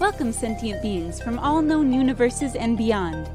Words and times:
Welcome, 0.00 0.32
sentient 0.32 0.82
beings 0.82 1.22
from 1.22 1.38
all 1.38 1.62
known 1.62 1.92
universes 1.92 2.56
and 2.56 2.76
beyond. 2.76 3.30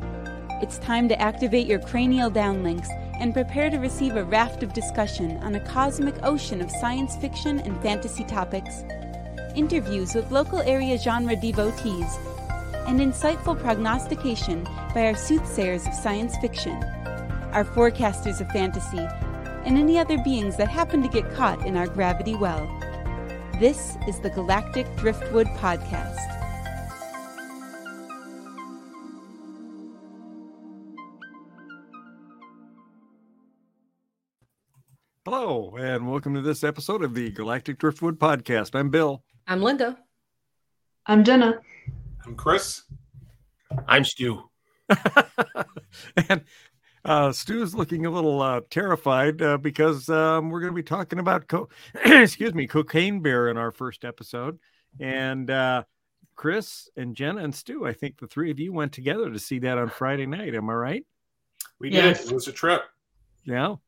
It's 0.61 0.79
time 0.79 1.07
to 1.07 1.21
activate 1.21 1.65
your 1.65 1.79
cranial 1.79 2.29
downlinks 2.29 2.89
and 3.21 3.33
prepare 3.33 3.69
to 3.69 3.77
receive 3.77 4.17
a 4.17 4.25
raft 4.25 4.63
of 4.63 4.73
discussion 4.73 5.37
on 5.37 5.55
a 5.55 5.61
cosmic 5.61 6.15
ocean 6.23 6.59
of 6.59 6.69
science 6.69 7.15
fiction 7.15 7.59
and 7.59 7.81
fantasy 7.81 8.25
topics, 8.25 8.83
interviews 9.55 10.15
with 10.15 10.31
local 10.31 10.59
area 10.59 10.97
genre 10.97 11.35
devotees, 11.35 12.17
and 12.87 12.99
insightful 12.99 13.59
prognostication 13.59 14.63
by 14.93 15.05
our 15.05 15.15
soothsayers 15.15 15.85
of 15.87 15.93
science 15.93 16.35
fiction, 16.37 16.83
our 17.53 17.63
forecasters 17.63 18.41
of 18.41 18.49
fantasy, 18.49 19.07
and 19.65 19.77
any 19.77 19.97
other 19.97 20.17
beings 20.17 20.57
that 20.57 20.67
happen 20.67 21.01
to 21.01 21.07
get 21.07 21.33
caught 21.33 21.65
in 21.65 21.77
our 21.77 21.87
gravity 21.87 22.35
well. 22.35 22.65
This 23.59 23.95
is 24.07 24.19
the 24.19 24.29
Galactic 24.29 24.87
Driftwood 24.95 25.47
Podcast. 25.57 26.17
Hello, 35.23 35.75
and 35.77 36.09
welcome 36.09 36.33
to 36.33 36.41
this 36.41 36.63
episode 36.63 37.03
of 37.03 37.13
the 37.13 37.29
Galactic 37.29 37.77
Driftwood 37.77 38.17
Podcast. 38.17 38.73
I'm 38.73 38.89
Bill. 38.89 39.23
I'm 39.51 39.61
Linda. 39.61 39.97
I'm 41.07 41.25
Jenna. 41.25 41.59
I'm 42.25 42.35
Chris. 42.35 42.83
I'm 43.85 44.05
Stu. 44.05 44.49
and 46.29 46.43
uh, 47.03 47.33
Stu's 47.33 47.75
looking 47.75 48.05
a 48.05 48.09
little 48.09 48.41
uh, 48.41 48.61
terrified 48.69 49.41
uh, 49.41 49.57
because 49.57 50.07
um, 50.07 50.51
we're 50.51 50.61
going 50.61 50.71
to 50.71 50.75
be 50.75 50.81
talking 50.81 51.19
about, 51.19 51.49
co- 51.49 51.67
excuse 52.05 52.53
me, 52.53 52.65
Cocaine 52.65 53.19
Bear 53.19 53.49
in 53.49 53.57
our 53.57 53.71
first 53.71 54.05
episode. 54.05 54.57
And 55.01 55.51
uh, 55.51 55.83
Chris 56.37 56.89
and 56.95 57.13
Jenna 57.13 57.43
and 57.43 57.53
Stu, 57.53 57.85
I 57.85 57.91
think 57.91 58.21
the 58.21 58.27
three 58.27 58.51
of 58.51 58.59
you 58.59 58.71
went 58.71 58.93
together 58.93 59.29
to 59.29 59.37
see 59.37 59.59
that 59.59 59.77
on 59.77 59.89
Friday 59.89 60.27
night. 60.27 60.55
Am 60.55 60.69
I 60.69 60.73
right? 60.75 61.05
We 61.77 61.91
Yes. 61.91 62.21
did. 62.23 62.31
It 62.31 62.35
was 62.35 62.47
a 62.47 62.53
trip. 62.53 62.83
Yeah. 63.43 63.65
All 63.65 63.81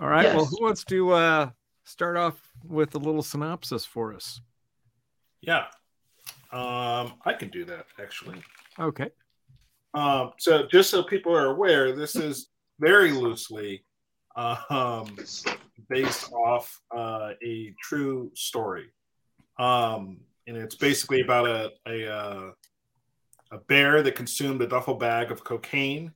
right. 0.00 0.34
Well, 0.34 0.46
who 0.46 0.64
wants 0.64 0.82
to 0.86 1.12
uh, 1.12 1.50
start 1.84 2.16
off 2.16 2.40
with 2.66 2.96
a 2.96 2.98
little 2.98 3.22
synopsis 3.22 3.86
for 3.86 4.12
us? 4.12 4.40
Yeah. 5.46 5.64
Um, 6.52 7.14
I 7.24 7.32
can 7.38 7.48
do 7.48 7.64
that 7.64 7.86
actually. 8.00 8.42
Okay. 8.78 9.10
Um, 9.94 10.32
so 10.38 10.66
just 10.70 10.90
so 10.90 11.02
people 11.02 11.34
are 11.34 11.46
aware, 11.46 11.92
this 11.92 12.16
is 12.16 12.50
very 12.78 13.12
loosely 13.12 13.84
um, 14.36 15.16
based 15.88 16.30
off 16.32 16.80
uh, 16.94 17.30
a 17.42 17.74
true 17.82 18.30
story, 18.34 18.86
um, 19.58 20.18
and 20.46 20.56
it's 20.56 20.74
basically 20.74 21.22
about 21.22 21.46
a 21.46 21.70
a, 21.88 22.12
uh, 22.12 22.50
a 23.52 23.58
bear 23.68 24.02
that 24.02 24.14
consumed 24.14 24.60
a 24.60 24.66
duffel 24.66 24.94
bag 24.94 25.30
of 25.30 25.42
cocaine 25.42 26.12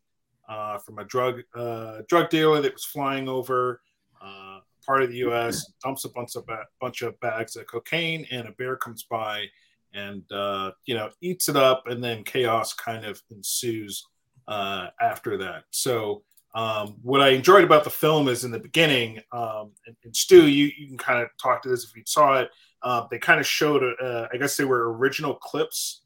uh, 0.48 0.78
from 0.78 0.98
a 0.98 1.04
drug 1.04 1.40
uh, 1.54 2.02
drug 2.08 2.28
dealer 2.28 2.60
that 2.60 2.74
was 2.74 2.84
flying 2.84 3.28
over 3.28 3.80
uh, 4.22 4.49
part 4.86 5.02
of 5.02 5.10
the 5.10 5.18
U.S. 5.18 5.72
Dumps 5.82 6.04
a 6.04 6.10
bunch 6.10 6.36
of 6.36 6.46
ba- 6.46 6.66
bunch 6.80 7.02
of 7.02 7.18
bags 7.20 7.56
of 7.56 7.66
cocaine, 7.66 8.26
and 8.30 8.48
a 8.48 8.52
bear 8.52 8.76
comes 8.76 9.04
by 9.04 9.46
and 9.92 10.30
uh, 10.32 10.70
you 10.86 10.94
know 10.94 11.10
eats 11.20 11.48
it 11.48 11.56
up, 11.56 11.84
and 11.86 12.02
then 12.02 12.24
chaos 12.24 12.72
kind 12.72 13.04
of 13.04 13.20
ensues 13.30 14.04
uh, 14.48 14.88
after 15.00 15.36
that. 15.38 15.64
So 15.70 16.22
um, 16.54 16.96
what 17.02 17.20
I 17.20 17.30
enjoyed 17.30 17.64
about 17.64 17.84
the 17.84 17.90
film 17.90 18.28
is 18.28 18.44
in 18.44 18.50
the 18.50 18.58
beginning, 18.58 19.20
um, 19.32 19.72
and, 19.86 19.96
and 20.04 20.14
Stu, 20.14 20.48
you, 20.48 20.70
you 20.76 20.88
can 20.88 20.98
kind 20.98 21.20
of 21.20 21.28
talk 21.40 21.62
to 21.62 21.68
this 21.68 21.84
if 21.84 21.96
you 21.96 22.02
saw 22.06 22.40
it. 22.40 22.50
Uh, 22.82 23.06
they 23.10 23.18
kind 23.18 23.38
of 23.38 23.46
showed, 23.46 23.82
uh, 24.02 24.26
I 24.32 24.36
guess 24.36 24.56
they 24.56 24.64
were 24.64 24.96
original 24.96 25.34
clips 25.34 26.02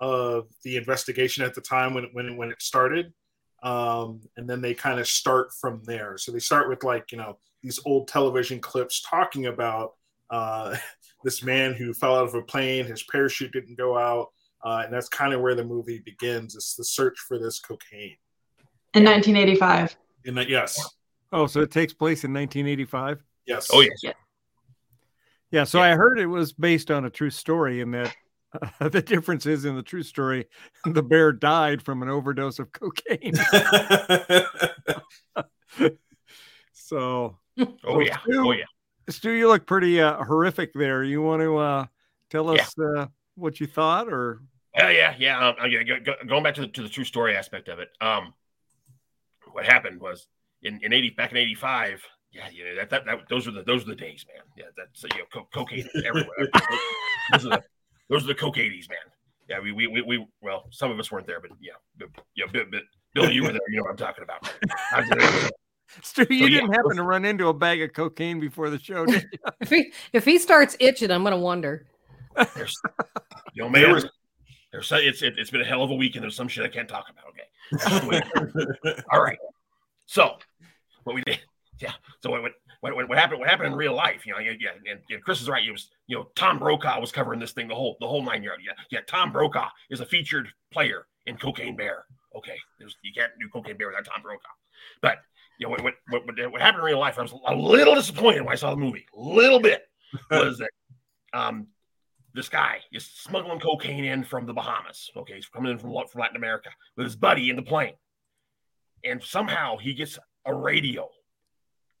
of 0.00 0.48
the 0.64 0.76
investigation 0.76 1.44
at 1.44 1.54
the 1.54 1.60
time 1.60 1.94
when 1.94 2.04
when 2.12 2.36
when 2.36 2.50
it 2.50 2.60
started, 2.60 3.12
um, 3.62 4.20
and 4.36 4.48
then 4.48 4.60
they 4.60 4.74
kind 4.74 4.98
of 4.98 5.06
start 5.06 5.52
from 5.52 5.82
there. 5.84 6.18
So 6.18 6.32
they 6.32 6.40
start 6.40 6.68
with 6.68 6.82
like 6.82 7.12
you 7.12 7.18
know 7.18 7.38
these 7.64 7.80
old 7.86 8.06
television 8.06 8.60
clips 8.60 9.02
talking 9.08 9.46
about 9.46 9.94
uh, 10.30 10.76
this 11.24 11.42
man 11.42 11.72
who 11.72 11.94
fell 11.94 12.16
out 12.16 12.28
of 12.28 12.34
a 12.34 12.42
plane, 12.42 12.84
his 12.84 13.02
parachute 13.02 13.52
didn't 13.52 13.76
go 13.76 13.98
out, 13.98 14.28
uh, 14.62 14.82
and 14.84 14.92
that's 14.92 15.08
kind 15.08 15.32
of 15.32 15.40
where 15.40 15.54
the 15.54 15.64
movie 15.64 16.00
begins. 16.04 16.54
It's 16.54 16.76
the 16.76 16.84
search 16.84 17.18
for 17.18 17.38
this 17.38 17.58
cocaine. 17.58 18.16
In 18.92 19.02
1985. 19.02 19.96
And 20.26 20.36
that, 20.36 20.48
yes, 20.48 20.78
Oh, 21.32 21.48
so 21.48 21.62
it 21.62 21.72
takes 21.72 21.92
place 21.92 22.22
in 22.22 22.32
1985? 22.32 23.24
yes, 23.46 23.68
Oh 23.72 23.80
yes. 23.80 23.98
Yeah, 24.04 24.12
yeah. 25.50 25.64
so 25.64 25.80
I 25.80 25.94
heard 25.94 26.20
it 26.20 26.26
was 26.26 26.52
based 26.52 26.92
on 26.92 27.06
a 27.06 27.10
true 27.10 27.30
story, 27.30 27.80
and 27.80 27.92
that 27.94 28.14
uh, 28.80 28.88
the 28.90 29.02
difference 29.02 29.46
is 29.46 29.64
in 29.64 29.74
the 29.74 29.82
true 29.82 30.04
story, 30.04 30.46
the 30.84 31.02
bear 31.02 31.32
died 31.32 31.82
from 31.82 32.02
an 32.02 32.08
overdose 32.08 32.58
of 32.58 32.70
cocaine. 32.72 33.34
so, 36.72 37.38
Oh 37.84 38.00
yeah. 38.00 38.18
Stu- 38.20 38.46
Oh 38.46 38.52
yeah. 38.52 38.64
Stu, 39.08 39.30
you 39.32 39.48
look 39.48 39.66
pretty 39.66 40.00
uh, 40.00 40.24
horrific 40.24 40.72
there. 40.72 41.04
You 41.04 41.20
want 41.22 41.42
to 41.42 41.56
uh, 41.56 41.86
tell 42.30 42.48
us 42.48 42.74
uh, 42.78 43.06
what 43.34 43.60
you 43.60 43.66
thought, 43.66 44.08
or 44.08 44.40
Yeah, 44.74 44.90
yeah, 44.90 45.14
yeah. 45.18 45.48
Um, 45.48 45.70
yeah 45.70 45.82
go, 45.82 46.00
go- 46.00 46.24
going 46.26 46.42
back 46.42 46.54
to 46.54 46.62
the 46.62 46.68
to 46.68 46.82
the 46.82 46.88
true 46.88 47.04
story 47.04 47.36
aspect 47.36 47.68
of 47.68 47.78
it. 47.78 47.90
Um, 48.00 48.32
what 49.52 49.64
happened 49.64 50.00
was 50.00 50.26
in, 50.62 50.80
in 50.82 50.92
eighty 50.92 51.10
back 51.10 51.30
in 51.30 51.36
eighty 51.36 51.54
five. 51.54 52.02
Yeah, 52.32 52.48
you 52.50 52.64
know 52.64 52.74
that, 52.76 52.90
that 52.90 53.04
that 53.04 53.28
those 53.28 53.46
are 53.46 53.52
the 53.52 53.62
those 53.62 53.82
are 53.82 53.90
the 53.90 53.94
days, 53.94 54.24
man. 54.32 54.42
Yeah, 54.56 54.64
that's 54.76 55.02
you 55.02 55.20
know 55.20 55.26
co- 55.32 55.48
cocaine 55.52 55.88
everywhere. 56.04 56.48
those 57.32 57.46
are 57.46 57.50
the 57.50 57.62
those 58.08 58.24
are 58.24 58.28
the 58.28 58.34
coke 58.34 58.58
eighties, 58.58 58.88
man. 58.88 58.98
Yeah, 59.48 59.60
we, 59.60 59.72
we 59.72 59.86
we 59.86 60.02
we 60.02 60.26
well, 60.40 60.64
some 60.70 60.90
of 60.90 60.98
us 60.98 61.12
weren't 61.12 61.26
there, 61.26 61.40
but 61.40 61.50
yeah, 61.60 61.74
but, 61.98 62.08
yeah, 62.34 62.46
but, 62.50 62.70
but 62.70 62.82
Bill, 63.14 63.30
you 63.30 63.42
were 63.42 63.52
there. 63.52 63.60
You 63.68 63.76
know 63.76 63.82
what 63.82 63.90
I'm 63.90 63.96
talking 63.96 64.24
about. 64.24 64.50
I 65.96 66.00
was 66.00 66.12
there. 66.12 66.24
Stu, 66.24 66.34
you 66.34 66.46
yeah. 66.46 66.60
didn't 66.60 66.72
happen 66.74 66.96
to 66.96 67.02
run 67.02 67.24
into 67.24 67.48
a 67.48 67.54
bag 67.54 67.82
of 67.82 67.92
cocaine 67.92 68.40
before 68.40 68.70
the 68.70 68.78
show, 68.78 69.06
did 69.06 69.26
you? 69.32 69.38
If 69.60 69.70
he 69.70 69.92
if 70.12 70.24
he 70.24 70.38
starts 70.38 70.76
itching, 70.80 71.10
I'm 71.10 71.22
gonna 71.24 71.38
wonder. 71.38 71.86
There's, 72.54 72.74
you 73.52 73.62
know, 73.64 73.70
There 73.70 73.94
was- 73.94 74.06
there's 74.72 74.88
so- 74.88 74.96
it's 74.96 75.22
it, 75.22 75.38
it's 75.38 75.50
been 75.50 75.60
a 75.60 75.64
hell 75.64 75.82
of 75.84 75.90
a 75.90 75.94
week, 75.94 76.16
and 76.16 76.22
there's 76.24 76.34
some 76.34 76.48
shit 76.48 76.64
I 76.64 76.68
can't 76.68 76.88
talk 76.88 77.06
about. 77.08 77.24
Okay, 77.30 78.94
all 79.12 79.22
right. 79.22 79.38
So 80.06 80.36
what 81.04 81.14
we 81.14 81.22
did, 81.22 81.40
yeah. 81.78 81.92
So 82.22 82.30
what 82.30 82.42
what 82.42 82.52
what, 82.80 83.08
what 83.08 83.16
happened? 83.18 83.38
What 83.40 83.48
happened 83.48 83.68
in 83.68 83.74
real 83.76 83.94
life? 83.94 84.26
You 84.26 84.32
know, 84.32 84.40
yeah, 84.40 84.52
yeah. 84.58 84.70
And, 84.90 85.00
and 85.08 85.22
Chris 85.22 85.40
is 85.40 85.48
right. 85.48 85.64
It 85.64 85.70
was 85.70 85.90
you 86.08 86.16
know 86.16 86.28
Tom 86.34 86.58
Brokaw 86.58 87.00
was 87.00 87.12
covering 87.12 87.38
this 87.38 87.52
thing 87.52 87.68
the 87.68 87.74
whole 87.74 87.96
the 88.00 88.08
whole 88.08 88.22
nine 88.22 88.42
yard. 88.42 88.60
Yeah, 88.66 88.72
yeah. 88.90 89.00
Tom 89.06 89.30
Brokaw 89.32 89.68
is 89.90 90.00
a 90.00 90.06
featured 90.06 90.48
player 90.72 91.06
in 91.26 91.36
Cocaine 91.36 91.76
Bear. 91.76 92.04
Okay, 92.34 92.56
there's 92.80 92.96
you 93.02 93.12
can't 93.14 93.30
do 93.40 93.48
Cocaine 93.48 93.76
Bear 93.76 93.88
without 93.88 94.04
Tom 94.06 94.22
Brokaw. 94.22 94.48
But 95.00 95.18
you 95.58 95.66
know 95.66 95.70
what 95.70 95.82
what 95.82 95.94
what, 96.08 96.22
what, 96.52 96.60
happened 96.60 96.80
in 96.80 96.84
real 96.84 96.98
life? 96.98 97.18
I 97.18 97.22
was 97.22 97.34
a 97.46 97.54
little 97.54 97.94
disappointed 97.94 98.42
when 98.42 98.52
I 98.52 98.56
saw 98.56 98.70
the 98.70 98.76
movie. 98.76 99.06
A 99.16 99.20
little 99.20 99.60
bit 99.60 99.82
was 100.30 100.58
that 100.58 100.70
um 101.38 101.68
this 102.34 102.48
guy 102.48 102.80
is 102.92 103.04
smuggling 103.06 103.60
cocaine 103.60 104.04
in 104.04 104.24
from 104.24 104.46
the 104.46 104.52
Bahamas. 104.52 105.10
Okay, 105.16 105.34
he's 105.34 105.46
coming 105.46 105.70
in 105.72 105.78
from, 105.78 105.92
from 105.92 106.20
Latin 106.20 106.36
America 106.36 106.70
with 106.96 107.06
his 107.06 107.16
buddy 107.16 107.50
in 107.50 107.56
the 107.56 107.62
plane, 107.62 107.94
and 109.04 109.22
somehow 109.22 109.76
he 109.76 109.94
gets 109.94 110.18
a 110.44 110.52
radio 110.54 111.08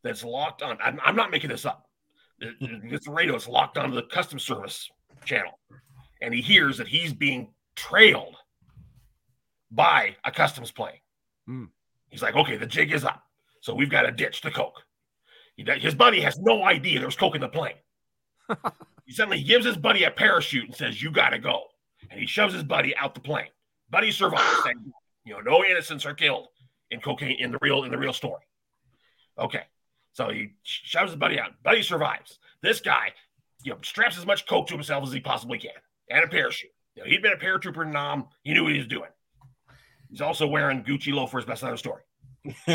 that's 0.02 0.24
locked 0.24 0.62
on. 0.62 0.76
I'm, 0.82 1.00
I'm 1.04 1.16
not 1.16 1.30
making 1.30 1.50
this 1.50 1.64
up. 1.64 1.86
It- 2.40 2.56
it 2.60 2.88
gets 2.90 3.06
a 3.06 3.12
radio 3.12 3.36
is 3.36 3.48
locked 3.48 3.78
onto 3.78 3.94
the 3.94 4.02
customs 4.02 4.42
service 4.42 4.90
channel, 5.24 5.58
and 6.20 6.34
he 6.34 6.40
hears 6.42 6.78
that 6.78 6.88
he's 6.88 7.12
being 7.12 7.52
trailed 7.76 8.36
by 9.70 10.16
a 10.24 10.30
customs 10.30 10.70
plane. 10.70 11.00
Hmm. 11.46 11.64
He's 12.10 12.22
like, 12.22 12.36
okay, 12.36 12.56
the 12.56 12.66
jig 12.66 12.92
is 12.92 13.04
up, 13.04 13.23
so 13.64 13.74
we've 13.74 13.88
got 13.88 14.02
to 14.02 14.12
ditch 14.12 14.42
the 14.42 14.50
coke. 14.50 14.82
His 15.56 15.94
buddy 15.94 16.20
has 16.20 16.38
no 16.38 16.64
idea 16.64 16.98
there 16.98 17.08
was 17.08 17.16
coke 17.16 17.34
in 17.34 17.40
the 17.40 17.48
plane. 17.48 17.76
he 19.06 19.12
suddenly 19.14 19.42
gives 19.42 19.64
his 19.64 19.78
buddy 19.78 20.04
a 20.04 20.10
parachute 20.10 20.66
and 20.66 20.74
says, 20.74 21.02
"You 21.02 21.10
got 21.10 21.30
to 21.30 21.38
go," 21.38 21.62
and 22.10 22.20
he 22.20 22.26
shoves 22.26 22.52
his 22.52 22.62
buddy 22.62 22.94
out 22.94 23.14
the 23.14 23.22
plane. 23.22 23.48
Buddy 23.88 24.10
survives. 24.10 24.68
you 25.24 25.32
know, 25.32 25.40
no 25.40 25.64
innocents 25.64 26.04
are 26.04 26.12
killed 26.12 26.48
in 26.90 27.00
cocaine 27.00 27.38
in 27.40 27.52
the 27.52 27.58
real 27.62 27.84
in 27.84 27.90
the 27.90 27.96
real 27.96 28.12
story. 28.12 28.42
Okay, 29.38 29.62
so 30.12 30.28
he 30.28 30.50
shoves 30.62 31.12
his 31.12 31.18
buddy 31.18 31.40
out. 31.40 31.52
Buddy 31.62 31.80
survives. 31.80 32.38
This 32.60 32.82
guy, 32.82 33.14
you 33.62 33.72
know, 33.72 33.78
straps 33.82 34.18
as 34.18 34.26
much 34.26 34.46
coke 34.46 34.66
to 34.66 34.74
himself 34.74 35.04
as 35.04 35.12
he 35.12 35.20
possibly 35.20 35.56
can, 35.56 35.70
and 36.10 36.22
a 36.22 36.28
parachute. 36.28 36.70
You 36.96 37.02
know, 37.02 37.08
he'd 37.08 37.22
been 37.22 37.32
a 37.32 37.36
paratrooper 37.36 37.86
in 37.86 37.92
Nam. 37.92 38.26
He 38.42 38.52
knew 38.52 38.64
what 38.64 38.72
he 38.72 38.78
was 38.78 38.88
doing. 38.88 39.10
He's 40.10 40.20
also 40.20 40.46
wearing 40.46 40.84
Gucci 40.84 41.14
loafers. 41.14 41.46
That's 41.46 41.62
another 41.62 41.78
story. 41.78 42.02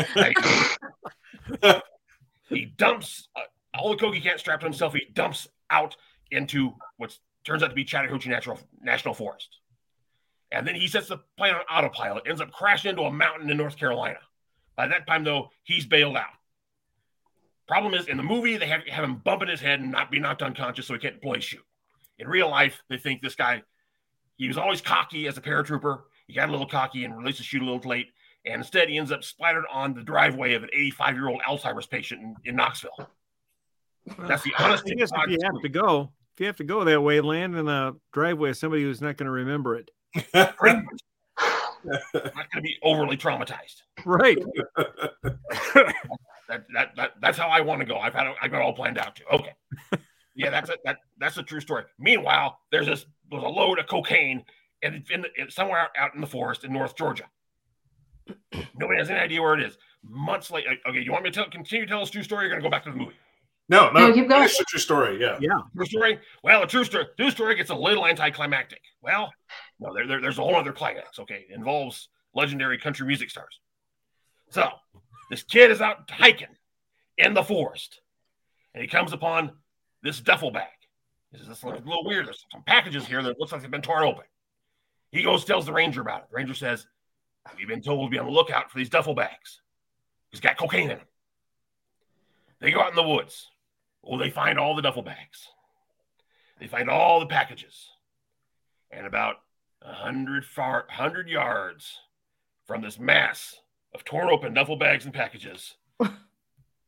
he 2.48 2.64
dumps 2.76 3.28
uh, 3.36 3.40
all 3.74 3.90
the 3.90 3.96
coke 3.96 4.14
he 4.14 4.20
can't 4.20 4.40
strap 4.40 4.60
to 4.60 4.66
himself. 4.66 4.94
He 4.94 5.06
dumps 5.12 5.48
out 5.70 5.96
into 6.30 6.74
what 6.96 7.16
turns 7.44 7.62
out 7.62 7.68
to 7.68 7.74
be 7.74 7.84
Chattahoochee 7.84 8.28
Natural 8.28 8.58
National 8.80 9.14
Forest. 9.14 9.58
And 10.52 10.66
then 10.66 10.74
he 10.74 10.88
sets 10.88 11.08
the 11.08 11.18
plane 11.36 11.54
on 11.54 11.60
autopilot, 11.70 12.24
ends 12.26 12.40
up 12.40 12.50
crashing 12.50 12.90
into 12.90 13.02
a 13.02 13.12
mountain 13.12 13.48
in 13.48 13.56
North 13.56 13.76
Carolina. 13.76 14.18
By 14.76 14.88
that 14.88 15.06
time, 15.06 15.24
though, 15.24 15.50
he's 15.62 15.86
bailed 15.86 16.16
out. 16.16 16.30
Problem 17.68 17.94
is, 17.94 18.08
in 18.08 18.16
the 18.16 18.22
movie, 18.24 18.56
they 18.56 18.66
have, 18.66 18.84
have 18.88 19.04
him 19.04 19.16
bumping 19.16 19.48
his 19.48 19.60
head 19.60 19.78
and 19.78 19.92
not 19.92 20.10
be 20.10 20.18
knocked 20.18 20.42
unconscious 20.42 20.86
so 20.86 20.94
he 20.94 20.98
can't 20.98 21.22
play 21.22 21.38
shoot. 21.38 21.64
In 22.18 22.26
real 22.26 22.50
life, 22.50 22.82
they 22.88 22.98
think 22.98 23.22
this 23.22 23.36
guy, 23.36 23.62
he 24.36 24.48
was 24.48 24.58
always 24.58 24.80
cocky 24.80 25.28
as 25.28 25.38
a 25.38 25.40
paratrooper. 25.40 26.00
He 26.26 26.34
got 26.34 26.48
a 26.48 26.52
little 26.52 26.66
cocky 26.66 27.04
and 27.04 27.16
released 27.16 27.38
the 27.38 27.44
chute 27.44 27.62
a 27.62 27.64
little 27.64 27.88
late. 27.88 28.08
And 28.46 28.56
instead, 28.56 28.88
he 28.88 28.96
ends 28.96 29.12
up 29.12 29.22
splattered 29.22 29.64
on 29.70 29.94
the 29.94 30.02
driveway 30.02 30.54
of 30.54 30.62
an 30.62 30.70
85 30.72 31.14
year 31.14 31.28
old 31.28 31.42
Alzheimer's 31.46 31.86
patient 31.86 32.22
in, 32.22 32.36
in 32.44 32.56
Knoxville. 32.56 33.08
That's 34.18 34.42
the 34.42 34.52
honest. 34.58 34.84
I 34.90 34.94
guess 34.94 35.10
if 35.14 35.30
you 35.30 35.38
have 35.42 35.60
to 35.62 35.68
go, 35.68 36.12
if 36.34 36.40
you 36.40 36.46
have 36.46 36.56
to 36.56 36.64
go 36.64 36.84
that 36.84 37.00
way, 37.02 37.20
land 37.20 37.56
in 37.56 37.68
a 37.68 37.92
driveway 38.12 38.50
of 38.50 38.56
somebody 38.56 38.82
who's 38.82 39.00
not 39.00 39.16
going 39.16 39.26
to 39.26 39.32
remember 39.32 39.76
it. 39.76 39.90
not 40.34 40.56
going 40.58 40.86
to 42.54 42.62
be 42.62 42.76
overly 42.82 43.16
traumatized. 43.16 43.82
Right. 44.04 44.38
that, 46.48 46.66
that, 46.72 46.96
that, 46.96 47.10
that's 47.20 47.38
how 47.38 47.48
I 47.48 47.60
want 47.60 47.80
to 47.80 47.86
go. 47.86 47.98
I've 47.98 48.14
had 48.14 48.32
I 48.40 48.48
got 48.48 48.62
all 48.62 48.72
planned 48.72 48.98
out 48.98 49.16
too. 49.16 49.24
Okay. 49.32 49.54
Yeah, 50.34 50.50
that's 50.50 50.70
a, 50.70 50.76
that 50.84 50.98
that's 51.18 51.36
a 51.36 51.42
true 51.42 51.60
story. 51.60 51.84
Meanwhile, 51.98 52.58
there's 52.72 52.86
this 52.86 53.04
there's 53.30 53.42
a 53.42 53.48
load 53.48 53.78
of 53.78 53.86
cocaine 53.86 54.44
and 54.82 54.94
it's 54.94 55.10
in, 55.10 55.22
the, 55.22 55.28
it's 55.36 55.54
somewhere 55.54 55.88
out 55.98 56.14
in 56.14 56.20
the 56.20 56.26
forest 56.26 56.64
in 56.64 56.72
North 56.72 56.96
Georgia. 56.96 57.24
Nobody 58.76 58.98
has 58.98 59.10
any 59.10 59.18
idea 59.20 59.40
where 59.42 59.54
it 59.54 59.62
is. 59.64 59.76
Months 60.02 60.50
later, 60.50 60.70
okay, 60.88 61.00
you 61.00 61.12
want 61.12 61.24
me 61.24 61.30
to 61.30 61.34
tell, 61.34 61.50
continue 61.50 61.84
to 61.86 61.90
tell 61.90 62.00
this 62.00 62.10
true 62.10 62.22
story? 62.22 62.44
You're 62.46 62.50
gonna 62.56 62.62
go 62.62 62.70
back 62.70 62.84
to 62.84 62.90
the 62.90 62.96
movie. 62.96 63.16
No, 63.68 63.90
no, 63.92 64.08
No, 64.08 64.12
keep 64.14 64.28
going. 64.28 64.42
It's 64.44 64.58
a 64.58 64.64
true 64.64 64.80
story. 64.80 65.20
Yeah. 65.20 65.36
Yeah. 65.40 65.60
True 65.76 65.86
story? 65.86 66.18
Well, 66.42 66.62
a 66.62 66.66
true 66.66 66.84
story. 66.84 67.04
True 67.16 67.30
story 67.30 67.54
gets 67.54 67.70
a 67.70 67.74
little 67.74 68.06
anticlimactic. 68.06 68.80
Well, 69.02 69.30
no, 69.78 69.94
there, 69.94 70.06
there- 70.06 70.20
there's 70.20 70.38
a 70.38 70.42
whole 70.42 70.56
other 70.56 70.72
climax. 70.72 71.18
Okay, 71.20 71.46
it 71.48 71.54
involves 71.54 72.08
legendary 72.34 72.78
country 72.78 73.06
music 73.06 73.30
stars. 73.30 73.60
So 74.48 74.68
this 75.30 75.42
kid 75.44 75.70
is 75.70 75.80
out 75.80 76.10
hiking 76.10 76.48
in 77.18 77.34
the 77.34 77.44
forest, 77.44 78.00
and 78.74 78.82
he 78.82 78.88
comes 78.88 79.12
upon 79.12 79.52
this 80.02 80.20
duffel 80.20 80.50
bag. 80.50 80.66
This 81.30 81.42
is 81.42 81.46
this 81.48 81.62
looks 81.62 81.78
a 81.80 81.84
little 81.84 82.04
weird. 82.04 82.26
There's 82.26 82.44
some 82.50 82.64
packages 82.64 83.06
here 83.06 83.22
that 83.22 83.38
looks 83.38 83.52
like 83.52 83.60
they've 83.62 83.70
been 83.70 83.82
torn 83.82 84.02
open. 84.02 84.24
He 85.12 85.22
goes 85.22 85.44
tells 85.44 85.66
the 85.66 85.72
ranger 85.72 86.00
about 86.00 86.22
it. 86.22 86.30
The 86.30 86.36
ranger 86.36 86.54
says, 86.54 86.86
"We've 87.56 87.68
been 87.68 87.82
told 87.82 88.06
to 88.06 88.10
be 88.10 88.18
on 88.18 88.26
the 88.26 88.32
lookout 88.32 88.70
for 88.70 88.78
these 88.78 88.90
duffel 88.90 89.14
bags. 89.14 89.60
He's 90.30 90.40
got 90.40 90.56
cocaine 90.56 90.90
in 90.90 90.98
them." 90.98 91.06
They 92.60 92.70
go 92.70 92.80
out 92.80 92.90
in 92.90 92.96
the 92.96 93.02
woods. 93.02 93.48
Well, 94.02 94.18
they 94.18 94.30
find 94.30 94.58
all 94.58 94.76
the 94.76 94.82
duffel 94.82 95.02
bags. 95.02 95.48
They 96.58 96.66
find 96.66 96.90
all 96.90 97.20
the 97.20 97.26
packages. 97.26 97.90
And 98.90 99.06
about 99.06 99.36
a 99.82 99.92
hundred 99.92 100.44
far 100.44 100.86
hundred 100.90 101.28
yards 101.28 101.98
from 102.66 102.82
this 102.82 102.98
mass 102.98 103.56
of 103.94 104.04
torn 104.04 104.28
open 104.28 104.54
duffel 104.54 104.76
bags 104.76 105.04
and 105.04 105.14
packages, 105.14 105.74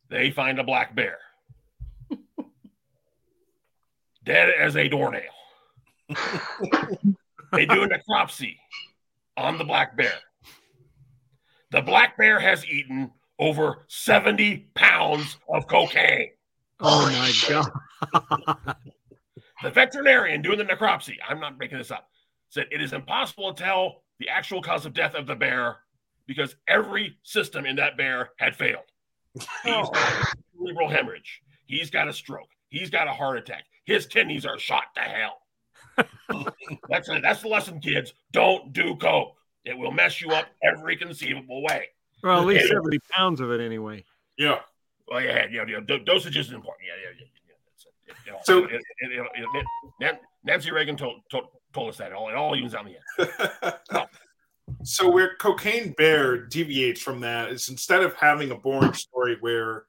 they 0.09 0.31
find 0.31 0.59
a 0.59 0.63
black 0.63 0.95
bear. 0.95 1.17
Dead 4.23 4.49
as 4.57 4.77
a 4.77 4.87
doornail. 4.87 5.21
they 7.51 7.65
do 7.65 7.83
a 7.83 7.89
necropsy 7.89 8.57
on 9.35 9.57
the 9.57 9.65
black 9.65 9.97
bear. 9.97 10.13
The 11.73 11.81
black 11.81 12.15
bear 12.17 12.39
has 12.39 12.63
eaten 12.67 13.11
over 13.39 13.85
70 13.87 14.69
pounds 14.75 15.37
of 15.49 15.67
cocaine. 15.67 16.29
Oh 16.79 17.09
my 17.09 17.33
god. 17.49 18.75
The 19.63 19.71
veterinarian 19.71 20.41
doing 20.41 20.57
the 20.57 20.65
necropsy, 20.65 21.15
I'm 21.25 21.39
not 21.39 21.57
making 21.57 21.77
this 21.77 21.89
up, 21.89 22.09
said 22.49 22.67
it 22.69 22.81
is 22.81 22.91
impossible 22.91 23.53
to 23.53 23.63
tell 23.63 24.01
the 24.19 24.27
actual 24.27 24.61
cause 24.61 24.85
of 24.85 24.93
death 24.93 25.15
of 25.15 25.25
the 25.25 25.35
bear 25.35 25.77
because 26.27 26.57
every 26.67 27.17
system 27.23 27.65
in 27.65 27.77
that 27.77 27.95
bear 27.95 28.31
had 28.37 28.57
failed. 28.57 28.83
He's 29.33 29.45
got 29.65 29.95
oh. 29.95 30.31
cerebral 30.57 30.89
hemorrhage. 30.89 31.41
He's 31.65 31.89
got 31.89 32.09
a 32.09 32.13
stroke. 32.13 32.49
He's 32.67 32.89
got 32.89 33.07
a 33.07 33.11
heart 33.11 33.37
attack. 33.37 33.63
His 33.85 34.05
kidneys 34.05 34.45
are 34.45 34.59
shot 34.59 34.83
to 34.95 35.01
hell. 35.01 35.37
that's 36.89 37.07
it. 37.07 37.21
That's 37.21 37.41
the 37.41 37.47
lesson, 37.47 37.79
kids. 37.79 38.13
Don't 38.33 38.73
do 38.73 38.97
coke. 38.97 39.37
It 39.65 39.77
will 39.77 39.91
mess 39.91 40.21
you 40.21 40.29
up 40.31 40.47
every 40.63 40.95
conceivable 40.97 41.63
way. 41.63 41.87
Well, 42.21 42.39
at 42.41 42.45
least 42.45 42.67
70 42.71 42.99
pounds 43.09 43.39
of 43.41 43.51
it 43.51 43.61
anyway. 43.61 44.03
Yeah. 44.37 44.59
Well, 45.07 45.21
yeah, 45.21 45.45
yeah, 45.51 45.63
yeah. 45.67 45.79
do- 45.85 45.99
Dosage 45.99 46.37
is 46.37 46.51
important. 46.51 46.87
Yeah, 46.87 46.93
yeah, 47.01 47.19
yeah. 47.19 47.25
yeah. 47.47 47.55
That's 47.65 47.85
it. 47.85 47.93
It- 48.07 48.15
you 48.25 48.37
So- 48.43 48.65
it- 48.65 48.71
it- 48.73 49.11
it- 49.11 49.31
it- 49.35 49.49
it- 49.55 49.65
Nan- 49.99 50.19
Nancy 50.43 50.71
Reagan 50.71 50.97
told, 50.97 51.21
told 51.29 51.45
told 51.73 51.89
us 51.89 51.97
that 51.97 52.11
it 52.11 52.13
all 52.13 52.29
it 52.29 52.35
all 52.35 52.55
evens 52.55 52.75
out 52.75 52.85
in 52.85 52.93
the 53.17 53.99
end. 53.99 54.07
so 54.83 55.09
where 55.09 55.35
cocaine 55.37 55.91
bear 55.93 56.37
deviates 56.45 57.01
from 57.01 57.21
that 57.21 57.49
is 57.51 57.67
instead 57.69 58.03
of 58.03 58.13
having 58.13 58.51
a 58.51 58.55
boring 58.55 58.93
story 58.93 59.37
where 59.39 59.85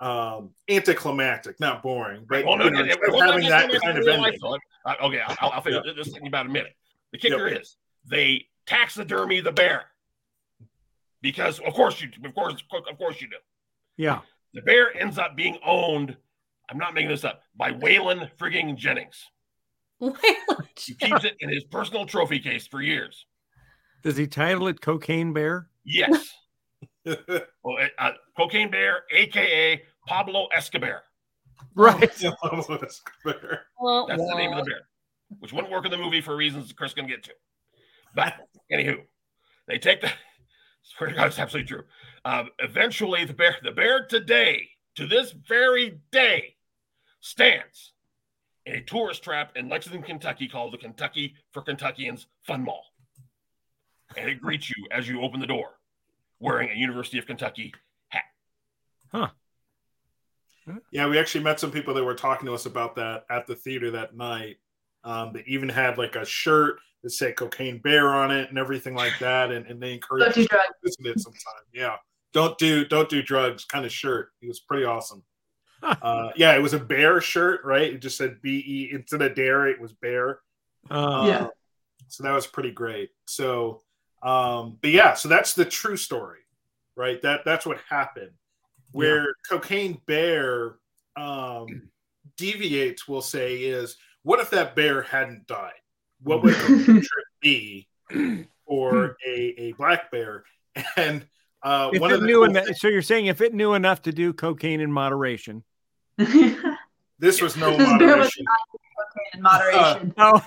um 0.00 0.50
anticlimactic 0.68 1.58
not 1.60 1.82
boring 1.82 2.26
but 2.28 2.44
Well, 2.44 2.56
no, 2.58 2.64
you 2.64 2.70
know, 2.72 2.80
it- 2.80 2.86
it- 2.86 2.90
instead 2.98 3.08
of 3.08 3.14
well, 3.14 3.32
having 3.32 3.48
that 3.48 3.82
kind 3.82 3.98
of 3.98 4.04
real 4.04 4.20
life, 4.20 4.34
ending 4.34 4.40
though. 4.42 4.58
Uh, 4.84 4.94
okay, 5.06 5.20
I'll, 5.26 5.50
I'll 5.52 5.60
figure 5.62 5.80
Yeah. 5.84 5.92
this 5.96 6.14
in 6.16 6.26
about 6.26 6.44
a 6.46 6.48
minute. 6.50 6.74
The 7.12 7.18
kicker 7.18 7.46
is 7.48 7.76
they 8.04 8.46
taxidermy 8.66 9.40
the 9.40 9.52
bear 9.52 9.84
because, 11.20 11.58
of 11.60 11.74
course, 11.74 12.00
you 12.00 12.08
of 12.24 12.34
course 12.34 12.62
of 12.90 12.98
course 12.98 13.20
you 13.20 13.28
do. 13.28 13.36
Yeah. 13.96 14.20
The 14.54 14.62
bear 14.62 14.96
ends 14.96 15.18
up 15.18 15.36
being 15.36 15.58
owned. 15.64 16.16
I'm 16.70 16.78
not 16.78 16.94
making 16.94 17.10
this 17.10 17.24
up 17.24 17.42
by 17.56 17.72
Waylon 17.72 18.30
frigging 18.38 18.76
Jennings. 18.76 19.24
He 20.84 20.94
keeps 20.94 21.24
it 21.24 21.36
in 21.38 21.48
his 21.48 21.62
personal 21.64 22.06
trophy 22.06 22.40
case 22.40 22.66
for 22.66 22.82
years. 22.82 23.24
Does 24.02 24.16
he 24.16 24.26
title 24.26 24.66
it 24.66 24.80
Cocaine 24.80 25.32
Bear? 25.32 25.68
Yes. 25.84 26.32
well, 27.04 27.16
uh, 27.98 28.10
Cocaine 28.36 28.70
Bear, 28.70 29.04
aka 29.12 29.80
Pablo 30.08 30.48
Escobar. 30.54 31.02
Right. 31.74 32.10
Pablo 32.42 32.78
Escobar. 32.78 33.60
That's 34.08 34.22
the 34.22 34.34
name 34.36 34.52
of 34.52 34.64
the 34.64 34.70
bear, 34.70 34.80
which 35.38 35.52
wouldn't 35.52 35.72
work 35.72 35.84
in 35.84 35.92
the 35.92 35.96
movie 35.96 36.20
for 36.20 36.36
reasons 36.36 36.72
Chris 36.72 36.94
can 36.94 37.06
get 37.06 37.22
to. 37.24 37.32
But 38.14 38.34
anywho, 38.70 39.02
they 39.66 39.78
take 39.78 40.00
the. 40.00 40.10
Swear 40.82 41.10
to 41.10 41.16
God, 41.16 41.26
it's 41.28 41.38
absolutely 41.38 41.68
true. 41.68 41.84
Um, 42.24 42.50
eventually, 42.58 43.24
the 43.24 43.32
bear, 43.32 43.56
the 43.62 43.70
bear 43.70 44.04
today, 44.06 44.68
to 44.96 45.06
this 45.06 45.32
very 45.32 45.98
day, 46.10 46.56
stands 47.20 47.92
in 48.66 48.74
a 48.74 48.82
tourist 48.82 49.22
trap 49.22 49.52
in 49.56 49.68
Lexington, 49.68 50.02
Kentucky, 50.02 50.48
called 50.48 50.72
the 50.72 50.78
Kentucky 50.78 51.34
for 51.52 51.62
Kentuckians 51.62 52.26
Fun 52.42 52.64
Mall, 52.64 52.84
and 54.16 54.28
it 54.28 54.40
greets 54.40 54.70
you 54.70 54.86
as 54.90 55.08
you 55.08 55.22
open 55.22 55.40
the 55.40 55.46
door, 55.46 55.70
wearing 56.40 56.70
a 56.70 56.74
University 56.74 57.18
of 57.18 57.26
Kentucky 57.26 57.72
hat. 58.08 58.24
Huh. 59.10 59.28
Yeah 60.90 61.08
we 61.08 61.18
actually 61.18 61.42
met 61.42 61.58
some 61.58 61.72
people 61.72 61.94
that 61.94 62.04
were 62.04 62.14
talking 62.14 62.46
to 62.46 62.54
us 62.54 62.66
about 62.66 62.94
that 62.96 63.24
at 63.28 63.46
the 63.46 63.56
theater 63.56 63.90
that 63.90 64.16
night 64.16 64.58
um 65.04 65.32
they 65.32 65.42
even 65.46 65.68
had 65.68 65.98
like 65.98 66.16
a 66.16 66.24
shirt 66.24 66.78
that 67.02 67.10
said 67.10 67.36
cocaine 67.36 67.78
bear 67.78 68.08
on 68.10 68.30
it 68.30 68.48
and 68.48 68.58
everything 68.58 68.94
like 68.94 69.12
that 69.20 69.50
and, 69.50 69.66
and 69.66 69.82
they 69.82 69.92
encourage 69.92 70.22
Don't 70.24 70.34
do 70.34 70.46
drugs. 70.46 70.96
it 71.00 71.20
sometime. 71.20 71.62
Yeah. 71.72 71.96
Don't 72.32 72.56
do 72.58 72.84
don't 72.84 73.08
do 73.08 73.22
drugs 73.22 73.64
kind 73.64 73.84
of 73.84 73.92
shirt. 73.92 74.30
It 74.40 74.48
was 74.48 74.60
pretty 74.60 74.84
awesome. 74.84 75.22
Uh 75.82 76.30
yeah 76.36 76.54
it 76.54 76.62
was 76.62 76.74
a 76.74 76.78
bear 76.78 77.20
shirt 77.20 77.64
right? 77.64 77.92
It 77.94 78.00
just 78.00 78.16
said 78.16 78.40
be 78.40 78.88
instead 78.92 79.20
of 79.22 79.34
dare 79.34 79.66
it 79.66 79.80
was 79.80 79.92
bear. 79.92 80.40
Uh, 80.90 81.24
Yeah. 81.26 81.46
so 82.08 82.22
that 82.22 82.32
was 82.32 82.46
pretty 82.46 82.70
great. 82.70 83.10
So 83.26 83.82
um 84.22 84.78
but 84.80 84.90
yeah 84.92 85.14
so 85.14 85.28
that's 85.28 85.54
the 85.54 85.64
true 85.64 85.96
story 85.96 86.38
right? 86.94 87.20
That 87.22 87.40
that's 87.44 87.66
what 87.66 87.78
happened. 87.90 88.30
Where 88.92 89.34
cocaine 89.50 90.00
bear 90.06 90.76
um 91.16 91.66
deviates 92.36 93.08
we'll 93.08 93.20
say 93.22 93.56
is 93.56 93.96
what 94.22 94.40
if 94.40 94.50
that 94.50 94.74
bear 94.76 95.02
hadn't 95.02 95.46
died 95.46 95.72
what 96.22 96.42
would 96.42 96.54
the 96.54 96.78
future 96.84 97.08
be 97.40 97.86
for 98.66 99.16
a, 99.26 99.54
a 99.58 99.72
black 99.72 100.10
bear 100.10 100.44
and 100.96 101.26
uh 101.62 101.90
If 101.92 102.00
one 102.00 102.10
it 102.10 102.14
of 102.14 102.20
the 102.20 102.26
knew 102.26 102.34
cool 102.40 102.44
enough, 102.44 102.64
things- 102.66 102.80
so 102.80 102.88
you're 102.88 103.02
saying 103.02 103.26
if 103.26 103.40
it 103.40 103.54
knew 103.54 103.74
enough 103.74 104.02
to 104.02 104.12
do 104.12 104.32
cocaine 104.32 104.80
in 104.80 104.90
moderation. 104.92 105.64
this 107.18 107.40
was 107.40 107.56
no 107.56 107.76
This 107.76 107.98
bear 107.98 108.16
was 108.16 108.30
moderation 108.30 108.46
in 109.34 109.42
moderation. 109.42 110.14
Oh, 110.18 110.40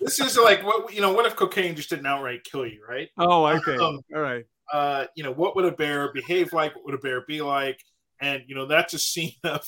this 0.00 0.18
is 0.20 0.36
like 0.36 0.64
what 0.64 0.92
you 0.92 1.00
know 1.00 1.12
what 1.12 1.26
if 1.26 1.36
cocaine 1.36 1.74
just 1.76 1.90
didn't 1.90 2.06
outright 2.06 2.44
kill 2.44 2.66
you 2.66 2.80
right 2.88 3.08
oh, 3.18 3.46
okay. 3.46 3.76
Um, 3.76 4.00
All 4.14 4.20
right. 4.20 4.44
uh, 4.72 5.06
you 5.14 5.22
know, 5.22 5.32
what 5.32 5.54
would 5.56 5.64
a 5.64 5.72
bear 5.72 6.12
behave 6.12 6.52
like? 6.52 6.74
What 6.74 6.84
would 6.86 6.94
a 6.94 6.98
bear 6.98 7.22
be 7.26 7.40
like? 7.42 7.80
And 8.20 8.42
you 8.46 8.54
know, 8.54 8.66
that's 8.66 8.94
a 8.94 8.98
scene 8.98 9.34
of 9.44 9.66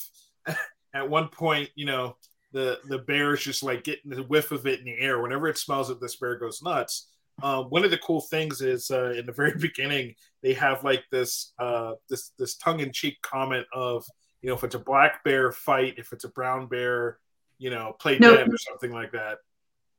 at 0.93 1.09
one 1.09 1.27
point, 1.29 1.69
you 1.75 1.85
know, 1.85 2.17
the 2.55 2.79
the 2.87 2.99
bear 2.99 3.33
is 3.33 3.43
just 3.43 3.61
like 3.63 3.83
getting 3.83 4.09
the 4.09 4.23
whiff 4.23 4.51
of 4.51 4.65
it 4.65 4.79
in 4.79 4.85
the 4.85 4.97
air. 4.97 5.21
Whenever 5.21 5.49
it 5.49 5.57
smells 5.57 5.89
it, 5.89 5.99
this 5.99 6.15
bear 6.15 6.37
goes 6.37 6.63
nuts. 6.63 7.09
Um, 7.43 7.65
one 7.65 7.83
of 7.83 7.91
the 7.91 7.97
cool 7.97 8.21
things 8.21 8.61
is 8.61 8.89
uh, 8.89 9.11
in 9.11 9.25
the 9.25 9.33
very 9.33 9.53
beginning 9.59 10.15
they 10.41 10.53
have 10.53 10.83
like 10.85 11.03
this 11.11 11.51
uh, 11.59 11.91
this 12.09 12.31
this 12.39 12.55
tongue 12.55 12.79
in 12.79 12.93
cheek 12.93 13.21
comment 13.21 13.67
of 13.73 14.05
you 14.41 14.49
know 14.49 14.55
if 14.55 14.63
it's 14.63 14.75
a 14.75 14.79
black 14.79 15.21
bear 15.25 15.51
fight, 15.51 15.95
if 15.97 16.13
it's 16.13 16.23
a 16.23 16.29
brown 16.29 16.67
bear 16.67 17.19
you 17.57 17.69
know, 17.69 17.95
play 17.99 18.19
No. 18.19 18.35
dead 18.35 18.49
or 18.49 18.57
something 18.57 18.91
like 18.91 19.13
that. 19.13 19.37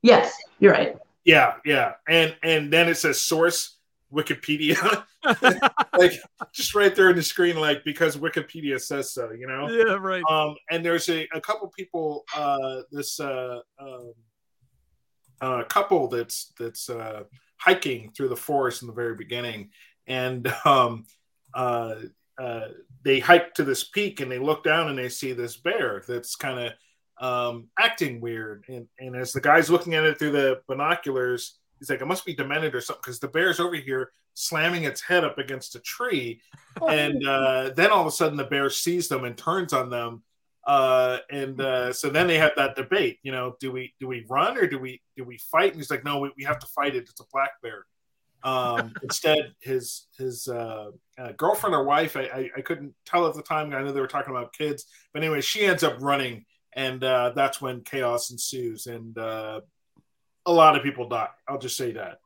Yes, 0.02 0.36
you're 0.58 0.72
right. 0.72 0.96
Yeah, 1.25 1.54
yeah, 1.64 1.92
and 2.08 2.36
and 2.42 2.72
then 2.72 2.88
it 2.88 2.96
says 2.96 3.20
source 3.20 3.75
Wikipedia, 4.16 5.04
like 5.99 6.12
just 6.52 6.75
right 6.75 6.94
there 6.94 7.11
in 7.11 7.16
the 7.16 7.23
screen, 7.23 7.56
like 7.56 7.85
because 7.85 8.16
Wikipedia 8.16 8.80
says 8.80 9.12
so, 9.12 9.32
you 9.32 9.46
know. 9.46 9.68
yeah, 9.68 9.94
right. 9.94 10.23
Um, 10.30 10.56
and 10.70 10.85
there's 10.85 11.08
a, 11.08 11.28
a 11.35 11.40
couple 11.40 11.68
people, 11.68 12.25
uh, 12.35 12.82
this 12.90 13.20
uh, 13.20 13.58
um, 13.78 14.12
uh, 15.40 15.64
couple 15.64 16.08
that's 16.08 16.52
that's 16.58 16.88
uh, 16.88 17.25
hiking 17.58 18.12
through 18.16 18.28
the 18.28 18.37
forest 18.37 18.82
in 18.82 18.88
the 18.88 18.94
very 18.94 19.14
beginning, 19.14 19.70
and 20.06 20.52
um, 20.64 21.04
uh, 21.54 21.96
uh, 22.38 22.68
they 23.02 23.18
hike 23.18 23.54
to 23.54 23.64
this 23.64 23.85
peak 23.85 24.20
and 24.20 24.30
they 24.30 24.38
look 24.38 24.62
down 24.62 24.88
and 24.88 24.99
they 24.99 25.08
see 25.08 25.32
this 25.32 25.56
bear 25.56 26.02
that's 26.06 26.37
kind 26.37 26.58
of 26.58 26.73
um, 27.18 27.68
acting 27.78 28.20
weird. 28.20 28.64
And, 28.68 28.87
and 28.99 29.16
as 29.16 29.32
the 29.32 29.40
guy's 29.40 29.70
looking 29.70 29.94
at 29.94 30.04
it 30.04 30.18
through 30.18 30.32
the 30.32 30.61
binoculars, 30.68 31.58
he's 31.78 31.90
like, 31.90 32.00
"It 32.00 32.06
must 32.06 32.25
be 32.25 32.35
demented 32.35 32.75
or 32.75 32.80
something," 32.80 33.02
because 33.04 33.18
the 33.18 33.28
bear's 33.28 33.61
over 33.61 33.76
here 33.76 34.11
slamming 34.37 34.85
its 34.85 35.00
head 35.00 35.25
up 35.25 35.38
against 35.38 35.75
a 35.75 35.80
tree. 35.80 36.40
And 36.88 37.26
uh, 37.26 37.71
then 37.75 37.90
all 37.90 38.02
of 38.02 38.06
a 38.06 38.11
sudden 38.11 38.37
the 38.37 38.45
bear 38.45 38.71
sees 38.71 39.09
them 39.09 39.25
and 39.25 39.37
turns 39.37 39.73
on 39.73 39.90
them. 39.90 40.23
Uh, 40.64 41.18
and 41.30 41.61
uh, 41.61 41.92
so 41.92 42.11
then 42.11 42.26
they 42.26 42.38
have 42.38 42.50
that 42.56 42.75
debate 42.75 43.21
you 43.23 43.30
know 43.30 43.54
do 43.61 43.71
we 43.71 43.95
do 44.00 44.09
we 44.09 44.26
run 44.28 44.59
or 44.59 44.66
do 44.66 44.78
we 44.78 45.00
do 45.16 45.25
we 45.25 45.38
fight? 45.38 45.73
And 45.73 45.76
he's 45.76 45.90
like 45.90 46.04
no 46.04 46.18
we, 46.18 46.33
we 46.37 46.45
have 46.45 46.59
to 46.59 46.66
fight 46.66 46.95
it. 46.95 47.09
It's 47.09 47.21
a 47.21 47.25
black 47.33 47.52
bear. 47.62 47.87
Um, 48.42 48.92
instead 49.02 49.54
his 49.61 50.06
his 50.18 50.49
uh, 50.49 50.90
uh, 51.18 51.33
girlfriend 51.37 51.75
or 51.75 51.85
wife 51.85 52.16
I, 52.16 52.23
I, 52.23 52.50
I 52.59 52.61
couldn't 52.61 52.95
tell 53.06 53.26
at 53.26 53.35
the 53.35 53.42
time. 53.42 53.73
I 53.73 53.83
know 53.83 53.92
they 53.92 54.00
were 54.00 54.06
talking 54.06 54.35
about 54.35 54.52
kids. 54.52 54.87
But 55.14 55.23
anyway 55.23 55.40
she 55.40 55.64
ends 55.64 55.83
up 55.83 55.97
running. 56.00 56.45
And 56.73 57.02
uh, 57.02 57.33
that's 57.35 57.59
when 57.59 57.80
chaos 57.80 58.30
ensues. 58.30 58.87
And 58.87 59.16
uh, 59.16 59.62
a 60.46 60.52
lot 60.52 60.76
of 60.76 60.82
people 60.82 61.08
die 61.08 61.28
i'll 61.48 61.58
just 61.58 61.76
say 61.76 61.92
that 61.92 62.18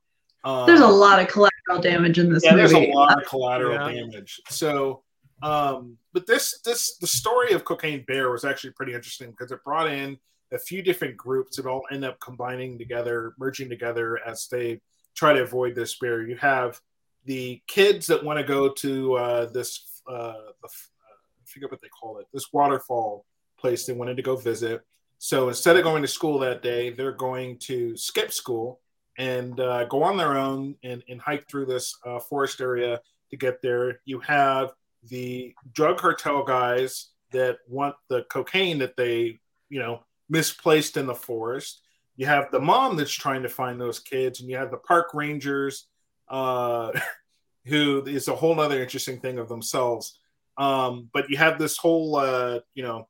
um, 0.43 0.67
There's 0.67 0.81
a 0.81 0.87
lot 0.89 1.21
of 1.21 1.29
collateral 1.29 1.81
damage 1.83 2.19
in 2.19 2.33
this 2.33 2.43
yeah, 2.43 2.53
movie. 2.53 2.63
there's 2.63 2.73
a 2.73 2.93
lot 2.93 3.21
of 3.21 3.29
collateral 3.29 3.75
Yeah. 3.75 3.93
damage. 3.93 4.41
So, 4.49 5.03
um, 5.43 5.99
but 6.15 6.27
this 6.27 6.61
this 6.63 6.97
the 6.97 7.07
story 7.07 7.53
of 7.53 7.67
Cocaine 7.67 8.05
Bear 8.07 8.31
was 8.31 8.43
actually 8.47 8.71
pretty 8.71 8.95
interesting 8.95 9.33
because 9.33 9.53
it 9.53 9.63
brought 9.65 9.89
in 9.93 10.19
a 10.51 10.59
few 10.59 10.81
different 10.81 11.15
groups 11.19 11.57
that 11.57 11.67
all 11.67 11.83
end 11.93 12.07
up 12.07 12.19
combining 12.21 12.79
together, 12.79 13.35
merging 13.39 13.69
together 13.69 14.19
as 14.27 14.49
they 14.51 14.81
try 15.15 15.35
to 15.35 15.43
avoid 15.43 15.75
this 15.75 15.99
bear. 15.99 16.23
You 16.27 16.37
have 16.37 16.81
the 17.27 17.61
kids 17.67 18.07
that 18.07 18.25
want 18.25 18.39
to 18.39 18.43
go 18.45 18.71
to 18.71 19.15
uh, 19.17 19.45
this 19.51 20.01
uh, 20.09 20.33
the, 20.63 20.69
uh, 20.69 20.69
I 20.69 21.45
forget 21.45 21.71
what 21.71 21.83
they 21.83 21.89
call 21.89 22.17
it, 22.19 22.27
this 22.33 22.51
waterfall 22.51 23.27
place 23.59 23.85
they 23.85 23.93
wanted 23.93 24.17
to 24.17 24.23
go 24.23 24.37
visit. 24.37 24.81
So 25.23 25.49
instead 25.49 25.77
of 25.77 25.83
going 25.83 26.01
to 26.01 26.09
school 26.09 26.39
that 26.39 26.63
day, 26.63 26.89
they're 26.89 27.13
going 27.13 27.59
to 27.59 27.95
skip 27.95 28.33
school 28.33 28.81
and 29.19 29.61
uh, 29.61 29.85
go 29.85 30.03
on 30.03 30.17
their 30.17 30.39
own 30.39 30.77
and, 30.83 31.05
and 31.11 31.21
hike 31.21 31.47
through 31.47 31.67
this 31.67 31.95
uh, 32.07 32.19
forest 32.19 32.59
area 32.63 33.03
to 33.29 33.37
get 33.37 33.61
there. 33.61 34.01
You 34.07 34.21
have 34.21 34.73
the 35.11 35.55
drug 35.75 35.99
cartel 35.99 36.43
guys 36.43 37.11
that 37.33 37.59
want 37.69 37.97
the 38.09 38.23
cocaine 38.31 38.79
that 38.79 38.97
they, 38.97 39.41
you 39.69 39.79
know, 39.79 40.03
misplaced 40.31 40.97
in 40.97 41.05
the 41.05 41.15
forest. 41.15 41.83
You 42.17 42.25
have 42.25 42.51
the 42.51 42.59
mom 42.59 42.97
that's 42.97 43.13
trying 43.13 43.43
to 43.43 43.51
find 43.51 43.79
those 43.79 43.99
kids, 43.99 44.41
and 44.41 44.49
you 44.49 44.57
have 44.57 44.71
the 44.71 44.79
park 44.79 45.13
rangers, 45.13 45.87
uh, 46.29 46.93
who 47.67 48.03
is 48.07 48.29
a 48.29 48.35
whole 48.35 48.59
other 48.59 48.83
interesting 48.83 49.21
thing 49.21 49.39
of 49.39 49.51
themselves. 49.51 50.19
Um, 50.57 51.11
but 51.13 51.29
you 51.29 51.37
have 51.37 51.59
this 51.59 51.77
whole, 51.77 52.17
uh, 52.17 52.61
you 52.73 52.83
know, 52.83 53.07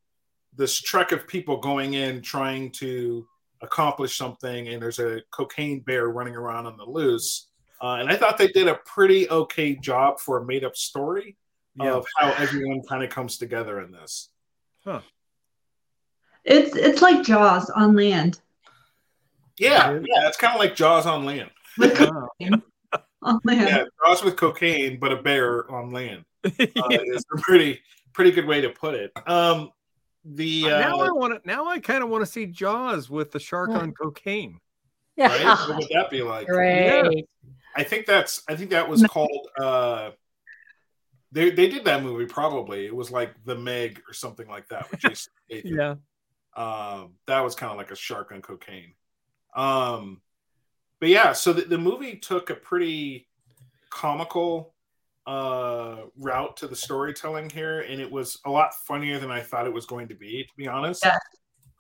this 0.57 0.81
trek 0.81 1.13
of 1.13 1.27
people 1.27 1.57
going 1.59 1.95
in 1.95 2.21
trying 2.23 2.71
to 2.73 3.27
accomplish 3.63 4.17
something, 4.17 4.69
and 4.69 4.83
there's 4.83 4.99
a 4.99 5.21
cocaine 5.31 5.81
bear 5.81 6.09
running 6.09 6.35
around 6.37 6.67
on 6.67 6.77
the 6.77 6.85
loose. 6.85 7.49
Uh, 7.83 7.97
and 8.01 8.11
I 8.11 8.17
thought 8.17 8.37
they 8.39 8.49
did 8.49 8.69
a 8.69 8.75
pretty 8.87 9.29
okay 9.31 9.75
job 9.75 10.21
for 10.21 10.39
a 10.39 10.45
made 10.45 10.65
up 10.65 10.77
story 10.77 11.37
Yeah. 11.77 11.95
of 11.95 12.07
how 12.17 12.33
everyone 12.33 12.83
kind 12.83 13.03
of 13.03 13.11
comes 13.11 13.39
together 13.39 13.81
in 13.81 13.91
this. 13.91 14.29
Huh. 14.85 15.01
It's 16.45 16.75
it's 16.75 17.03
like 17.03 17.23
Jaws 17.25 17.69
on 17.71 17.95
land. 17.95 18.41
Yeah, 19.59 19.93
yeah, 19.93 20.27
it's 20.27 20.39
kind 20.39 20.55
of 20.55 20.59
like 20.61 20.75
Jaws 20.75 21.05
on 21.07 21.25
land. 21.27 21.51
With 21.77 21.95
cocaine 21.97 22.63
on 23.23 23.41
land. 23.45 23.69
Yeah, 23.69 23.85
Jaws 24.05 24.25
with 24.25 24.37
cocaine, 24.37 24.99
but 24.99 25.13
a 25.13 25.17
bear 25.17 25.71
on 25.71 25.91
land. 25.91 26.25
Uh, 26.45 26.89
is 26.91 27.25
a 27.35 27.41
pretty 27.43 27.79
pretty 28.15 28.31
good 28.31 28.47
way 28.47 28.63
to 28.63 28.71
put 28.71 28.95
it. 28.95 29.13
Um, 29.27 29.71
the 30.25 30.63
now 30.65 31.01
I 31.01 31.09
uh, 31.09 31.15
want 31.15 31.43
to. 31.43 31.49
Now 31.49 31.67
I 31.67 31.79
kind 31.79 32.03
of 32.03 32.11
want 32.11 32.25
to 32.25 32.31
see 32.31 32.47
Jaws 32.47 33.09
with 33.09 33.31
the 33.33 33.41
shark 33.41 33.71
on 33.71 33.93
cocaine. 33.93 34.59
right? 35.17 35.41
Yeah. 35.41 35.57
What 35.69 35.79
would 35.79 35.89
that 35.93 36.11
be 36.11 36.23
like? 36.23 36.47
Great. 36.47 37.27
I 37.77 37.83
think 37.85 38.07
that's 38.07 38.43
I 38.49 38.57
think 38.57 38.71
that 38.71 38.89
was 38.89 39.03
called 39.05 39.49
uh 39.61 40.11
they 41.33 41.51
they 41.51 41.69
did 41.69 41.85
that 41.85 42.03
movie 42.03 42.27
probably. 42.27 42.87
It 42.87 42.95
was 42.95 43.11
like 43.11 43.33
The 43.45 43.55
Meg 43.55 44.03
or 44.09 44.13
something 44.13 44.49
like 44.49 44.69
that 44.69 44.91
with 44.91 45.01
Jason 45.01 45.33
Statham. 45.51 45.77
Yeah. 45.77 45.95
Um 46.57 47.15
that 47.27 47.41
was 47.41 47.55
kind 47.55 47.71
of 47.71 47.79
like 47.79 47.91
a 47.91 47.97
shark 47.97 48.33
on 48.33 48.43
cocaine. 48.43 48.95
Um 49.55 50.21
but 50.99 51.09
yeah, 51.09 51.33
so 51.33 51.55
the, 51.55 51.63
the 51.63 51.79
movie 51.79 52.17
took 52.17 52.51
a 52.51 52.55
pretty 52.55 53.27
comical 53.89 54.75
uh 55.27 55.97
route 56.17 56.57
to 56.57 56.67
the 56.67 56.75
storytelling 56.75 57.49
here 57.51 57.81
and 57.81 58.01
it 58.01 58.11
was 58.11 58.39
a 58.47 58.51
lot 58.51 58.73
funnier 58.87 59.19
than 59.19 59.31
I 59.31 59.41
thought 59.41 59.67
it 59.67 59.73
was 59.73 59.87
going 59.87 60.09
to 60.09 60.15
be 60.15 60.45
to 60.45 60.51
be 60.57 60.67
honest. 60.67 61.05
Yeah. 61.05 61.19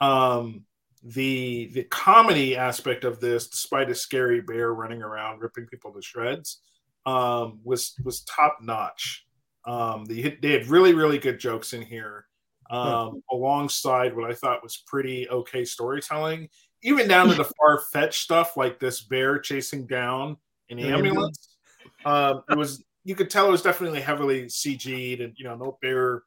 Um 0.00 0.64
the 1.02 1.70
the 1.72 1.84
comedy 1.84 2.56
aspect 2.56 3.04
of 3.04 3.20
this 3.20 3.48
despite 3.48 3.90
a 3.90 3.94
scary 3.94 4.40
bear 4.40 4.74
running 4.74 5.02
around 5.02 5.40
ripping 5.40 5.66
people 5.66 5.92
to 5.92 6.02
shreds 6.02 6.60
um 7.06 7.58
was 7.64 7.94
was 8.04 8.20
top 8.22 8.58
notch 8.60 9.26
um 9.66 10.04
they, 10.04 10.36
they 10.42 10.52
had 10.52 10.66
really 10.66 10.92
really 10.92 11.18
good 11.18 11.38
jokes 11.38 11.72
in 11.72 11.80
here 11.80 12.26
um 12.70 13.22
alongside 13.32 14.14
what 14.14 14.30
i 14.30 14.34
thought 14.34 14.62
was 14.62 14.82
pretty 14.86 15.28
okay 15.30 15.64
storytelling 15.64 16.46
even 16.82 17.08
down 17.08 17.28
to 17.28 17.34
the 17.34 17.44
far-fetched 17.58 18.20
stuff 18.22 18.56
like 18.58 18.78
this 18.78 19.00
bear 19.00 19.38
chasing 19.38 19.86
down 19.86 20.36
an 20.68 20.78
ambulance 20.78 21.56
um 22.04 22.42
it 22.50 22.58
was 22.58 22.84
you 23.04 23.14
could 23.14 23.30
tell 23.30 23.48
it 23.48 23.50
was 23.50 23.62
definitely 23.62 24.00
heavily 24.00 24.46
cg'd 24.46 25.20
and 25.20 25.34
you 25.36 25.44
know 25.44 25.56
no 25.56 25.78
bear 25.80 26.22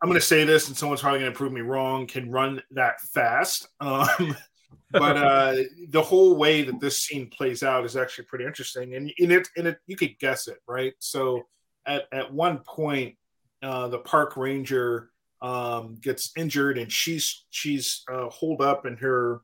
I'm 0.00 0.08
going 0.08 0.20
to 0.20 0.26
say 0.26 0.44
this, 0.44 0.68
and 0.68 0.76
someone's 0.76 1.00
probably 1.00 1.20
going 1.20 1.32
to 1.32 1.36
prove 1.36 1.52
me 1.52 1.60
wrong. 1.60 2.06
Can 2.06 2.30
run 2.30 2.62
that 2.72 3.00
fast, 3.00 3.68
um, 3.80 4.36
but 4.90 5.16
uh, 5.16 5.56
the 5.88 6.02
whole 6.02 6.36
way 6.36 6.62
that 6.62 6.80
this 6.80 7.04
scene 7.04 7.28
plays 7.28 7.62
out 7.62 7.84
is 7.84 7.96
actually 7.96 8.24
pretty 8.24 8.44
interesting, 8.44 8.94
and 8.94 9.12
in 9.18 9.30
it, 9.30 9.48
in 9.56 9.66
it, 9.66 9.78
you 9.86 9.96
could 9.96 10.18
guess 10.18 10.48
it, 10.48 10.58
right? 10.66 10.94
So, 10.98 11.42
at 11.86 12.04
at 12.12 12.32
one 12.32 12.58
point, 12.58 13.16
uh, 13.62 13.88
the 13.88 13.98
park 13.98 14.36
ranger 14.36 15.10
um, 15.40 15.98
gets 16.00 16.32
injured, 16.36 16.78
and 16.78 16.90
she's 16.90 17.44
she's 17.50 18.02
uh, 18.10 18.28
holed 18.28 18.60
up 18.60 18.86
in 18.86 18.96
her 18.98 19.40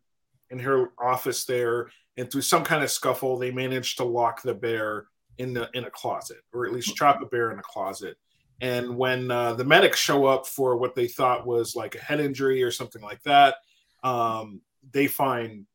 in 0.51 0.59
her 0.59 0.91
office 1.01 1.45
there, 1.45 1.91
and 2.17 2.31
through 2.31 2.43
some 2.43 2.65
kind 2.65 2.83
of 2.83 2.91
scuffle, 2.91 3.39
they 3.39 3.51
manage 3.51 3.97
to 3.97 4.05
lock 4.05 4.43
the 4.43 4.55
bear 4.55 5.07
in 5.39 5.55
the 5.55 5.69
in 5.75 5.85
a 5.85 5.91
closet, 5.91 6.39
or 6.53 6.67
at 6.67 6.73
least 6.73 6.97
trap 6.97 7.23
a 7.23 7.27
bear 7.27 7.51
in 7.51 7.59
a 7.59 7.63
closet. 7.63 8.19
And 8.61 8.97
when 8.97 9.31
uh, 9.31 9.55
the 9.55 9.65
medics 9.65 10.01
show 10.01 10.27
up 10.27 10.47
for 10.47 10.77
what 10.77 10.95
they 10.95 11.07
thought 11.07 11.47
was 11.47 11.77
like 11.77 11.95
a 11.95 12.01
head 12.01 12.21
injury 12.21 12.63
or 12.63 12.73
something 12.73 13.03
like 13.03 13.23
that, 13.23 13.57
um, 14.03 14.61
they 14.93 15.07
find 15.07 15.67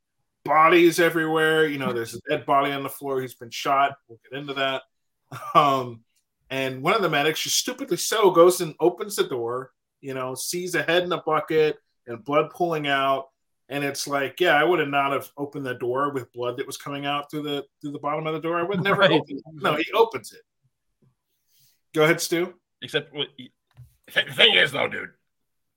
bodies 0.44 1.00
everywhere. 1.00 1.66
You 1.66 1.78
know, 1.78 1.94
there's 1.94 2.14
a 2.14 2.20
dead 2.30 2.46
body 2.46 2.72
on 2.72 2.84
the 2.84 2.90
floor. 2.90 3.22
He's 3.22 3.36
been 3.36 3.50
shot. 3.50 3.94
We'll 4.08 4.20
get 4.30 4.40
into 4.40 4.54
that. 4.56 4.84
Um, 5.56 6.02
and 6.52 6.84
one 6.84 6.94
of 6.94 7.02
the 7.02 7.10
medics, 7.10 7.42
just 7.42 7.58
stupidly 7.58 7.98
so, 7.98 8.30
goes 8.30 8.62
and 8.62 8.76
opens 8.80 9.16
the 9.16 9.24
door. 9.24 9.72
You 10.02 10.14
know, 10.14 10.36
sees 10.36 10.76
a 10.76 10.84
head 10.84 11.02
in 11.02 11.12
a 11.12 11.20
bucket 11.24 11.80
and 12.06 12.24
blood 12.24 12.52
pulling 12.52 12.86
out. 12.88 13.30
And 13.74 13.84
it's 13.84 14.08
like, 14.08 14.40
yeah, 14.40 14.54
I 14.56 14.64
would 14.64 14.78
have 14.80 14.90
not 14.90 15.12
have 15.14 15.32
opened 15.36 15.66
the 15.66 15.74
door 15.74 16.12
with 16.12 16.32
blood 16.32 16.58
that 16.58 16.68
was 16.68 16.78
coming 16.78 17.08
out 17.08 17.32
through 17.32 17.42
the 17.42 17.66
through 17.82 17.94
the 17.94 17.98
bottom 17.98 18.28
of 18.28 18.34
the 18.36 18.40
door. 18.40 18.60
I 18.60 18.64
would 18.64 18.84
never 18.84 19.02
Right. 19.02 19.12
open 19.12 19.38
it. 19.38 19.44
No, 19.64 19.76
he 19.76 19.86
opens 19.94 20.32
it. 20.32 20.42
Go 21.96 22.04
ahead, 22.04 22.22
Stu. 22.22 22.54
Except 22.84 23.12
well, 23.14 23.26
he- 23.36 23.52
the 24.14 24.22
thing 24.34 24.54
is, 24.56 24.72
though, 24.72 24.88
dude, 24.88 25.10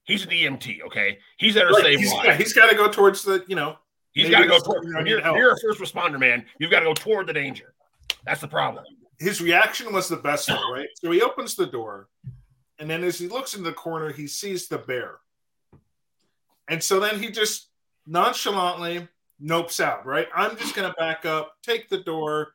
he's 0.05 0.25
an 0.25 0.31
EMT. 0.31 0.83
Okay, 0.83 1.19
he's 1.39 1.55
there 1.55 1.69
to 1.69 1.73
Right, 1.75 1.85
save 1.85 1.99
he's, 2.01 2.13
lives. 2.13 2.27
yeah, 2.27 2.37
he's 2.37 2.53
got 2.53 2.69
to 2.69 2.77
go 2.77 2.87
towards 2.89 3.23
the, 3.23 3.43
you 3.49 3.57
know, 3.57 3.79
he's 4.13 4.29
got 4.29 4.41
to 4.41 4.47
go 4.47 4.59
toward. 4.59 4.83
something 4.83 4.95
I 4.95 4.99
When 4.99 5.07
you're, 5.07 5.21
you're 5.39 5.53
a 5.53 5.59
first 5.61 5.81
responder, 5.81 6.19
man. 6.21 6.45
You've 6.59 6.71
got 6.71 6.81
to 6.81 6.87
go 6.87 6.93
toward 6.95 7.29
the 7.29 7.33
danger. 7.33 7.73
That's 8.27 8.43
the 8.43 8.49
problem. 8.49 8.85
his 9.19 9.41
reaction 9.41 9.91
was 9.93 10.09
the 10.09 10.17
best 10.17 10.49
though, 10.49 10.71
right? 10.71 10.89
So 10.97 11.11
he 11.13 11.23
opens 11.23 11.55
the 11.55 11.65
door, 11.67 12.09
and 12.79 12.91
then 12.91 13.03
as 13.05 13.19
he 13.19 13.27
looks 13.29 13.55
in 13.55 13.63
the 13.63 13.73
corner, 13.73 14.13
he 14.13 14.27
sees 14.27 14.69
the 14.69 14.77
bear. 14.79 15.21
And 16.69 16.83
so 16.83 17.01
then 17.01 17.21
he 17.23 17.31
just 17.31 17.69
nonchalantly 18.07 19.09
nopes 19.43 19.81
out, 19.81 20.07
right? 20.07 20.29
I'm 20.35 20.57
just 20.57 20.75
gonna 20.75 20.95
back 20.99 21.25
up, 21.27 21.55
take 21.63 21.89
the 21.89 21.99
door, 21.99 22.55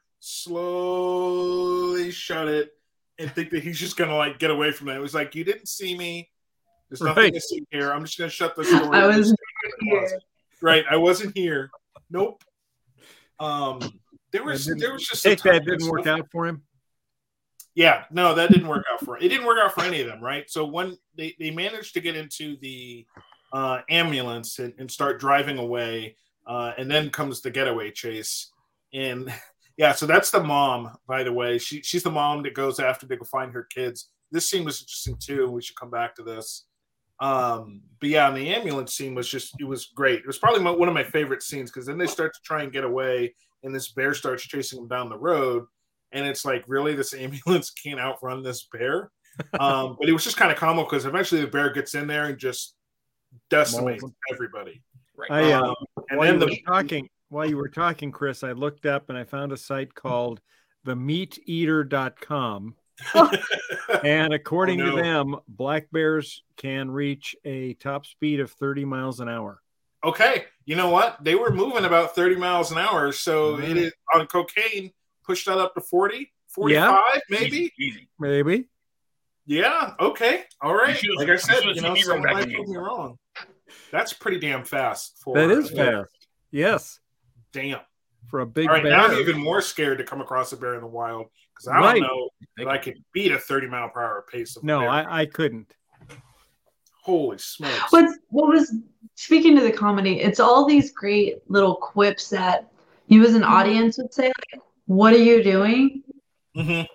slowly 0.81 2.11
shut 2.11 2.47
it, 2.47 2.71
and 3.19 3.31
think 3.31 3.49
that 3.51 3.63
he's 3.63 3.79
just 3.79 3.97
gonna 3.97 4.15
like 4.15 4.39
get 4.39 4.51
away 4.51 4.71
from 4.71 4.89
it. 4.89 4.95
It 4.95 4.99
was 4.99 5.13
like, 5.13 5.35
you 5.35 5.43
didn't 5.43 5.67
see 5.67 5.97
me. 5.97 6.29
There's 6.89 7.01
nothing 7.01 7.23
Right. 7.23 7.33
to 7.33 7.39
see 7.39 7.65
here. 7.71 7.93
I'm 7.93 8.03
just 8.03 8.17
going 8.17 8.29
to 8.29 8.35
shut 8.35 8.53
the 8.57 8.63
door. 8.63 8.93
I 8.93 9.07
was 9.07 9.33
here. 9.79 10.19
Right. 10.61 10.83
I 10.91 10.97
wasn't 10.97 11.37
here. 11.37 11.71
Nope. 12.09 12.43
Um, 13.39 13.79
there 14.33 14.43
was 14.43 14.65
there 14.65 14.91
was 14.91 15.05
just 15.07 15.23
Take 15.23 15.41
that 15.43 15.63
didn't 15.63 15.87
work 15.87 16.05
out 16.05 16.29
for 16.29 16.47
him. 16.47 16.63
Yeah, 17.75 18.03
no, 18.11 18.35
that 18.35 18.51
didn't 18.51 18.67
work 18.67 18.83
out 18.91 18.99
for 19.05 19.17
it. 19.17 19.21
Didn't 19.21 19.45
work 19.45 19.57
out 19.63 19.73
for 19.73 19.83
any 19.85 20.01
of 20.01 20.07
them, 20.07 20.19
right? 20.21 20.49
So 20.49 20.65
when 20.65 20.97
they, 21.15 21.33
they 21.39 21.49
managed 21.49 21.93
to 21.93 22.01
get 22.01 22.17
into 22.17 22.57
the 22.57 23.07
uh, 23.53 23.79
ambulance 23.89 24.59
and, 24.59 24.73
and 24.77 24.89
start 24.89 25.19
driving 25.19 25.57
away, 25.57 26.15
uh, 26.47 26.73
and 26.77 26.89
then 26.89 27.09
comes 27.09 27.41
the 27.41 27.51
getaway 27.51 27.91
chase. 27.91 28.51
And 28.93 29.33
yeah, 29.77 29.93
so 29.93 30.05
that's 30.05 30.31
the 30.31 30.43
mom, 30.43 30.95
by 31.07 31.23
the 31.23 31.33
way. 31.33 31.57
She 31.57 31.81
she's 31.81 32.03
the 32.03 32.11
mom 32.11 32.43
that 32.43 32.53
goes 32.53 32.79
after 32.79 33.07
to 33.07 33.15
go 33.15 33.25
find 33.25 33.53
her 33.53 33.63
kids. 33.63 34.09
This 34.31 34.49
scene 34.49 34.63
was 34.63 34.81
interesting 34.81 35.17
too. 35.19 35.49
We 35.49 35.61
should 35.61 35.75
come 35.75 35.91
back 35.91 36.15
to 36.15 36.23
this. 36.23 36.65
Um, 37.19 37.81
but 37.99 38.09
yeah, 38.09 38.27
and 38.27 38.37
the 38.37 38.53
ambulance 38.53 38.95
scene 38.95 39.13
was 39.13 39.29
just 39.29 39.53
it 39.59 39.65
was 39.65 39.87
great. 39.87 40.19
It 40.19 40.27
was 40.27 40.39
probably 40.39 40.61
my, 40.61 40.71
one 40.71 40.87
of 40.87 40.93
my 40.93 41.03
favorite 41.03 41.43
scenes 41.43 41.69
because 41.69 41.85
then 41.85 41.97
they 41.97 42.07
start 42.07 42.33
to 42.33 42.39
try 42.43 42.63
and 42.63 42.71
get 42.71 42.83
away, 42.83 43.35
and 43.63 43.75
this 43.75 43.91
bear 43.91 44.13
starts 44.13 44.43
chasing 44.43 44.79
them 44.79 44.87
down 44.87 45.09
the 45.09 45.17
road 45.17 45.65
and 46.11 46.27
it's 46.27 46.45
like 46.45 46.63
really 46.67 46.95
this 46.95 47.13
ambulance 47.17 47.69
can't 47.71 47.99
outrun 47.99 48.43
this 48.43 48.67
bear 48.71 49.11
um, 49.59 49.95
but 49.99 50.09
it 50.09 50.13
was 50.13 50.23
just 50.23 50.37
kind 50.37 50.51
of 50.51 50.57
comical 50.57 50.83
because 50.83 51.05
eventually 51.05 51.41
the 51.41 51.47
bear 51.47 51.71
gets 51.71 51.95
in 51.95 52.07
there 52.07 52.25
and 52.25 52.37
just 52.37 52.75
decimates 53.49 54.01
Mauls 54.03 54.13
everybody 54.31 54.81
Right. 55.17 55.31
I 55.31 55.51
uh, 55.53 55.61
Um, 55.63 55.75
and 56.09 56.17
while 56.19 56.27
then 56.27 56.33
you 56.35 56.39
the 56.39 56.45
were 56.67 56.73
talking 56.73 57.09
while 57.29 57.45
you 57.45 57.55
were 57.57 57.69
talking, 57.69 58.11
Chris, 58.11 58.43
I 58.43 58.51
looked 58.51 58.85
up 58.85 59.07
and 59.09 59.17
I 59.17 59.23
found 59.23 59.51
a 59.53 59.57
site 59.57 59.93
called 59.95 60.41
themeateater.com. 60.85 62.75
And 64.03 64.33
according 64.33 64.81
Oh, 64.81 64.85
no. 64.85 64.95
to 64.97 65.01
them, 65.01 65.35
black 65.47 65.87
bears 65.91 66.43
can 66.57 66.89
reach 66.91 67.35
a 67.45 67.73
top 67.75 68.05
speed 68.05 68.39
of 68.39 68.51
30 68.51 68.85
miles 68.85 69.19
an 69.19 69.29
hour. 69.29 69.61
okay 70.03 70.45
you 70.65 70.75
know 70.75 70.89
what 70.89 71.23
they 71.23 71.35
were 71.35 71.51
moving 71.51 71.85
about 71.85 72.15
30 72.15 72.35
miles 72.37 72.71
an 72.71 72.77
hour 72.79 73.11
so 73.11 73.57
Mhm. 73.57 73.69
it 73.69 73.77
is 73.77 73.93
on 74.13 74.25
cocaine 74.27 74.91
push 75.23 75.45
that 75.45 75.57
up 75.59 75.73
to 75.75 75.81
40 75.81 76.31
45 76.47 77.21
maybe 77.29 77.57
Easy. 77.57 77.73
easy. 77.79 78.09
Maybe. 78.19 78.65
yeah 79.45 79.93
okay 79.99 80.45
all 80.61 80.73
right 80.75 80.97
should've- 80.97 81.17
like 81.17 81.29
i 81.29 81.35
said 81.35 81.55
should've 81.61 81.75
you 81.75 81.81
know 81.83 81.89
seen 81.89 81.93
me 81.95 82.01
someone 82.01 82.33
might 82.33 82.47
in 82.47 82.53
prove 82.55 82.67
me 82.69 82.77
wrong 82.77 83.17
that's 83.91 84.13
pretty 84.13 84.39
damn 84.39 84.63
fast 84.63 85.17
for 85.23 85.35
That 85.35 85.51
is 85.51 85.71
yeah, 85.71 86.01
fast. 86.01 86.27
Yes. 86.51 86.99
damn 87.51 87.79
For 88.29 88.41
a 88.41 88.45
big 88.45 88.67
all 88.67 88.75
right 88.75 88.83
bear. 88.83 88.91
now 88.91 89.05
i'm 89.07 89.19
even 89.19 89.37
more 89.39 89.61
scared 89.61 89.97
to 89.97 90.03
come 90.03 90.21
across 90.21 90.51
a 90.53 90.57
bear 90.57 90.75
in 90.75 90.81
the 90.81 90.87
wild 90.87 91.27
because 91.53 91.67
i 91.67 91.79
Right. 91.79 91.99
don't 91.99 92.07
know 92.07 92.29
that 92.57 92.67
I 92.67 92.77
could 92.77 93.03
beat 93.13 93.31
a 93.31 93.39
30 93.39 93.67
mile 93.67 93.89
per 93.89 94.01
hour 94.01 94.25
pace 94.31 94.55
of 94.57 94.63
a 94.63 94.65
no, 94.65 94.79
bear. 94.81 94.89
I, 94.89 95.21
I 95.21 95.25
couldn't. 95.25 95.73
Holy 97.03 97.37
smokes. 97.39 97.91
What's 97.91 98.17
what 98.29 98.47
was 98.47 98.75
speaking 99.15 99.55
to 99.55 99.61
the 99.63 99.71
comedy? 99.71 100.19
It's 100.21 100.39
all 100.39 100.65
these 100.65 100.91
great 100.91 101.39
little 101.49 101.75
quips 101.75 102.29
that 102.29 102.71
you 103.07 103.25
as 103.25 103.33
an 103.33 103.43
audience 103.43 103.97
would 103.97 104.13
say, 104.13 104.25
like, 104.25 104.61
"What 104.85 105.11
are 105.13 105.17
you 105.17 105.41
doing?" 105.43 106.03
Mhm. 106.55 106.85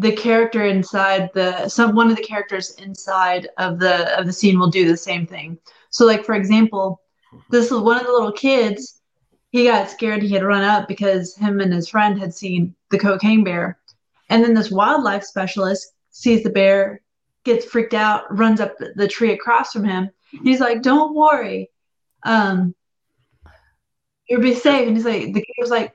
The 0.00 0.12
character 0.12 0.64
inside 0.64 1.28
the 1.34 1.68
some 1.68 1.96
one 1.96 2.08
of 2.08 2.16
the 2.16 2.22
characters 2.22 2.70
inside 2.78 3.48
of 3.58 3.80
the 3.80 4.16
of 4.16 4.26
the 4.26 4.32
scene 4.32 4.56
will 4.56 4.70
do 4.70 4.86
the 4.86 4.96
same 4.96 5.26
thing. 5.26 5.58
So, 5.90 6.06
like 6.06 6.24
for 6.24 6.36
example, 6.36 7.00
this 7.50 7.72
is 7.72 7.78
one 7.78 7.98
of 7.98 8.06
the 8.06 8.12
little 8.12 8.32
kids. 8.32 9.00
He 9.50 9.64
got 9.64 9.90
scared. 9.90 10.22
He 10.22 10.32
had 10.32 10.44
run 10.44 10.62
up 10.62 10.86
because 10.86 11.34
him 11.34 11.58
and 11.60 11.72
his 11.72 11.88
friend 11.88 12.16
had 12.16 12.32
seen 12.32 12.76
the 12.90 12.98
cocaine 12.98 13.42
bear, 13.42 13.78
and 14.30 14.44
then 14.44 14.54
this 14.54 14.70
wildlife 14.70 15.24
specialist 15.24 15.94
sees 16.10 16.44
the 16.44 16.50
bear, 16.50 17.00
gets 17.42 17.64
freaked 17.64 17.94
out, 17.94 18.24
runs 18.36 18.60
up 18.60 18.76
the 18.94 19.08
tree 19.08 19.32
across 19.32 19.72
from 19.72 19.84
him. 19.84 20.10
He's 20.44 20.60
like, 20.60 20.82
"Don't 20.82 21.14
worry, 21.14 21.70
um, 22.22 22.72
you'll 24.28 24.42
be 24.42 24.54
safe." 24.54 24.86
And 24.86 24.96
he's 24.96 25.06
like, 25.06 25.32
the 25.32 25.40
kid 25.40 25.54
was 25.58 25.70
like, 25.70 25.92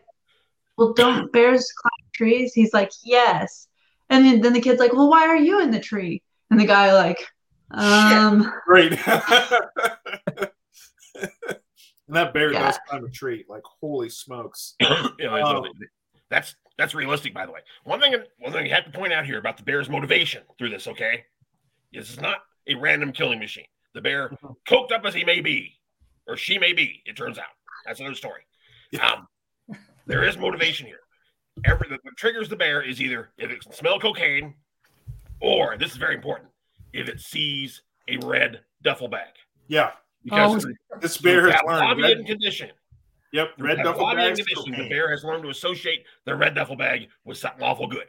"Well, 0.78 0.92
don't 0.92 1.32
bears 1.32 1.72
climb 1.72 2.10
trees?" 2.12 2.54
He's 2.54 2.74
like, 2.74 2.92
"Yes." 3.04 3.70
And 4.14 4.24
then, 4.24 4.42
then 4.42 4.54
the 4.54 4.62
kid's 4.62 4.80
like, 4.80 4.94
"Well, 4.94 5.10
why 5.10 5.24
are 5.28 5.36
you 5.36 5.60
in 5.60 5.72
the 5.72 5.80
tree?" 5.80 6.22
And 6.52 6.60
the 6.60 6.68
guy 6.68 6.94
like, 6.94 7.18
um, 7.72 8.54
Right. 8.68 8.92
and 11.18 12.16
that 12.16 12.32
bear 12.34 12.52
Yeah. 12.54 12.60
does 12.68 12.78
climb 12.88 13.04
a 13.06 13.10
tree. 13.10 13.44
Like, 13.50 13.64
holy 13.82 14.10
smokes. 14.10 14.76
you 14.80 14.88
know, 15.26 15.38
Oh. 15.44 15.64
so 15.66 15.70
that's 16.30 16.56
that's 16.78 16.94
realistic, 16.96 17.34
by 17.34 17.46
the 17.48 17.52
way. 17.52 17.62
One 17.86 18.00
thing, 18.00 18.16
one 18.40 18.52
thing 18.52 18.66
you 18.68 18.74
have 18.74 18.86
to 18.86 18.92
point 18.92 19.14
out 19.14 19.26
here 19.26 19.38
about 19.40 19.58
the 19.58 19.64
bear's 19.64 19.90
motivation 19.90 20.44
through 20.58 20.70
this, 20.70 20.88
okay, 20.88 21.26
This 21.92 22.10
is 22.10 22.20
not 22.20 22.38
a 22.68 22.74
random 22.76 23.12
killing 23.14 23.38
machine. 23.40 23.68
The 23.94 24.02
bear, 24.02 24.30
Mhm. 24.30 24.56
coked 24.68 24.92
up 24.92 25.06
as 25.06 25.14
he 25.14 25.24
may 25.24 25.42
be, 25.42 25.80
or 26.28 26.36
she 26.38 26.58
may 26.58 26.74
be, 26.74 27.04
it 27.06 27.16
turns 27.16 27.38
out 27.38 27.52
that's 27.86 28.00
another 28.00 28.16
story. 28.16 28.42
Yeah. 28.92 29.08
Um, 29.08 29.28
there 30.08 30.24
is 30.24 30.36
motivation 30.38 30.88
here. 30.88 31.02
Every 31.66 31.90
what 31.90 32.18
triggers 32.18 32.50
the 32.50 32.56
bear 32.56 32.82
is 32.82 33.02
either 33.02 33.30
if 33.38 33.52
it 33.52 33.64
smells 33.74 34.02
cocaine, 34.02 34.56
or 35.40 35.78
this 35.78 35.92
is 35.92 35.98
very 35.98 36.16
important, 36.16 36.50
if 36.94 37.08
it 37.08 37.20
sees 37.20 37.82
a 38.08 38.18
red 38.26 38.62
duffel 38.84 39.08
bag. 39.08 39.30
Yeah. 39.68 39.92
Because 40.24 40.66
This 41.02 41.18
bear 41.18 41.50
has 41.52 41.60
learned. 41.66 41.80
lobbying 41.80 42.18
Red, 42.20 42.26
condition, 42.26 42.70
yep. 43.34 43.50
Red 43.60 43.78
duffel 43.84 44.04
lobbying 44.04 44.30
bags. 44.30 44.40
condition, 44.40 44.84
the 44.84 44.90
bear 44.90 45.10
has 45.12 45.24
learned 45.24 45.44
to 45.44 45.50
associate 45.50 46.06
the 46.26 46.36
red 46.36 46.56
duffel 46.56 46.76
bag 46.76 47.10
with 47.26 47.38
something 47.38 47.62
awful 47.62 47.88
good. 47.88 48.08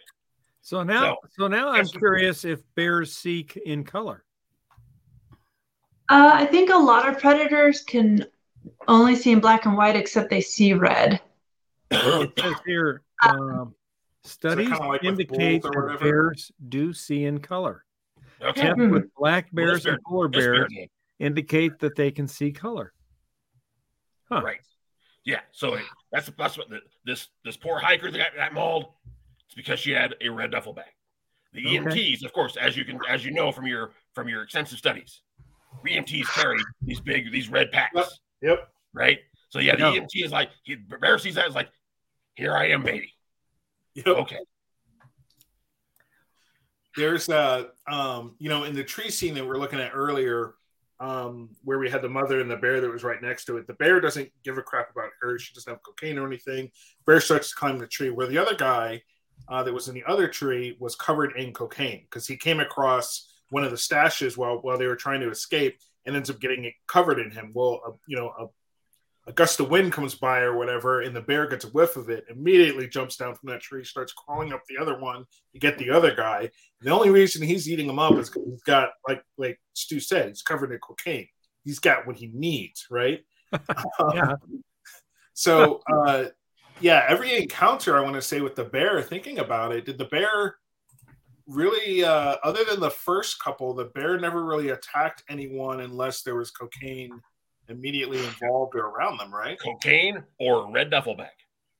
So 0.62 0.83
now, 0.83 1.18
so, 1.37 1.46
now 1.48 1.70
I'm 1.70 1.87
curious 1.87 2.44
if 2.44 2.62
bears 2.74 3.12
seek 3.14 3.57
in 3.66 3.85
color. 3.85 4.24
uh, 6.09 6.30
I 6.35 6.46
think 6.46 6.70
a 6.70 6.76
lot 6.76 7.09
of 7.09 7.18
predators 7.18 7.83
can 7.83 8.24
only 8.88 9.14
see 9.16 9.33
in 9.33 9.40
black 9.40 9.66
and 9.66 9.76
white, 9.76 9.96
except 9.96 10.30
they 10.30 10.40
see 10.40 10.72
red. 10.72 11.20
It 11.90 12.33
says 12.38 12.54
here, 12.64 13.02
um, 13.22 13.74
studies 14.22 14.68
kinda 14.68 14.87
like 14.87 15.05
indicate 15.05 15.62
that 15.62 15.98
bears 16.00 16.50
do 16.68 16.92
see 16.92 17.24
in 17.24 17.40
color. 17.40 17.85
Okay. 18.40 18.62
Tests 18.62 18.79
Mhm. 18.79 18.90
with 18.90 19.14
black 19.14 19.48
bears 19.53 19.85
this 19.85 19.92
and 19.92 20.03
polar 20.03 20.29
This 20.29 20.44
bear 20.44 20.68
bears 20.68 20.88
indicate 21.18 21.79
that 21.79 21.94
they 21.96 22.11
can 22.11 22.27
see 22.29 22.53
color. 22.53 22.92
Huh. 24.29 24.42
Right. 24.42 24.61
Yeah. 25.24 25.40
So 25.53 25.79
that's 26.11 26.31
that's 26.37 26.59
what 26.59 26.68
the, 26.68 26.81
this 27.05 27.29
this 27.44 27.57
poor 27.57 27.79
hiker 27.79 28.11
that 28.11 28.18
got, 28.18 28.35
got 28.35 28.53
mauled. 28.53 28.87
It's 29.46 29.55
because 29.55 29.79
she 29.81 29.90
had 29.92 30.14
a 30.20 30.29
red 30.29 30.50
duffel 30.50 30.72
bag. 30.72 30.90
The 31.53 31.66
Okay. 31.66 31.79
EMTs, 31.79 32.24
of 32.24 32.33
course, 32.33 32.57
as 32.57 32.77
you 32.77 32.85
can 32.85 32.98
as 33.09 33.24
you 33.24 33.31
know 33.31 33.53
from 33.53 33.66
your 33.66 33.92
from 34.14 34.29
your 34.29 34.42
extensive 34.42 34.79
studies, 34.79 35.22
EMTs 35.87 36.27
carry 36.35 36.59
these 36.83 37.00
big 37.00 37.31
these 37.31 37.48
red 37.48 37.70
packs. 37.70 37.94
Yep. 37.94 38.09
Yep. 38.42 38.68
Right. 38.92 39.18
So 39.50 39.61
yeah, 39.61 39.77
the 39.77 39.83
Yeah. 39.83 40.00
EMT 40.00 40.24
is 40.24 40.33
like 40.33 40.50
he 40.64 40.74
bear 40.74 41.18
sees 41.18 41.37
that 41.37 41.46
is 41.46 41.55
like, 41.55 41.68
here 42.35 42.57
I 42.57 42.68
am, 42.68 42.83
baby. 42.83 43.12
Yep. 43.94 44.07
Okay. 44.07 44.38
There's 46.97 47.29
a, 47.29 47.70
um, 47.90 48.37
you 48.38 48.49
know, 48.49 48.64
in 48.64 48.75
the 48.75 48.85
tree 48.85 49.11
scene 49.11 49.35
that 49.35 49.44
we 49.44 49.51
are 49.51 49.59
looking 49.59 49.81
at 49.81 49.92
earlier, 49.94 50.55
um, 51.01 51.51
where 51.64 51.79
we 51.79 51.90
had 51.90 52.03
the 52.03 52.09
mother 52.09 52.40
and 52.40 52.51
the 52.51 52.57
bear 52.57 52.81
that 52.81 52.90
was 52.90 53.03
right 53.03 53.20
next 53.20 53.47
to 53.47 53.57
it. 53.57 53.66
The 53.66 53.75
bear 53.75 54.01
doesn't 54.01 54.31
give 54.44 54.59
a 54.59 54.62
crap 54.62 54.90
about 54.90 55.11
her. 55.20 55.38
She 55.38 55.53
doesn't 55.55 55.73
have 55.73 55.83
cocaine 55.83 56.18
or 56.18 56.27
anything. 56.27 56.70
Bear 57.05 57.20
starts 57.20 57.51
to 57.51 57.57
climb 57.57 57.79
the 57.79 57.87
tree. 57.87 58.11
Where 58.11 58.29
the 58.29 58.38
other 58.38 58.55
guy 58.55 59.03
uh, 59.49 59.62
that 59.64 59.73
was 59.73 59.88
in 59.88 59.94
the 59.94 60.05
other 60.07 60.29
tree 60.29 60.77
was 60.79 60.94
covered 60.94 61.37
in 61.37 61.53
cocaine 61.53 62.03
because 62.09 62.27
he 62.27 62.37
came 62.37 62.61
across 62.61 63.29
one 63.51 63.64
of 63.64 63.70
the 63.70 63.77
stashes 63.77 64.37
while 64.37 64.59
while 64.59 64.79
they 64.79 64.87
were 64.87 64.97
trying 64.97 65.20
to 65.20 65.31
escape 65.31 65.79
and 66.07 66.14
ends 66.14 66.31
up 66.31 66.40
getting 66.40 66.64
it 66.64 66.75
covered 66.87 67.18
in 67.18 67.31
him. 67.31 67.51
Well, 67.55 67.81
uh, 67.87 67.92
you 68.07 68.16
know, 68.16 68.33
a, 68.38 68.47
a 69.26 69.32
gust 69.32 69.58
of 69.60 69.70
wind 69.70 69.92
comes 69.92 70.14
by 70.14 70.40
or 70.40 70.56
whatever, 70.56 71.00
and 71.00 71.16
the 71.16 71.20
bear 71.20 71.46
gets 71.46 71.64
a 71.64 71.68
whiff 71.68 71.96
of 71.96 72.10
it, 72.10 72.26
immediately 72.28 72.87
jumps 72.87 73.16
down 73.16 73.34
from 73.34 73.48
that 73.48 73.62
tree, 73.62 73.84
starts 73.84 74.12
crawling 74.12 74.52
up 74.52 74.62
the 74.68 74.76
other 74.76 74.98
one 74.98 75.24
to 75.52 75.58
get 75.58 75.78
the 75.78 75.90
other 75.90 76.14
guy. 76.14 76.50
The 76.82 76.90
only 76.90 77.10
reason 77.10 77.42
he's 77.42 77.68
eating 77.68 77.88
him 77.88 77.98
up 77.98 78.14
is 78.14 78.28
because 78.28 78.48
he's 78.48 78.62
got, 78.62 78.90
like 79.08 79.22
like 79.38 79.58
Stu 79.72 79.98
said, 79.98 80.28
he's 80.28 80.42
covered 80.42 80.72
in 80.72 80.78
cocaine. 80.78 81.28
He's 81.64 81.78
got 81.78 82.06
what 82.06 82.16
he 82.16 82.30
needs, 82.34 82.87
right? 82.90 83.24
Yeah. 84.12 84.37
So, 85.37 85.80
uh, 85.92 86.26
yeah, 86.80 87.04
every 87.08 87.37
encounter 87.37 87.96
I 87.96 88.02
want 88.02 88.14
to 88.14 88.22
say 88.22 88.40
with 88.40 88.54
the 88.54 88.64
bear, 88.64 89.02
thinking 89.02 89.38
about 89.38 89.72
it, 89.72 89.84
did 89.84 89.98
the 89.98 90.04
bear 90.04 90.56
really, 91.46 92.04
uh, 92.04 92.37
other 92.44 92.64
than 92.64 92.80
the 92.80 92.90
first 92.90 93.42
couple, 93.42 93.74
the 93.74 93.87
bear 93.87 94.18
never 94.18 94.44
really 94.44 94.70
attacked 94.70 95.24
anyone 95.28 95.80
unless 95.80 96.22
there 96.22 96.37
was 96.37 96.50
cocaine 96.50 97.20
immediately 97.68 98.18
involved 98.18 98.74
or 98.74 98.87
around 98.88 99.18
them, 99.18 99.33
right? 99.35 99.59
Cocaine 99.59 100.22
or 100.38 100.70
red 100.70 100.90
duffel 100.90 101.14
bag. 101.16 101.31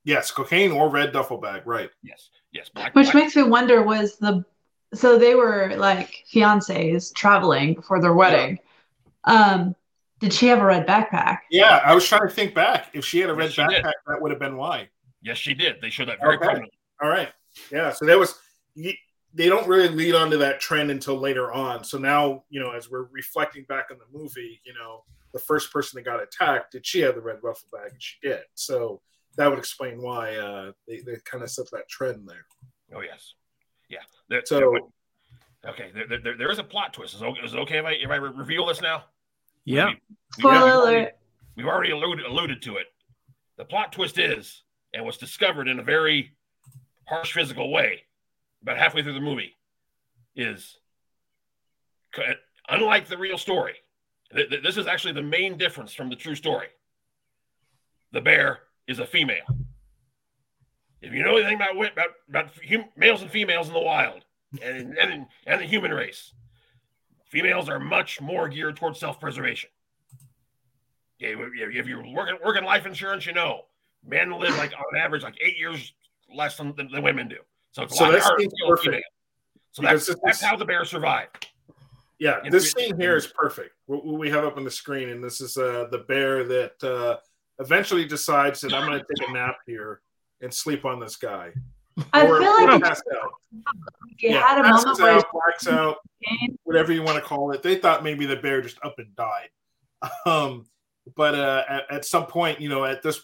Yes, 0.05 0.31
cocaine 0.31 0.71
or 0.73 0.89
red 0.91 1.13
duffel 1.13 1.39
bag, 1.39 1.63
right? 1.67 1.91
Yes. 2.03 2.31
Yes. 2.53 2.69
Black, 2.69 2.95
Which 2.95 3.07
black- 3.07 3.15
makes 3.15 3.37
me 3.37 3.43
wonder 3.45 3.83
was 3.83 4.17
the 4.19 4.45
so 4.93 5.19
they 5.19 5.35
were 5.35 5.75
like 5.77 6.25
fiancés 6.33 7.13
traveling 7.15 7.81
for 7.83 8.01
their 8.01 8.15
wedding. 8.15 8.59
Um, 9.25 9.75
did 10.21 10.33
she 10.33 10.47
have 10.47 10.61
a 10.61 10.65
red 10.65 10.87
backpack? 10.87 11.39
Yeah, 11.51 11.81
I 11.85 11.95
was 11.95 12.07
trying 12.07 12.29
to 12.29 12.33
think 12.33 12.55
back. 12.55 12.91
If 12.93 13.05
she 13.05 13.19
had 13.19 13.29
a 13.31 13.35
red 13.35 13.47
Yes, 13.47 13.53
she 13.55 13.67
did. 13.75 13.83
backpack, 13.85 13.93
that 14.07 14.23
would 14.23 14.31
have 14.31 14.39
been 14.41 14.57
why. 14.57 14.89
yes, 15.23 15.39
she 15.39 15.55
did. 15.55 15.81
They 15.81 15.91
showed 15.91 16.09
that 16.09 16.21
very 16.21 16.37
Okay. 16.37 16.45
prominently. 16.45 16.79
All 17.03 17.09
right. 17.09 17.33
Yeah. 17.73 17.91
So 17.93 18.05
that 18.05 18.19
was, 18.19 18.39
they 18.77 19.49
don't 19.49 19.67
really 19.67 19.89
lead 19.89 20.15
onto 20.15 20.37
that 20.39 20.61
trend 20.61 20.91
until 20.91 21.17
later 21.17 21.53
on. 21.53 21.83
So 21.83 21.99
now, 21.99 22.45
you 22.51 22.61
know, 22.61 22.71
as 22.71 22.89
we're 22.91 23.05
reflecting 23.11 23.65
back 23.65 23.87
on 23.91 23.99
the 23.99 24.17
movie, 24.17 24.61
you 24.65 24.75
know, 24.75 25.05
the 25.35 25.39
first 25.41 25.71
person 25.71 25.97
that 25.99 26.05
got 26.05 26.23
attacked, 26.23 26.73
did 26.73 26.87
she 26.87 27.01
have 27.01 27.15
the 27.17 27.21
red 27.21 27.37
ruffle 27.43 27.69
bag? 27.71 27.91
And 27.93 28.03
she 28.03 28.17
did. 28.23 28.41
So 28.55 29.03
that 29.37 29.51
would 29.51 29.59
explain 29.59 30.01
why 30.01 30.37
uh, 30.37 30.73
they, 30.89 31.01
they 31.01 31.17
kind 31.27 31.45
of 31.45 31.51
set 31.51 31.71
that 31.73 31.89
trend 31.89 32.27
there. 32.27 32.47
Oh 32.97 33.01
yes, 33.03 33.35
yeah. 33.91 33.99
There, 34.31 34.43
So- 34.47 34.57
there 34.59 34.71
would- 34.71 34.83
okay, 35.67 35.91
there, 35.95 36.19
there, 36.21 36.37
there 36.39 36.51
is 36.51 36.59
a 36.59 36.65
plot 36.65 36.95
twist. 36.95 37.15
Is 37.15 37.21
it, 37.23 37.25
okay- 37.27 37.41
it 37.45 37.55
okay 37.55 37.79
if 37.79 37.85
I, 37.85 37.91
if 37.93 38.11
I 38.11 38.17
reveal 38.17 38.65
this 38.67 38.81
now? 38.81 39.05
Yeah. 39.65 39.87
We- 39.87 39.91
we- 39.93 39.99
Spoiler 40.39 40.55
we've 40.65 40.73
already- 40.73 40.97
alert. 41.01 41.17
We've 41.57 41.67
already 41.67 41.91
alluded, 41.93 42.27
alluded 42.27 42.63
to 42.63 42.77
it. 42.79 42.87
The 43.59 43.65
plot 43.65 43.93
twist 43.93 44.19
is, 44.19 44.63
and 44.93 45.05
was 45.05 45.17
discovered 45.19 45.69
in 45.69 45.79
a 45.79 45.83
very 45.85 46.33
harsh 47.09 47.33
physical 47.33 47.71
way, 47.71 48.03
about 48.63 48.77
halfway 48.79 49.03
through 49.05 49.13
the 49.15 49.21
movie, 49.21 49.57
is 50.35 50.79
unlike 52.69 53.07
the 53.09 53.19
real 53.19 53.39
story. 53.39 53.75
Th- 54.35 54.51
th- 54.51 54.63
This 54.63 54.77
is 54.77 54.87
actually 54.87 55.13
the 55.13 55.23
main 55.23 55.57
difference 55.57 55.95
from 55.95 56.09
the 56.09 56.17
true 56.17 56.35
story. 56.35 56.69
The 58.13 58.21
bear 58.21 58.61
is 58.87 58.99
a 58.99 59.07
female. 59.07 59.45
If 61.03 61.13
you 61.13 61.23
know 61.23 61.37
anything 61.37 61.57
about 61.57 61.77
about, 61.77 62.09
about 62.29 62.51
hum, 62.69 62.85
males 62.97 63.23
and 63.23 63.31
females 63.31 63.69
in 63.69 63.75
the 63.75 63.81
wild 63.81 64.25
and, 64.63 64.97
and 64.97 65.27
and 65.47 65.61
the 65.61 65.67
human 65.67 65.93
race, 65.93 66.33
females 67.27 67.69
are 67.69 67.79
much 67.79 68.21
more 68.21 68.49
geared 68.49 68.77
towards 68.77 68.99
self-preservation. 69.01 69.71
Yeah, 71.19 71.35
if 71.39 71.87
you're 71.87 72.07
working 72.07 72.37
working 72.45 72.65
life 72.65 72.87
insurance, 72.87 73.27
you 73.27 73.33
know 73.33 73.65
men 74.07 74.31
live 74.39 74.57
like 74.57 74.73
on 74.73 74.99
average 74.99 75.23
like 75.23 75.37
eight 75.41 75.59
years 75.59 75.93
less 76.35 76.57
than, 76.57 76.75
than, 76.77 77.03
women 77.03 77.29
do. 77.29 77.37
So 77.73 77.83
it's 77.83 77.99
a 77.99 78.03
lot 78.03 78.19
harder 78.21 78.45
to 78.45 78.51
kill 78.59 78.73
a 78.73 78.77
female. 78.77 79.01
So 79.73 79.83
Because 79.83 80.07
that's, 80.07 80.21
that's 80.25 80.41
how 80.41 80.57
the 80.57 80.65
bear 80.65 80.85
survived. 80.85 81.49
Yeah, 82.19 82.41
And 82.45 82.53
this 82.53 82.71
scene 82.73 82.99
here 82.99 83.17
is 83.17 83.27
perfect. 83.27 83.71
What 83.87 84.05
what 84.05 84.19
we 84.19 84.31
have 84.31 84.45
up 84.45 84.57
on 84.57 84.65
the 84.65 84.71
screen, 84.71 85.09
and 85.09 85.23
this 85.23 85.41
is 85.41 85.57
uh, 85.57 85.87
the 85.91 85.99
bear 85.99 86.45
that 86.45 86.83
uh, 86.85 87.17
eventually 87.59 88.05
decides 88.05 88.61
that 88.61 88.73
I'm 88.73 88.87
going 88.89 88.99
to 89.01 89.05
take 89.19 89.29
a 89.29 89.33
nap 89.33 89.57
here 89.67 90.01
and 90.41 90.53
sleep 90.53 90.85
on 90.85 91.01
this 91.01 91.17
guy. 91.17 91.53
I 92.13 92.27
Or- 92.27 92.41
feel 92.41 92.49
or 92.51 92.67
like 92.69 92.83
pass 92.83 93.03
out. 93.17 93.31
he 94.19 94.31
Yeah, 94.31 94.47
had 94.47 94.59
a 94.59 94.63
passes 94.63 94.85
moment 94.85 95.01
where 95.03 95.13
out, 95.17 95.33
blacks 95.33 95.67
out, 95.69 95.97
whatever 96.65 96.93
you 96.93 97.03
want 97.03 97.17
to 97.17 97.23
call 97.29 97.53
it. 97.53 97.63
They 97.63 97.77
thought 97.77 98.03
maybe 98.05 98.27
the 98.27 98.37
bear 98.37 98.61
just 98.63 98.79
up 98.85 98.95
and 98.99 99.15
died. 99.17 99.49
Um, 100.27 100.67
but 101.17 101.35
uh, 101.35 101.65
at, 101.69 101.83
at 101.91 102.05
some 102.05 102.27
point, 102.27 102.61
you 102.61 102.69
know, 102.69 102.85
at 102.85 103.03
this, 103.03 103.21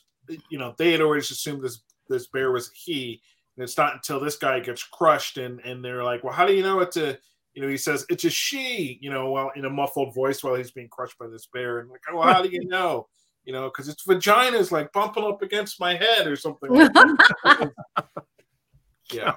you 0.51 0.59
know, 0.59 0.75
they 0.79 0.93
had 0.93 1.01
always 1.01 1.31
assumed 1.31 1.63
this 1.63 1.81
this 2.09 2.27
bear 2.29 2.51
was 2.53 2.69
a 2.69 2.71
he, 2.75 3.21
and 3.57 3.65
it's 3.65 3.77
not 3.79 3.95
until 3.95 4.19
this 4.21 4.37
guy 4.37 4.61
gets 4.61 4.83
crushed, 4.83 5.37
and 5.39 5.61
and 5.61 5.85
they're 5.85 6.05
like, 6.05 6.23
well, 6.25 6.33
how 6.33 6.47
do 6.47 6.53
you 6.55 6.63
know 6.63 6.81
it's 6.81 6.97
a 6.97 7.19
you 7.55 7.63
know, 7.63 7.69
he 7.69 7.77
says 7.77 8.07
it's 8.09 8.25
a 8.25 8.31
she, 8.31 8.99
you 9.01 9.11
know, 9.11 9.31
while 9.31 9.51
in 9.57 9.65
a 9.65 9.71
muffled 9.71 10.15
voice 10.15 10.43
while 10.43 10.55
he's 10.55 10.71
being 10.71 10.89
crushed 10.89 11.19
by 11.19 11.27
this 11.27 11.47
bear, 11.47 11.81
and 11.81 11.91
like, 11.91 12.01
oh, 12.13 12.23
how 12.23 12.43
do 12.43 12.49
you 12.49 12.67
know? 12.67 13.09
You 13.45 13.55
know, 13.55 13.71
because 13.71 13.89
its 13.89 14.05
vagina 14.05 14.59
is 14.59 14.71
like 14.71 14.93
bumping 14.93 15.25
up 15.25 15.41
against 15.41 15.81
my 15.81 15.95
head 15.97 16.27
or 16.27 16.37
something. 16.37 16.71
Like 16.71 16.93
that. 16.93 17.73
yeah, 19.13 19.33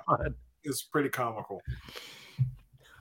it's 0.62 0.84
pretty 0.84 1.08
comical. 1.10 1.62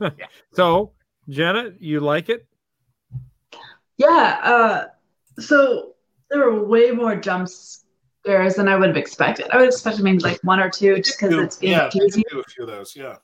So, 0.52 0.92
Jenna, 1.28 1.72
you 1.80 2.00
like 2.00 2.28
it? 2.28 2.46
Yeah. 3.96 4.38
Uh, 4.42 4.84
so 5.40 5.94
there 6.30 6.50
were 6.50 6.64
way 6.64 6.92
more 6.92 7.16
jump 7.16 7.48
scares 7.48 8.54
than 8.54 8.68
I 8.68 8.76
would 8.76 8.88
have 8.88 8.96
expected. 8.96 9.46
I 9.50 9.56
would 9.56 9.64
have 9.64 9.72
expected 9.72 10.02
maybe 10.04 10.18
like 10.18 10.40
one 10.42 10.60
or 10.60 10.70
two 10.70 10.96
just 10.96 11.18
because 11.18 11.34
it's 11.36 11.56
being 11.56 11.72
yeah, 11.72 11.88
they 11.92 11.98
did 11.98 12.12
cheesy. 12.12 12.24
do 12.30 12.40
a 12.40 12.44
few 12.44 12.64
of 12.64 12.70
those. 12.70 12.96
Yeah. 12.96 13.16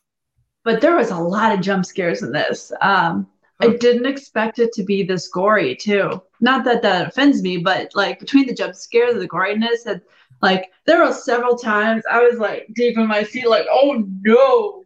But 0.65 0.81
there 0.81 0.97
was 0.97 1.11
a 1.11 1.17
lot 1.19 1.53
of 1.53 1.61
jump 1.61 1.87
scares 1.87 2.23
in 2.23 2.33
this. 2.33 2.73
Um, 2.81 3.27
I 3.61 3.69
didn't 3.71 4.07
expect 4.07 4.59
it 4.59 4.73
to 4.75 4.83
be 4.85 5.03
this 5.03 5.29
gory 5.29 5.75
too. 5.75 6.23
Not 6.41 6.65
that 6.65 6.83
that 6.83 7.09
offends 7.09 7.43
me, 7.43 7.57
but 7.59 7.91
like 7.95 8.21
between 8.21 8.47
the 8.47 8.55
jump 8.55 8.75
scares 8.77 9.15
and 9.15 9.23
the 9.23 9.29
goriness, 9.29 9.87
and 9.87 10.01
like 10.43 10.71
there 10.87 11.05
were 11.05 11.13
several 11.13 11.57
times 11.57 12.05
I 12.11 12.21
was 12.23 12.39
like 12.39 12.69
deep 12.75 12.97
in 12.97 13.09
my 13.09 13.23
seat, 13.25 13.49
like, 13.49 13.67
oh 13.71 14.05
no. 14.23 14.85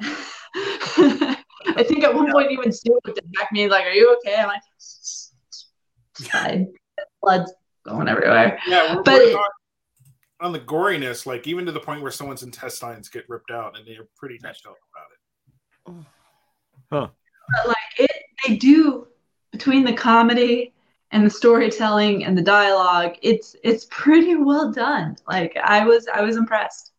I 1.74 1.84
think 1.84 2.02
at 2.04 2.12
one 2.14 2.30
point 2.32 2.50
even 2.50 2.72
Stu 2.72 2.98
looked 3.04 3.20
back 3.32 3.46
at 3.46 3.52
me 3.52 3.68
like, 3.68 3.84
"Are 3.84 3.90
you 3.92 4.16
okay?" 4.16 4.36
I'm 4.36 4.48
like, 4.48 4.62
"Fine." 6.30 6.72
Blood's 7.22 7.52
going 7.86 8.08
everywhere. 8.08 8.58
Yeah, 8.66 8.96
we're, 8.96 9.02
But 9.04 9.14
we're 9.14 9.30
it- 9.30 9.34
on, 9.36 9.50
on 10.40 10.52
the 10.52 10.58
goriness, 10.60 11.24
like 11.24 11.46
even 11.46 11.64
to 11.66 11.72
the 11.72 11.78
point 11.80 12.02
where 12.02 12.10
someone's 12.10 12.42
intestines 12.42 13.08
get 13.08 13.28
ripped 13.28 13.52
out, 13.52 13.78
and 13.78 13.86
they're 13.86 14.08
pretty 14.16 14.38
detailed 14.38 14.56
about 14.66 14.76
it. 16.00 16.06
but 16.90 17.68
like 17.68 17.76
it 17.98 18.10
they 18.46 18.56
do 18.56 19.06
between 19.50 19.84
the 19.84 19.92
comedy 19.92 20.72
and 21.10 21.24
the 21.26 21.30
storytelling 21.30 22.24
and 22.24 22.36
the 22.36 22.42
dialogue 22.42 23.14
it's 23.22 23.54
it's 23.64 23.86
pretty 23.90 24.36
well 24.36 24.72
done 24.72 25.16
like 25.28 25.56
i 25.64 25.84
was 25.84 26.06
i 26.14 26.22
was 26.22 26.36
impressed 26.36 26.92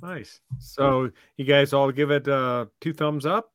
Nice. 0.00 0.40
So, 0.60 1.10
you 1.36 1.44
guys 1.44 1.72
all 1.72 1.90
give 1.90 2.12
it 2.12 2.28
uh, 2.28 2.66
two 2.80 2.92
thumbs 2.92 3.26
up? 3.26 3.50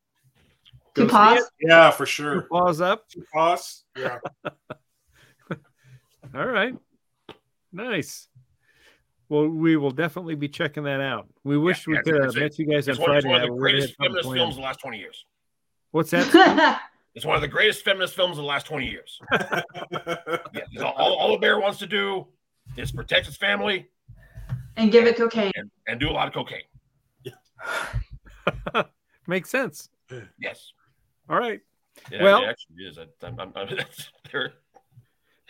two 0.93 1.04
Go 1.04 1.08
see 1.08 1.12
paws? 1.12 1.50
Yeah, 1.62 1.89
for 1.91 2.06
Two 2.06 2.12
sure. 2.12 2.41
paws 2.52 2.82
up? 2.82 3.08
Two 3.08 3.24
paws. 3.32 3.86
Yeah. 3.98 4.17
All 6.36 6.46
right. 6.46 6.76
Nice. 7.72 8.28
Well, 9.34 9.48
we 9.48 9.78
will 9.78 9.89
definitely 9.89 10.36
be 10.36 10.48
checking 10.48 10.84
that 10.84 11.02
out. 11.02 11.28
We 11.43 11.58
wish 11.58 11.88
we 11.88 11.96
yeah, 11.96 12.02
could 12.04 12.13
have 12.22 12.36
it's- 12.36 12.36
met 12.36 12.60
you 12.60 12.67
guys 12.67 12.88
on 12.88 12.91
It's 12.91 13.00
one, 13.00 13.17
it's 13.17 13.26
Friday. 13.26 13.28
one 13.34 13.41
of 13.41 13.50
the 13.50 13.60
greatest 13.60 13.96
feminist 13.96 14.32
films 14.32 14.52
of 14.52 14.56
the 14.58 14.62
last 14.62 14.80
20 14.80 15.00
years. 15.00 15.26
What's 15.89 16.12
that? 16.12 16.82
It's 17.15 17.26
one 17.26 17.36
of 17.36 17.41
the 17.41 17.48
greatest 17.48 17.84
feminist 17.86 18.15
films 18.15 18.38
of 18.39 18.43
the 18.43 18.48
last 18.48 18.65
20 18.67 18.88
years. 18.88 19.19
Yeah, 19.32 19.62
'cause 19.91 20.82
all, 20.84 20.93
all, 20.93 21.13
all 21.15 21.32
the 21.32 21.38
bear 21.39 21.60
wants 21.60 21.80
to 21.80 21.88
do 21.88 22.28
is 22.78 22.91
protect 22.91 23.26
his 23.28 23.36
family 23.38 23.88
and 24.78 24.91
give 24.91 25.06
it 25.08 25.15
cocaine 25.17 25.52
and, 25.56 25.69
and 25.88 26.00
do 26.00 26.10
a 26.10 26.12
lot 26.12 26.28
of 26.28 26.34
cocaine. 26.36 26.62
Makes 29.28 29.50
sense. 29.50 29.89
Yes. 30.39 30.74
All 31.30 31.38
right. 31.39 31.60
It, 32.12 32.22
Well- 32.22 32.43
it 32.43 32.50
actually 32.50 32.84
is. 32.86 32.98
I, 33.00 33.06
I'm, 33.26 33.39
I'm, 33.39 33.52
I'm, 33.56 33.67
there- 34.32 34.54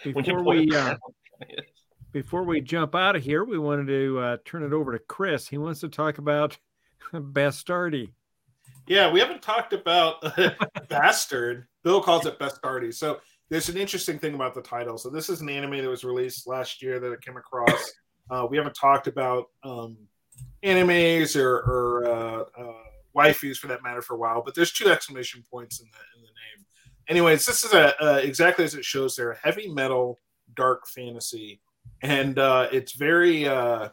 when 0.04 0.24
you 0.26 0.34
Before 0.36 0.43
we 0.43 0.69
uh, 0.69 0.84
that 0.86 1.00
way. 1.41 1.58
Before 2.13 2.43
we 2.43 2.62
jump 2.62 2.95
out 2.95 3.15
of 3.15 3.23
here, 3.23 3.43
we 3.43 3.58
wanted 3.58 3.88
to 3.88 4.19
uh, 4.19 4.38
turn 4.45 4.63
it 4.63 4.71
over 4.71 4.93
to 4.93 4.99
Chris. 4.99 5.47
He 5.47 5.58
wants 5.58 5.82
to 5.82 5.89
talk 5.89 6.19
about 6.19 6.58
Bastardi. 7.13 8.12
Yeah, 8.88 9.12
we 9.12 9.19
haven't 9.19 9.41
talked 9.41 9.73
about 9.73 10.21
Bastard. 10.89 11.67
Bill 11.84 12.02
calls 12.02 12.26
it 12.26 12.39
Bastardi. 12.39 12.93
So 12.93 13.19
there's 13.49 13.69
an 13.69 13.78
interesting 13.78 14.19
thing 14.19 14.36
about 14.36 14.54
the 14.54 14.62
title. 14.62 14.97
So 14.97 15.10
this 15.10 15.30
is 15.30 15.41
an 15.41 15.49
anime 15.49 15.78
that 15.80 15.89
was 15.89 16.04
released 16.04 16.47
last 16.47 16.82
year 16.82 16.99
that 16.99 17.12
I 17.12 17.15
came 17.17 17.36
across. 17.36 17.91
Uh, 18.30 18.47
we 18.49 18.58
haven't 18.58 18.76
talked 18.76 19.08
about 19.08 19.45
um, 19.63 19.97
animes 20.63 21.36
or, 21.36 21.58
or 21.58 22.06
uh, 22.06 22.62
uh, 22.62 22.73
waifus 23.15 23.58
for 23.58 23.67
that 23.67 23.84
matter 23.84 24.02
for 24.02 24.15
a 24.15 24.17
while, 24.17 24.41
but 24.43 24.56
there's 24.56 24.71
two 24.71 24.88
exclamation 24.89 25.43
points 25.49 25.80
in 25.80 25.88
the 25.91 26.17
in 26.17 26.21
the 26.21 26.28
name. 26.28 26.65
Anyways, 27.10 27.45
this 27.45 27.63
is 27.63 27.73
a 27.73 28.02
uh, 28.04 28.17
exactly 28.17 28.63
as 28.63 28.76
it 28.76 28.86
shows 28.86 29.15
there, 29.15 29.32
a 29.32 29.38
heavy 29.38 29.67
metal 29.67 30.19
dark 30.56 30.88
fantasy, 30.88 31.60
and 32.04 32.38
uh, 32.38 32.68
it's 32.72 32.92
very 32.92 33.48
uh, 33.48 33.89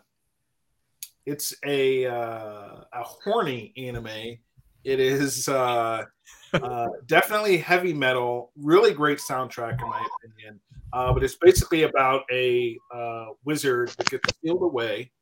it's 1.25 1.55
a 1.65 2.07
uh, 2.07 2.85
a 2.93 3.03
horny 3.03 3.73
anime. 3.77 4.39
It 4.83 5.01
is 5.01 5.49
uh, 5.49 6.05
uh, 6.53 6.89
definitely 7.07 7.59
heavy 7.59 7.95
metal, 7.95 8.51
really 8.57 8.93
great 8.93 9.19
soundtrack 9.19 9.81
in 9.81 9.89
my 9.89 10.05
opinion. 10.25 10.61
Uh, 10.93 11.13
but 11.13 11.23
it's 11.23 11.37
basically 11.37 11.85
about 11.85 12.23
a 12.33 12.77
uh, 12.93 13.27
wizard 13.45 13.91
that 13.91 14.11
gets 14.11 14.29
sealed 14.43 14.63
away 14.63 15.13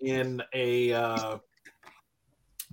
in 0.00 0.40
a 0.54 0.92
uh, 0.92 1.38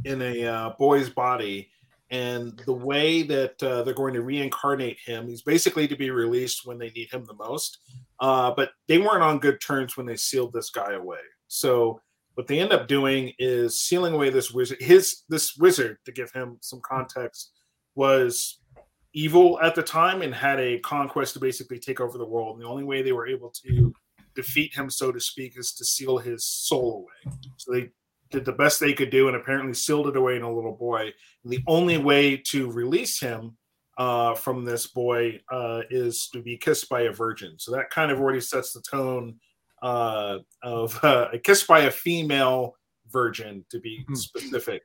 in 0.03 0.21
a 0.21 0.45
uh, 0.45 0.69
boy's 0.77 1.09
body, 1.09 1.69
and 2.15 2.57
the 2.65 2.73
way 2.73 3.23
that 3.23 3.61
uh, 3.61 3.83
they're 3.83 3.93
going 3.93 4.13
to 4.13 4.21
reincarnate 4.21 4.99
him, 5.05 5.27
he's 5.27 5.41
basically 5.41 5.85
to 5.87 5.97
be 5.97 6.11
released 6.11 6.65
when 6.65 6.77
they 6.77 6.89
need 6.91 7.11
him 7.11 7.25
the 7.25 7.33
most. 7.33 7.79
Uh, 8.21 8.51
but 8.55 8.71
they 8.87 8.97
weren't 8.97 9.23
on 9.23 9.39
good 9.39 9.59
terms 9.59 9.97
when 9.97 10.05
they 10.05 10.15
sealed 10.15 10.53
this 10.53 10.69
guy 10.69 10.93
away. 10.93 11.19
So 11.47 11.99
what 12.35 12.47
they 12.47 12.59
end 12.59 12.71
up 12.71 12.87
doing 12.87 13.33
is 13.37 13.81
sealing 13.81 14.13
away 14.13 14.29
this 14.29 14.51
wizard. 14.51 14.81
His 14.81 15.23
this 15.27 15.57
wizard, 15.57 15.97
to 16.05 16.11
give 16.13 16.31
him 16.31 16.57
some 16.61 16.81
context, 16.81 17.51
was 17.95 18.59
evil 19.13 19.59
at 19.61 19.75
the 19.75 19.83
time 19.83 20.21
and 20.21 20.33
had 20.33 20.59
a 20.59 20.79
conquest 20.79 21.33
to 21.33 21.39
basically 21.39 21.79
take 21.79 21.99
over 21.99 22.17
the 22.17 22.25
world. 22.25 22.55
And 22.55 22.63
the 22.63 22.69
only 22.69 22.83
way 22.85 23.01
they 23.01 23.13
were 23.13 23.27
able 23.27 23.51
to 23.65 23.93
defeat 24.35 24.73
him, 24.73 24.89
so 24.89 25.11
to 25.11 25.19
speak, 25.19 25.57
is 25.57 25.73
to 25.73 25.85
seal 25.85 26.17
his 26.17 26.45
soul 26.45 27.07
away. 27.25 27.35
So 27.57 27.73
they 27.73 27.89
did 28.35 28.45
the 28.45 28.51
best 28.51 28.79
they 28.79 28.93
could 28.93 29.09
do 29.09 29.27
and 29.27 29.37
apparently 29.37 29.73
sealed 29.73 30.07
it 30.07 30.17
away 30.17 30.35
in 30.35 30.41
a 30.43 30.53
little 30.53 30.75
boy. 30.75 31.11
And 31.43 31.53
the 31.53 31.63
only 31.67 31.97
way 31.97 32.35
to 32.51 32.69
release 32.69 33.19
him 33.19 33.55
uh, 33.97 34.35
from 34.35 34.65
this 34.65 34.87
boy 34.87 35.39
uh, 35.49 35.81
is 35.89 36.27
to 36.33 36.41
be 36.41 36.57
kissed 36.57 36.89
by 36.89 37.03
a 37.03 37.11
virgin. 37.13 37.55
So 37.57 37.71
that 37.71 37.89
kind 37.89 38.11
of 38.11 38.19
already 38.19 38.41
sets 38.41 38.73
the 38.73 38.81
tone 38.81 39.39
uh, 39.81 40.39
of 40.61 40.99
uh, 41.03 41.29
a 41.31 41.39
kiss 41.39 41.63
by 41.63 41.81
a 41.81 41.91
female 41.91 42.75
virgin, 43.09 43.63
to 43.69 43.79
be 43.79 44.03
Hmm. 44.07 44.15
specific. 44.15 44.81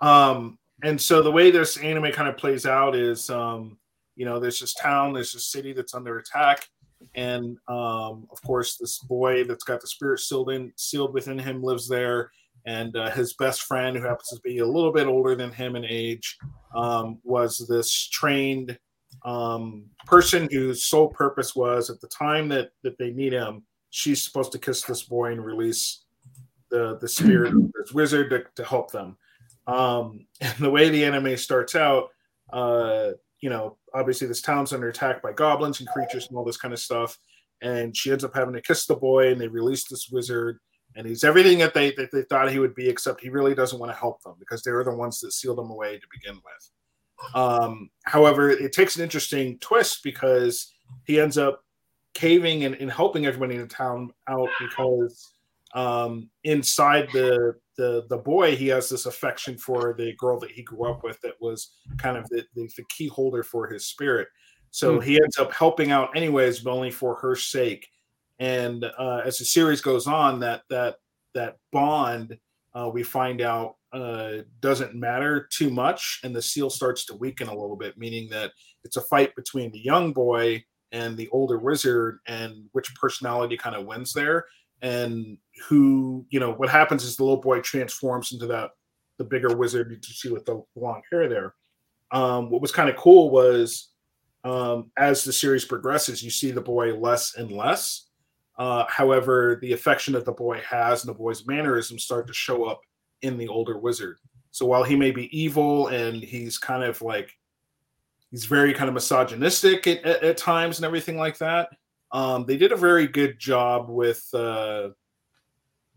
Um, 0.00 0.58
and 0.82 1.00
so 1.00 1.22
the 1.22 1.30
way 1.30 1.50
this 1.50 1.76
anime 1.76 2.10
kind 2.12 2.28
of 2.28 2.36
plays 2.36 2.66
out 2.66 2.96
is, 2.96 3.30
um, 3.30 3.78
you 4.16 4.24
know, 4.24 4.40
there's 4.40 4.58
this 4.60 4.74
town, 4.74 5.12
there's 5.12 5.32
this 5.32 5.46
city 5.46 5.72
that's 5.72 5.94
under 5.94 6.18
attack, 6.18 6.68
and 7.14 7.58
um, 7.68 8.26
of 8.32 8.42
course, 8.44 8.76
this 8.76 8.98
boy 8.98 9.44
that's 9.44 9.64
got 9.64 9.80
the 9.80 9.86
spirit 9.86 10.18
sealed 10.18 10.50
in, 10.50 10.72
sealed 10.76 11.14
within 11.14 11.38
him, 11.38 11.62
lives 11.62 11.88
there. 11.88 12.30
And 12.68 12.94
uh, 12.96 13.10
his 13.10 13.32
best 13.32 13.62
friend, 13.62 13.96
who 13.96 14.02
happens 14.02 14.28
to 14.28 14.40
be 14.44 14.58
a 14.58 14.66
little 14.66 14.92
bit 14.92 15.06
older 15.06 15.34
than 15.34 15.50
him 15.50 15.74
in 15.74 15.86
age, 15.86 16.36
um, 16.76 17.18
was 17.24 17.66
this 17.66 18.08
trained 18.08 18.78
um, 19.24 19.86
person 20.04 20.48
whose 20.52 20.84
sole 20.84 21.08
purpose 21.08 21.56
was, 21.56 21.88
at 21.88 21.98
the 22.02 22.08
time 22.08 22.46
that 22.50 22.68
that 22.82 22.98
they 22.98 23.10
meet 23.10 23.32
him, 23.32 23.62
she's 23.88 24.22
supposed 24.22 24.52
to 24.52 24.58
kiss 24.58 24.82
this 24.82 25.02
boy 25.02 25.32
and 25.32 25.42
release 25.42 26.04
the 26.70 26.98
the 27.00 27.08
spirit 27.08 27.54
of 27.54 27.72
this 27.72 27.94
wizard 27.94 28.28
to, 28.30 28.44
to 28.54 28.68
help 28.68 28.92
them. 28.92 29.16
Um, 29.66 30.26
and 30.42 30.58
the 30.58 30.70
way 30.70 30.90
the 30.90 31.06
anime 31.06 31.38
starts 31.38 31.74
out, 31.74 32.08
uh, 32.52 33.12
you 33.40 33.48
know, 33.48 33.78
obviously 33.94 34.26
this 34.26 34.42
town's 34.42 34.74
under 34.74 34.90
attack 34.90 35.22
by 35.22 35.32
goblins 35.32 35.80
and 35.80 35.88
creatures 35.88 36.28
and 36.28 36.36
all 36.36 36.44
this 36.44 36.58
kind 36.58 36.74
of 36.74 36.80
stuff. 36.80 37.16
And 37.62 37.96
she 37.96 38.12
ends 38.12 38.24
up 38.24 38.34
having 38.34 38.54
to 38.54 38.60
kiss 38.60 38.84
the 38.84 38.94
boy, 38.94 39.32
and 39.32 39.40
they 39.40 39.48
release 39.48 39.88
this 39.88 40.10
wizard, 40.12 40.58
and 40.96 41.06
he's 41.06 41.24
everything 41.24 41.58
that 41.58 41.74
they 41.74 41.92
that 41.92 42.10
they 42.12 42.22
thought 42.22 42.50
he 42.50 42.58
would 42.58 42.74
be, 42.74 42.88
except 42.88 43.20
he 43.20 43.28
really 43.28 43.54
doesn't 43.54 43.78
want 43.78 43.92
to 43.92 43.98
help 43.98 44.22
them 44.22 44.34
because 44.38 44.62
they 44.62 44.72
were 44.72 44.84
the 44.84 44.94
ones 44.94 45.20
that 45.20 45.32
sealed 45.32 45.58
him 45.58 45.70
away 45.70 45.98
to 45.98 46.06
begin 46.10 46.36
with. 46.36 47.34
Um, 47.34 47.90
however, 48.04 48.50
it 48.50 48.72
takes 48.72 48.96
an 48.96 49.02
interesting 49.02 49.58
twist 49.58 50.02
because 50.02 50.72
he 51.04 51.20
ends 51.20 51.36
up 51.36 51.64
caving 52.14 52.64
and, 52.64 52.74
and 52.76 52.90
helping 52.90 53.26
everybody 53.26 53.54
in 53.54 53.60
the 53.60 53.66
town 53.66 54.12
out 54.28 54.48
because 54.60 55.32
um, 55.74 56.30
inside 56.44 57.08
the 57.12 57.54
the 57.76 58.06
the 58.08 58.16
boy 58.16 58.56
he 58.56 58.68
has 58.68 58.88
this 58.88 59.06
affection 59.06 59.56
for 59.56 59.94
the 59.96 60.14
girl 60.16 60.38
that 60.40 60.50
he 60.50 60.62
grew 60.62 60.90
up 60.90 61.04
with 61.04 61.20
that 61.20 61.34
was 61.40 61.76
kind 61.98 62.16
of 62.16 62.28
the, 62.28 62.44
the, 62.54 62.68
the 62.76 62.84
key 62.88 63.06
holder 63.06 63.42
for 63.42 63.68
his 63.68 63.86
spirit 63.86 64.26
so 64.70 64.98
mm. 64.98 65.04
he 65.04 65.20
ends 65.22 65.38
up 65.38 65.52
helping 65.52 65.90
out 65.90 66.14
anyways 66.16 66.60
but 66.60 66.72
only 66.72 66.90
for 66.90 67.14
her 67.14 67.36
sake 67.36 67.86
and 68.38 68.84
uh, 68.84 69.22
as 69.24 69.38
the 69.38 69.44
series 69.44 69.80
goes 69.80 70.06
on 70.06 70.40
that 70.40 70.62
that 70.70 70.96
that 71.34 71.56
bond 71.72 72.38
uh, 72.74 72.88
we 72.92 73.02
find 73.02 73.40
out 73.40 73.76
uh, 73.92 74.38
doesn't 74.60 74.94
matter 74.94 75.48
too 75.50 75.70
much 75.70 76.20
and 76.22 76.34
the 76.34 76.42
seal 76.42 76.68
starts 76.68 77.04
to 77.06 77.14
weaken 77.14 77.48
a 77.48 77.54
little 77.54 77.76
bit 77.76 77.96
meaning 77.98 78.28
that 78.28 78.52
it's 78.84 78.96
a 78.96 79.02
fight 79.02 79.34
between 79.34 79.72
the 79.72 79.80
young 79.80 80.12
boy 80.12 80.62
and 80.92 81.16
the 81.16 81.28
older 81.28 81.58
wizard 81.58 82.18
and 82.26 82.64
which 82.72 82.94
personality 82.94 83.56
kind 83.56 83.76
of 83.76 83.86
wins 83.86 84.12
there. 84.12 84.46
And 84.80 85.38
who 85.68 86.24
you 86.30 86.38
know 86.38 86.52
what 86.52 86.68
happens 86.68 87.02
is 87.02 87.16
the 87.16 87.24
little 87.24 87.40
boy 87.40 87.60
transforms 87.60 88.32
into 88.32 88.46
that 88.46 88.70
the 89.18 89.24
bigger 89.24 89.56
wizard 89.56 89.90
you 89.90 90.14
see 90.14 90.30
with 90.30 90.44
the 90.44 90.62
long 90.76 91.02
hair 91.10 91.28
there. 91.28 91.54
Um, 92.12 92.48
what 92.48 92.62
was 92.62 92.72
kind 92.72 92.88
of 92.88 92.96
cool 92.96 93.30
was 93.30 93.90
um, 94.44 94.92
as 94.96 95.24
the 95.24 95.32
series 95.32 95.64
progresses 95.64 96.22
you 96.22 96.30
see 96.30 96.52
the 96.52 96.60
boy 96.60 96.94
less 96.94 97.34
and 97.34 97.50
less 97.50 98.07
uh, 98.58 98.84
however 98.88 99.58
the 99.62 99.72
affection 99.72 100.12
that 100.12 100.24
the 100.24 100.32
boy 100.32 100.60
has 100.68 101.02
and 101.02 101.08
the 101.08 101.18
boy's 101.18 101.46
mannerisms 101.46 102.04
start 102.04 102.26
to 102.26 102.32
show 102.32 102.64
up 102.64 102.80
in 103.22 103.36
the 103.36 103.48
older 103.48 103.78
wizard 103.78 104.18
so 104.50 104.66
while 104.66 104.82
he 104.82 104.96
may 104.96 105.10
be 105.10 105.38
evil 105.38 105.88
and 105.88 106.22
he's 106.22 106.58
kind 106.58 106.82
of 106.82 107.00
like 107.02 107.32
he's 108.30 108.44
very 108.44 108.74
kind 108.74 108.88
of 108.88 108.94
misogynistic 108.94 109.86
at, 109.86 110.04
at, 110.04 110.22
at 110.22 110.36
times 110.36 110.78
and 110.78 110.84
everything 110.84 111.16
like 111.16 111.38
that 111.38 111.68
um, 112.12 112.46
they 112.46 112.56
did 112.56 112.72
a 112.72 112.76
very 112.76 113.06
good 113.06 113.38
job 113.38 113.88
with 113.88 114.26
uh, 114.34 114.90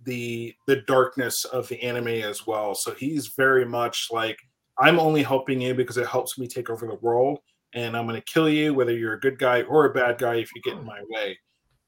the 0.03 0.53
the 0.67 0.77
darkness 0.87 1.45
of 1.45 1.67
the 1.67 1.81
anime 1.81 2.07
as 2.07 2.45
well. 2.45 2.75
So 2.75 2.93
he's 2.93 3.27
very 3.37 3.65
much 3.65 4.09
like 4.11 4.39
I'm 4.79 4.99
only 4.99 5.23
helping 5.23 5.61
you 5.61 5.73
because 5.73 5.97
it 5.97 6.07
helps 6.07 6.37
me 6.37 6.47
take 6.47 6.69
over 6.69 6.87
the 6.87 6.95
world, 6.95 7.39
and 7.73 7.95
I'm 7.95 8.07
going 8.07 8.19
to 8.19 8.33
kill 8.33 8.49
you 8.49 8.73
whether 8.73 8.95
you're 8.95 9.13
a 9.13 9.19
good 9.19 9.39
guy 9.39 9.61
or 9.63 9.85
a 9.85 9.93
bad 9.93 10.17
guy 10.17 10.35
if 10.35 10.53
you 10.55 10.61
get 10.61 10.77
in 10.77 10.85
my 10.85 11.01
way. 11.09 11.37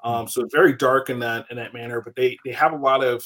Um, 0.04 0.28
so 0.28 0.46
very 0.52 0.74
dark 0.74 1.10
in 1.10 1.20
that 1.20 1.46
in 1.50 1.58
that 1.58 1.74
manner, 1.74 2.02
but 2.02 2.16
they 2.16 2.38
they 2.46 2.52
have 2.52 2.74
a 2.74 2.78
lot 2.78 3.04
of 3.04 3.24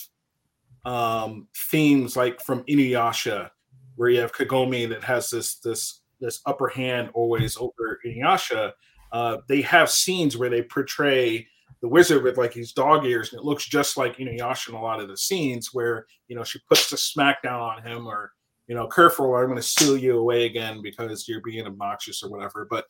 um, 0.85 1.47
themes 1.69 2.15
like 2.15 2.39
from 2.41 2.63
Inuyasha, 2.65 3.49
where 3.95 4.09
you 4.09 4.21
have 4.21 4.33
Kagome 4.33 4.89
that 4.89 5.03
has 5.03 5.29
this 5.29 5.55
this 5.59 6.01
this 6.19 6.41
upper 6.45 6.67
hand 6.67 7.09
always 7.13 7.57
over 7.57 7.99
Inuyasha, 8.05 8.71
uh, 9.11 9.37
they 9.47 9.61
have 9.61 9.89
scenes 9.89 10.37
where 10.37 10.49
they 10.49 10.63
portray 10.63 11.47
the 11.81 11.87
wizard 11.87 12.23
with 12.23 12.37
like 12.37 12.53
these 12.53 12.73
dog 12.73 13.05
ears, 13.05 13.31
and 13.31 13.39
it 13.39 13.45
looks 13.45 13.65
just 13.65 13.97
like 13.97 14.17
Inuyasha 14.17 14.69
in 14.69 14.75
a 14.75 14.81
lot 14.81 14.99
of 14.99 15.07
the 15.07 15.17
scenes 15.17 15.73
where 15.73 16.05
you 16.27 16.35
know 16.35 16.43
she 16.43 16.59
puts 16.67 16.89
the 16.89 16.97
smackdown 16.97 17.59
on 17.59 17.83
him, 17.83 18.07
or 18.07 18.31
you 18.67 18.75
know, 18.75 18.87
careful, 18.87 19.25
or 19.25 19.41
I'm 19.41 19.49
going 19.49 19.57
to 19.57 19.63
steal 19.63 19.97
you 19.97 20.17
away 20.17 20.45
again 20.45 20.81
because 20.81 21.27
you're 21.27 21.41
being 21.41 21.65
obnoxious 21.65 22.21
or 22.21 22.29
whatever. 22.29 22.67
But 22.69 22.85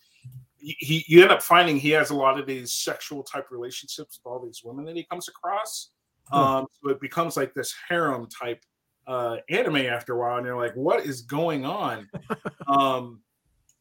he, 0.60 1.06
you 1.08 1.22
end 1.22 1.32
up 1.32 1.41
finding 1.41 1.78
he 1.78 1.91
has 1.91 2.10
a 2.10 2.15
lot 2.15 2.39
of 2.39 2.46
these 2.46 2.74
sexual 2.74 3.24
type 3.24 3.52
relationships 3.52 4.20
with 4.20 4.32
all 4.32 4.39
these 4.39 4.62
women 4.63 4.86
that 4.86 4.96
he 4.96 5.04
comes 5.04 5.28
across. 5.28 5.91
Um, 6.32 6.67
so 6.82 6.89
it 6.89 7.00
becomes 7.00 7.38
like 7.38 7.54
this 7.54 7.74
harem 7.88 8.28
type 8.28 8.63
uh, 9.08 9.38
anime 9.50 9.78
after 9.78 10.13
a 10.13 10.20
while, 10.20 10.38
and 10.38 10.46
you're 10.46 10.58
like, 10.58 10.76
what 10.76 11.06
is 11.06 11.22
going 11.22 11.65
on? 11.65 12.10
um, 12.67 13.22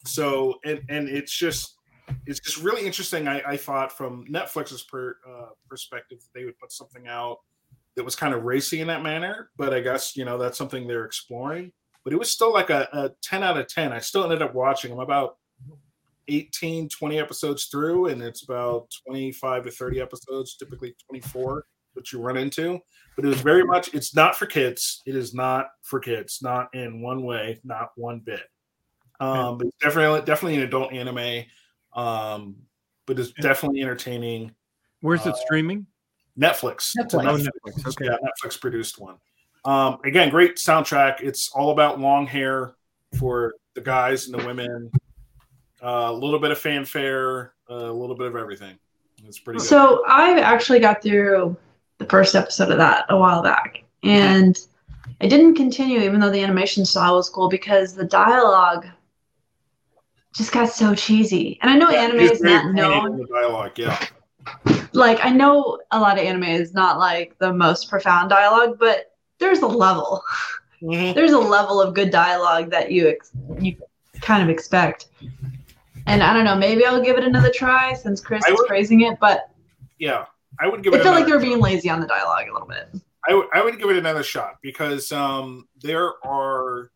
so 0.04 0.54
and 0.64 0.80
and 0.88 1.08
it's 1.08 1.32
just 1.32 1.74
it's 2.26 2.38
just 2.38 2.58
really 2.58 2.86
interesting. 2.86 3.26
I, 3.26 3.42
I 3.44 3.56
thought 3.56 3.90
from 3.90 4.26
Netflix's 4.26 4.84
per, 4.84 5.16
uh, 5.28 5.48
perspective, 5.68 6.18
they 6.34 6.44
would 6.44 6.58
put 6.58 6.70
something 6.70 7.08
out 7.08 7.38
that 7.96 8.04
was 8.04 8.14
kind 8.14 8.34
of 8.34 8.44
racy 8.44 8.80
in 8.80 8.86
that 8.86 9.02
manner. 9.02 9.50
But 9.56 9.74
I 9.74 9.80
guess 9.80 10.16
you 10.16 10.24
know 10.24 10.38
that's 10.38 10.58
something 10.58 10.86
they're 10.86 11.04
exploring. 11.04 11.72
But 12.04 12.12
it 12.12 12.18
was 12.18 12.30
still 12.30 12.52
like 12.52 12.70
a, 12.70 12.88
a 12.92 13.10
10 13.22 13.42
out 13.42 13.56
of 13.56 13.66
10. 13.66 13.92
I 13.92 13.98
still 13.98 14.22
ended 14.22 14.40
up 14.40 14.54
watching. 14.54 14.92
I'm 14.92 15.00
about 15.00 15.38
18, 16.28 16.88
20 16.88 17.18
episodes 17.18 17.66
through, 17.66 18.06
and 18.06 18.22
it's 18.22 18.44
about 18.44 18.88
25 19.06 19.64
to 19.64 19.70
30 19.70 20.00
episodes, 20.00 20.56
typically 20.56 20.94
24, 21.08 21.64
that 21.94 22.12
you 22.12 22.20
run 22.20 22.36
into. 22.36 22.78
But 23.14 23.24
it 23.24 23.28
was 23.28 23.40
very 23.40 23.64
much, 23.64 23.94
it's 23.94 24.14
not 24.14 24.36
for 24.36 24.46
kids. 24.46 25.02
It 25.06 25.16
is 25.16 25.34
not 25.34 25.68
for 25.82 26.00
kids, 26.00 26.40
not 26.42 26.68
in 26.74 27.00
one 27.00 27.22
way, 27.22 27.60
not 27.64 27.90
one 27.96 28.20
bit. 28.20 28.42
Um, 29.20 29.56
but 29.56 29.68
definitely, 29.80 30.20
definitely 30.22 30.56
an 30.56 30.64
adult 30.64 30.92
anime 30.92 31.46
um, 31.96 32.56
but 33.06 33.18
it's 33.18 33.32
definitely 33.32 33.82
entertaining. 33.82 34.52
Where's 35.00 35.26
it 35.26 35.32
uh, 35.32 35.36
streaming? 35.36 35.86
Netflix. 36.38 36.92
Netflix. 36.96 37.26
Oh, 37.26 37.70
Netflix. 37.70 37.86
Okay. 37.88 38.04
Yeah, 38.04 38.16
Netflix 38.22 38.60
produced 38.60 39.00
one. 39.00 39.16
Um, 39.64 39.98
again, 40.04 40.28
great 40.28 40.56
soundtrack. 40.56 41.22
It's 41.22 41.50
all 41.54 41.70
about 41.70 41.98
long 41.98 42.26
hair 42.26 42.74
for 43.18 43.54
the 43.74 43.80
guys 43.80 44.28
and 44.28 44.38
the 44.38 44.46
women. 44.46 44.90
Uh, 45.82 46.06
a 46.08 46.12
little 46.12 46.38
bit 46.38 46.50
of 46.50 46.58
fanfare, 46.58 47.52
uh, 47.70 47.74
a 47.74 47.92
little 47.92 48.16
bit 48.16 48.26
of 48.26 48.36
everything. 48.36 48.78
It's 49.26 49.38
pretty. 49.38 49.58
Good. 49.58 49.66
So 49.66 50.02
I 50.06 50.38
actually 50.40 50.80
got 50.80 51.02
through 51.02 51.56
the 51.98 52.06
first 52.06 52.34
episode 52.34 52.70
of 52.70 52.78
that 52.78 53.06
a 53.08 53.16
while 53.16 53.42
back, 53.42 53.84
and 54.02 54.58
I 55.20 55.28
didn't 55.28 55.54
continue, 55.54 56.00
even 56.00 56.20
though 56.20 56.30
the 56.30 56.42
animation 56.42 56.84
style 56.84 57.16
was 57.16 57.28
cool, 57.28 57.48
because 57.48 57.94
the 57.94 58.04
dialogue 58.04 58.86
just 60.34 60.52
got 60.52 60.70
so 60.70 60.94
cheesy. 60.94 61.58
And 61.62 61.70
I 61.70 61.76
know 61.76 61.90
yeah, 61.90 62.02
anime 62.02 62.20
is 62.20 62.40
not 62.40 62.74
known. 62.74 63.26
dialogue, 63.32 63.78
yeah. 63.78 63.98
Like 64.92 65.24
I 65.24 65.30
know 65.30 65.78
a 65.90 65.98
lot 65.98 66.18
of 66.18 66.24
anime 66.24 66.44
is 66.44 66.74
not 66.74 66.98
like 66.98 67.36
the 67.38 67.52
most 67.52 67.88
profound 67.88 68.30
dialogue, 68.30 68.78
but 68.78 69.14
there's 69.38 69.60
a 69.60 69.66
level. 69.66 70.22
Mm-hmm. 70.82 71.14
There's 71.14 71.32
a 71.32 71.38
level 71.38 71.80
of 71.80 71.94
good 71.94 72.10
dialogue 72.10 72.70
that 72.70 72.92
you 72.92 73.08
ex- 73.08 73.32
you 73.58 73.76
kind 74.20 74.42
of 74.42 74.50
expect. 74.50 75.08
And 76.06 76.22
I 76.22 76.32
don't 76.32 76.44
know, 76.44 76.56
maybe 76.56 76.84
I'll 76.84 77.02
give 77.02 77.16
it 77.16 77.24
another 77.24 77.50
try 77.50 77.94
since 77.94 78.20
Chris 78.20 78.46
is 78.46 78.62
praising 78.66 79.00
it, 79.02 79.18
but 79.20 79.50
yeah, 79.98 80.26
I 80.60 80.68
would 80.68 80.82
give 80.82 80.94
it. 80.94 81.00
I 81.00 81.02
feel 81.02 81.12
like 81.12 81.26
they're 81.26 81.40
being 81.40 81.60
lazy 81.60 81.90
on 81.90 82.00
the 82.00 82.06
dialogue 82.06 82.46
a 82.48 82.52
little 82.52 82.68
bit. 82.68 82.88
I, 83.26 83.32
w- 83.32 83.48
I 83.52 83.64
would 83.64 83.78
give 83.78 83.90
it 83.90 83.96
another 83.96 84.22
shot 84.22 84.58
because 84.62 85.10
um, 85.10 85.66
there 85.82 86.12
are 86.24 86.90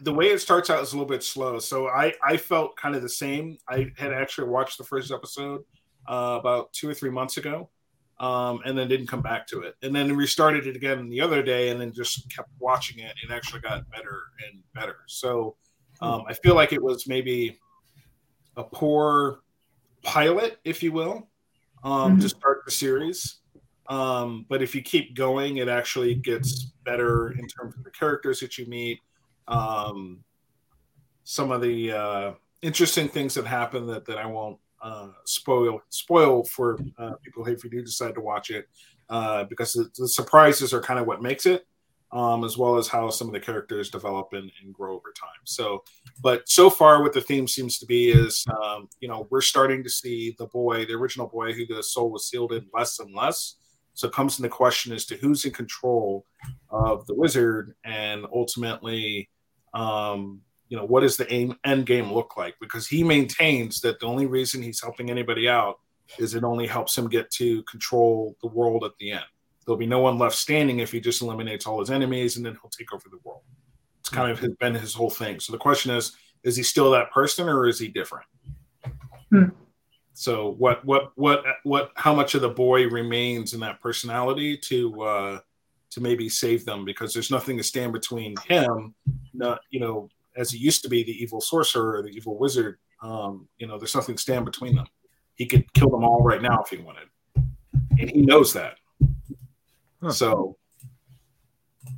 the 0.00 0.14
way 0.14 0.26
it 0.26 0.40
starts 0.40 0.70
out 0.70 0.82
is 0.82 0.92
a 0.92 0.96
little 0.96 1.08
bit 1.08 1.22
slow. 1.22 1.58
So 1.58 1.88
I, 1.88 2.14
I 2.24 2.36
felt 2.36 2.76
kind 2.76 2.94
of 2.94 3.02
the 3.02 3.08
same. 3.08 3.58
I 3.68 3.92
had 3.98 4.12
actually 4.12 4.48
watched 4.48 4.78
the 4.78 4.84
first 4.84 5.10
episode 5.10 5.62
uh, 6.06 6.38
about 6.40 6.72
two 6.72 6.88
or 6.88 6.94
three 6.94 7.10
months 7.10 7.36
ago, 7.36 7.68
um, 8.20 8.60
and 8.64 8.78
then 8.78 8.88
didn't 8.88 9.08
come 9.08 9.20
back 9.20 9.46
to 9.48 9.60
it. 9.60 9.74
And 9.82 9.94
then 9.94 10.16
restarted 10.16 10.66
it 10.66 10.76
again 10.76 11.08
the 11.08 11.20
other 11.20 11.42
day, 11.42 11.70
and 11.70 11.80
then 11.80 11.92
just 11.92 12.34
kept 12.34 12.50
watching 12.58 13.00
it, 13.00 13.14
and 13.22 13.32
actually 13.32 13.60
got 13.60 13.90
better 13.90 14.22
and 14.46 14.62
better. 14.74 14.98
So 15.06 15.56
um, 16.00 16.22
I 16.28 16.34
feel 16.34 16.54
like 16.54 16.72
it 16.72 16.82
was 16.82 17.06
maybe 17.06 17.58
a 18.56 18.64
poor 18.64 19.40
pilot, 20.02 20.58
if 20.64 20.82
you 20.82 20.92
will, 20.92 21.28
um, 21.82 22.12
mm-hmm. 22.12 22.20
to 22.20 22.28
start 22.28 22.62
the 22.64 22.70
series. 22.70 23.36
Um, 23.88 24.46
but 24.48 24.62
if 24.62 24.74
you 24.74 24.82
keep 24.82 25.14
going, 25.14 25.58
it 25.58 25.68
actually 25.68 26.14
gets 26.14 26.72
better 26.84 27.32
in 27.32 27.46
terms 27.46 27.76
of 27.76 27.84
the 27.84 27.90
characters 27.90 28.40
that 28.40 28.56
you 28.56 28.66
meet 28.66 29.00
um, 29.48 30.24
some 31.24 31.50
of 31.50 31.60
the 31.60 31.92
uh, 31.92 32.32
interesting 32.62 33.08
things 33.08 33.34
that 33.34 33.46
happen 33.46 33.86
that, 33.86 34.04
that 34.06 34.18
I 34.18 34.26
won't 34.26 34.58
uh, 34.82 35.08
spoil 35.24 35.80
spoil 35.88 36.44
for 36.44 36.78
uh, 36.98 37.12
people 37.22 37.46
if 37.46 37.64
you 37.64 37.70
do 37.70 37.82
decide 37.82 38.14
to 38.14 38.20
watch 38.20 38.50
it 38.50 38.68
uh, 39.08 39.44
because 39.44 39.72
the, 39.72 39.90
the, 39.96 40.06
surprises 40.06 40.74
are 40.74 40.80
kind 40.82 41.00
of 41.00 41.06
what 41.06 41.22
makes 41.22 41.46
it. 41.46 41.66
Um, 42.14 42.44
as 42.44 42.56
well 42.56 42.76
as 42.76 42.86
how 42.86 43.10
some 43.10 43.26
of 43.26 43.34
the 43.34 43.40
characters 43.40 43.90
develop 43.90 44.32
and, 44.32 44.50
and, 44.62 44.72
grow 44.72 44.94
over 44.94 45.12
time. 45.18 45.42
So, 45.42 45.82
but 46.22 46.48
so 46.48 46.70
far, 46.70 47.02
what 47.02 47.12
the 47.12 47.20
theme 47.20 47.48
seems 47.48 47.78
to 47.80 47.86
be 47.86 48.10
is, 48.10 48.44
um, 48.62 48.88
you 49.00 49.08
know, 49.08 49.26
we're 49.30 49.40
starting 49.40 49.82
to 49.82 49.90
see 49.90 50.34
the 50.38 50.46
boy, 50.46 50.86
the 50.86 50.94
original 50.94 51.26
boy 51.26 51.52
who 51.52 51.66
the 51.66 51.82
soul 51.82 52.10
was 52.10 52.28
sealed 52.28 52.52
in, 52.52 52.66
less 52.72 53.00
and 53.00 53.12
less. 53.12 53.56
So 53.94 54.06
it 54.06 54.14
comes 54.14 54.38
into 54.38 54.48
question 54.48 54.92
as 54.92 55.06
to 55.06 55.16
who's 55.16 55.44
in 55.44 55.50
control 55.50 56.24
of 56.70 57.04
the 57.06 57.14
wizard, 57.14 57.74
and 57.84 58.24
ultimately, 58.32 59.28
um, 59.72 60.40
you 60.68 60.76
know, 60.76 60.84
what 60.84 61.00
does 61.00 61.16
the 61.16 61.32
aim, 61.32 61.56
end 61.64 61.86
game 61.86 62.12
look 62.12 62.36
like? 62.36 62.54
Because 62.60 62.86
he 62.86 63.02
maintains 63.02 63.80
that 63.80 63.98
the 63.98 64.06
only 64.06 64.26
reason 64.26 64.62
he's 64.62 64.80
helping 64.80 65.10
anybody 65.10 65.48
out 65.48 65.80
is 66.18 66.34
it 66.34 66.44
only 66.44 66.66
helps 66.66 66.96
him 66.96 67.08
get 67.08 67.30
to 67.32 67.62
control 67.64 68.36
the 68.40 68.48
world 68.48 68.84
at 68.84 68.92
the 68.98 69.12
end. 69.12 69.24
There'll 69.64 69.78
be 69.78 69.86
no 69.86 70.00
one 70.00 70.18
left 70.18 70.36
standing 70.36 70.80
if 70.80 70.92
he 70.92 71.00
just 71.00 71.22
eliminates 71.22 71.66
all 71.66 71.80
his 71.80 71.90
enemies, 71.90 72.36
and 72.36 72.44
then 72.44 72.56
he'll 72.60 72.70
take 72.70 72.92
over 72.92 73.08
the 73.08 73.18
world. 73.24 73.42
It's 74.00 74.10
kind 74.10 74.30
of 74.30 74.38
his, 74.38 74.54
been 74.56 74.74
his 74.74 74.94
whole 74.94 75.10
thing. 75.10 75.40
So 75.40 75.52
the 75.52 75.58
question 75.58 75.90
is: 75.90 76.12
Is 76.42 76.56
he 76.56 76.62
still 76.62 76.90
that 76.90 77.10
person, 77.10 77.48
or 77.48 77.66
is 77.66 77.78
he 77.78 77.88
different? 77.88 78.26
Hmm. 79.30 79.48
So 80.14 80.54
what 80.58 80.84
what 80.84 81.10
what 81.16 81.44
what 81.64 81.90
how 81.96 82.14
much 82.14 82.34
of 82.34 82.40
the 82.40 82.48
boy 82.48 82.88
remains 82.88 83.52
in 83.52 83.60
that 83.60 83.80
personality 83.80 84.56
to 84.58 85.02
uh 85.02 85.38
to 85.90 86.00
maybe 86.00 86.28
save 86.28 86.64
them 86.64 86.84
because 86.84 87.12
there's 87.12 87.30
nothing 87.30 87.56
to 87.56 87.62
stand 87.62 87.92
between 87.92 88.34
him 88.48 88.94
not 89.32 89.60
you 89.70 89.80
know 89.80 90.08
as 90.36 90.50
he 90.50 90.58
used 90.58 90.82
to 90.82 90.88
be 90.88 91.02
the 91.02 91.22
evil 91.22 91.40
sorcerer 91.40 91.98
or 91.98 92.02
the 92.02 92.08
evil 92.08 92.38
wizard 92.38 92.78
um 93.02 93.48
you 93.58 93.66
know 93.66 93.78
there's 93.78 93.94
nothing 93.94 94.16
to 94.16 94.20
stand 94.20 94.44
between 94.44 94.74
them 94.74 94.86
he 95.34 95.46
could 95.46 95.72
kill 95.72 95.90
them 95.90 96.04
all 96.04 96.22
right 96.22 96.42
now 96.42 96.60
if 96.62 96.68
he 96.68 96.82
wanted 96.82 97.08
and 97.36 98.10
he 98.10 98.22
knows 98.22 98.52
that 98.52 98.78
Huh. 100.04 100.12
So, 100.12 100.56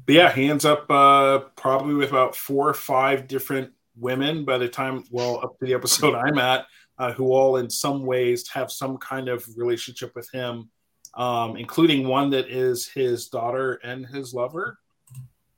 but 0.06 0.14
yeah, 0.14 0.32
he 0.32 0.48
ends 0.48 0.64
up 0.64 0.88
uh, 0.88 1.40
probably 1.56 1.94
with 1.94 2.10
about 2.10 2.36
four 2.36 2.68
or 2.68 2.74
five 2.74 3.26
different 3.26 3.72
women 3.96 4.44
by 4.44 4.58
the 4.58 4.68
time, 4.68 5.02
well, 5.10 5.40
up 5.42 5.58
to 5.58 5.66
the 5.66 5.74
episode 5.74 6.14
I'm 6.14 6.38
at, 6.38 6.66
uh, 6.98 7.12
who 7.12 7.32
all 7.32 7.56
in 7.56 7.68
some 7.68 8.06
ways 8.06 8.48
have 8.50 8.70
some 8.70 8.96
kind 8.98 9.28
of 9.28 9.44
relationship 9.56 10.14
with 10.14 10.30
him, 10.30 10.70
um, 11.14 11.56
including 11.56 12.06
one 12.06 12.30
that 12.30 12.48
is 12.48 12.86
his 12.86 13.26
daughter 13.26 13.80
and 13.82 14.06
his 14.06 14.32
lover. 14.32 14.78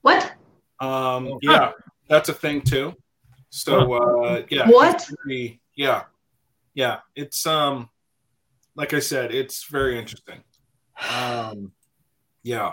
What? 0.00 0.32
Um, 0.80 1.28
oh, 1.28 1.38
yeah, 1.42 1.72
that's 2.08 2.30
a 2.30 2.34
thing 2.34 2.62
too. 2.62 2.94
So, 3.50 3.92
uh, 3.92 4.42
yeah. 4.48 4.68
What? 4.70 5.06
Very, 5.24 5.60
yeah. 5.74 6.04
Yeah. 6.72 7.00
It's, 7.14 7.46
um, 7.46 7.90
like 8.74 8.94
I 8.94 9.00
said, 9.00 9.34
it's 9.34 9.64
very 9.64 9.98
interesting. 9.98 10.42
Um, 11.10 11.72
yeah. 12.48 12.72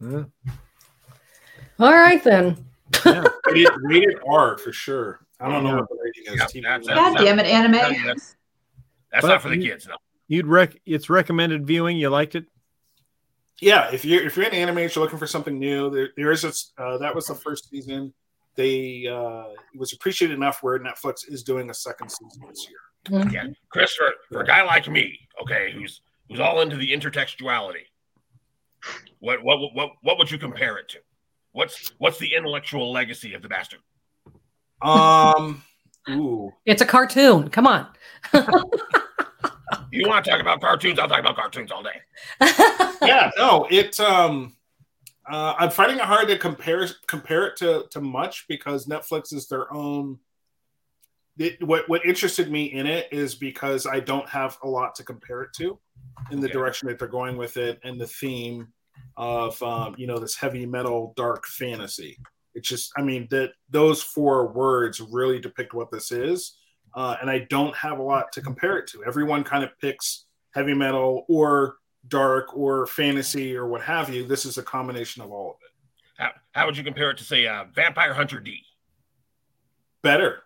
yeah. 0.00 0.24
All 1.80 1.92
right 1.92 2.22
then. 2.22 2.64
yeah. 3.04 3.24
rated, 3.46 3.72
rated, 3.82 4.18
R 4.24 4.56
for 4.56 4.72
sure. 4.72 5.18
I 5.40 5.48
don't 5.48 5.64
know 5.64 5.78
what 5.78 5.88
the 5.88 5.96
rating 6.00 6.32
is. 6.32 6.54
Yeah, 6.54 6.78
God 6.94 7.16
damn 7.16 7.40
it, 7.40 7.46
anime. 7.46 7.72
That's, 8.06 8.36
that's 9.10 9.26
not 9.26 9.42
for 9.42 9.48
the 9.48 9.58
kids. 9.58 9.88
No. 9.88 9.96
You'd 10.28 10.46
rec. 10.46 10.76
It's 10.86 11.10
recommended 11.10 11.66
viewing. 11.66 11.96
You 11.96 12.10
liked 12.10 12.36
it. 12.36 12.44
Yeah, 13.60 13.90
if 13.92 14.04
you're 14.04 14.24
if 14.24 14.36
you're 14.36 14.46
in 14.46 14.54
anime, 14.54 14.78
you're 14.78 14.90
looking 14.96 15.18
for 15.18 15.26
something 15.26 15.58
new. 15.58 15.90
There, 15.90 16.10
there 16.16 16.30
is 16.30 16.44
a 16.44 16.52
uh, 16.80 16.98
that 16.98 17.12
was 17.12 17.26
the 17.26 17.34
first 17.34 17.70
season. 17.70 18.14
They 18.54 19.08
uh, 19.08 19.54
it 19.74 19.80
was 19.80 19.92
appreciated 19.92 20.34
enough 20.34 20.62
where 20.62 20.78
Netflix 20.78 21.28
is 21.28 21.42
doing 21.42 21.68
a 21.68 21.74
second 21.74 22.10
season 22.10 22.42
this 22.48 22.68
year. 22.68 23.18
Mm-hmm. 23.20 23.34
Yeah, 23.34 23.46
Chris, 23.70 23.92
for, 23.94 24.12
for 24.30 24.42
a 24.42 24.46
guy 24.46 24.62
like 24.62 24.88
me, 24.88 25.18
okay, 25.42 25.72
who's 25.72 26.02
who's 26.28 26.38
all 26.38 26.60
into 26.60 26.76
the 26.76 26.92
intertextuality, 26.92 27.87
what 29.20 29.42
what 29.42 29.74
what 29.74 29.90
what 30.02 30.18
would 30.18 30.30
you 30.30 30.38
compare 30.38 30.78
it 30.78 30.88
to? 30.90 30.98
What's 31.52 31.92
what's 31.98 32.18
the 32.18 32.34
intellectual 32.34 32.92
legacy 32.92 33.34
of 33.34 33.42
the 33.42 33.48
bastard? 33.48 33.80
Um, 34.80 35.62
ooh, 36.10 36.52
it's 36.66 36.82
a 36.82 36.86
cartoon. 36.86 37.48
Come 37.48 37.66
on. 37.66 37.86
you 39.90 40.08
want 40.08 40.24
to 40.24 40.30
talk 40.30 40.40
about 40.40 40.60
cartoons? 40.60 40.98
I'll 40.98 41.08
talk 41.08 41.20
about 41.20 41.36
cartoons 41.36 41.72
all 41.72 41.82
day. 41.82 42.00
yeah, 43.02 43.30
no, 43.36 43.66
it. 43.70 43.98
Um, 43.98 44.54
uh, 45.30 45.54
I'm 45.58 45.70
finding 45.70 45.98
it 45.98 46.04
hard 46.04 46.28
to 46.28 46.38
compare 46.38 46.88
compare 47.06 47.46
it 47.48 47.56
to 47.56 47.86
to 47.90 48.00
much 48.00 48.46
because 48.48 48.86
Netflix 48.86 49.32
is 49.32 49.48
their 49.48 49.72
own. 49.72 50.18
It, 51.38 51.62
what 51.62 51.88
what 51.88 52.04
interested 52.04 52.50
me 52.50 52.64
in 52.72 52.86
it 52.86 53.08
is 53.12 53.34
because 53.34 53.86
I 53.86 54.00
don't 54.00 54.28
have 54.28 54.58
a 54.62 54.68
lot 54.68 54.94
to 54.96 55.04
compare 55.04 55.42
it 55.42 55.52
to, 55.58 55.78
in 56.30 56.40
the 56.40 56.48
direction 56.48 56.88
that 56.88 56.98
they're 56.98 57.08
going 57.08 57.36
with 57.36 57.56
it 57.56 57.78
and 57.84 58.00
the 58.00 58.06
theme 58.06 58.68
of 59.16 59.60
um, 59.62 59.94
you 59.96 60.06
know 60.06 60.18
this 60.18 60.36
heavy 60.36 60.66
metal 60.66 61.12
dark 61.16 61.46
fantasy. 61.46 62.18
It's 62.54 62.68
just, 62.68 62.92
I 62.96 63.02
mean, 63.02 63.28
that 63.30 63.52
those 63.70 64.02
four 64.02 64.48
words 64.48 65.00
really 65.00 65.38
depict 65.38 65.74
what 65.74 65.92
this 65.92 66.10
is, 66.10 66.56
uh, 66.94 67.16
and 67.20 67.30
I 67.30 67.46
don't 67.50 67.76
have 67.76 67.98
a 67.98 68.02
lot 68.02 68.32
to 68.32 68.40
compare 68.40 68.78
it 68.78 68.88
to. 68.88 69.04
Everyone 69.04 69.44
kind 69.44 69.62
of 69.62 69.70
picks 69.80 70.24
heavy 70.52 70.74
metal 70.74 71.24
or 71.28 71.76
dark 72.08 72.56
or 72.56 72.86
fantasy 72.86 73.56
or 73.56 73.68
what 73.68 73.82
have 73.82 74.10
you. 74.12 74.26
This 74.26 74.44
is 74.44 74.58
a 74.58 74.62
combination 74.62 75.22
of 75.22 75.30
all 75.30 75.50
of 75.50 75.56
it. 75.62 76.22
How, 76.22 76.30
how 76.52 76.66
would 76.66 76.76
you 76.76 76.82
compare 76.82 77.10
it 77.10 77.18
to 77.18 77.24
say 77.24 77.46
uh, 77.46 77.66
Vampire 77.72 78.12
Hunter 78.12 78.40
D? 78.40 78.62
Better. 80.02 80.42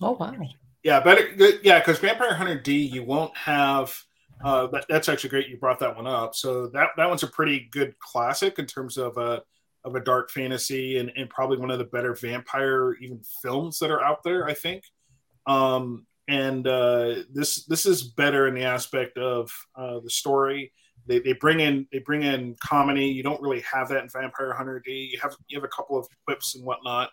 Oh 0.00 0.12
wow. 0.12 0.34
Yeah, 0.82 1.00
better. 1.00 1.28
Yeah, 1.62 1.78
because 1.78 1.98
Vampire 1.98 2.34
Hunter 2.34 2.60
D, 2.60 2.74
you 2.74 3.02
won't 3.02 3.34
have 3.36 3.94
uh, 4.42 4.66
that, 4.68 4.84
that's 4.88 5.08
actually 5.08 5.30
great. 5.30 5.48
You 5.48 5.56
brought 5.56 5.78
that 5.80 5.96
one 5.96 6.06
up. 6.06 6.34
So 6.34 6.66
that 6.68 6.90
that 6.96 7.08
one's 7.08 7.22
a 7.22 7.28
pretty 7.28 7.68
good 7.70 7.98
classic 7.98 8.58
in 8.58 8.66
terms 8.66 8.96
of 8.98 9.16
a 9.16 9.42
of 9.84 9.94
a 9.94 10.00
dark 10.00 10.30
fantasy 10.30 10.98
and, 10.98 11.12
and 11.16 11.28
probably 11.28 11.58
one 11.58 11.70
of 11.70 11.78
the 11.78 11.84
better 11.84 12.14
vampire 12.14 12.94
even 13.00 13.20
films 13.42 13.78
that 13.78 13.90
are 13.90 14.02
out 14.02 14.22
there. 14.22 14.46
I 14.46 14.54
think. 14.54 14.84
Um, 15.46 16.06
and 16.28 16.66
uh, 16.66 17.16
this 17.32 17.64
this 17.66 17.86
is 17.86 18.02
better 18.02 18.46
in 18.46 18.54
the 18.54 18.64
aspect 18.64 19.18
of 19.18 19.50
uh, 19.76 20.00
the 20.00 20.10
story. 20.10 20.72
They, 21.06 21.18
they 21.18 21.34
bring 21.34 21.60
in 21.60 21.86
they 21.92 21.98
bring 21.98 22.22
in 22.22 22.56
comedy. 22.62 23.06
You 23.06 23.22
don't 23.22 23.42
really 23.42 23.60
have 23.60 23.88
that 23.90 24.02
in 24.02 24.08
Vampire 24.08 24.52
Hunter 24.54 24.82
D. 24.84 25.10
You 25.12 25.20
have 25.20 25.34
you 25.48 25.58
have 25.58 25.64
a 25.64 25.68
couple 25.68 25.98
of 25.98 26.06
quips 26.26 26.54
and 26.54 26.64
whatnot. 26.64 27.10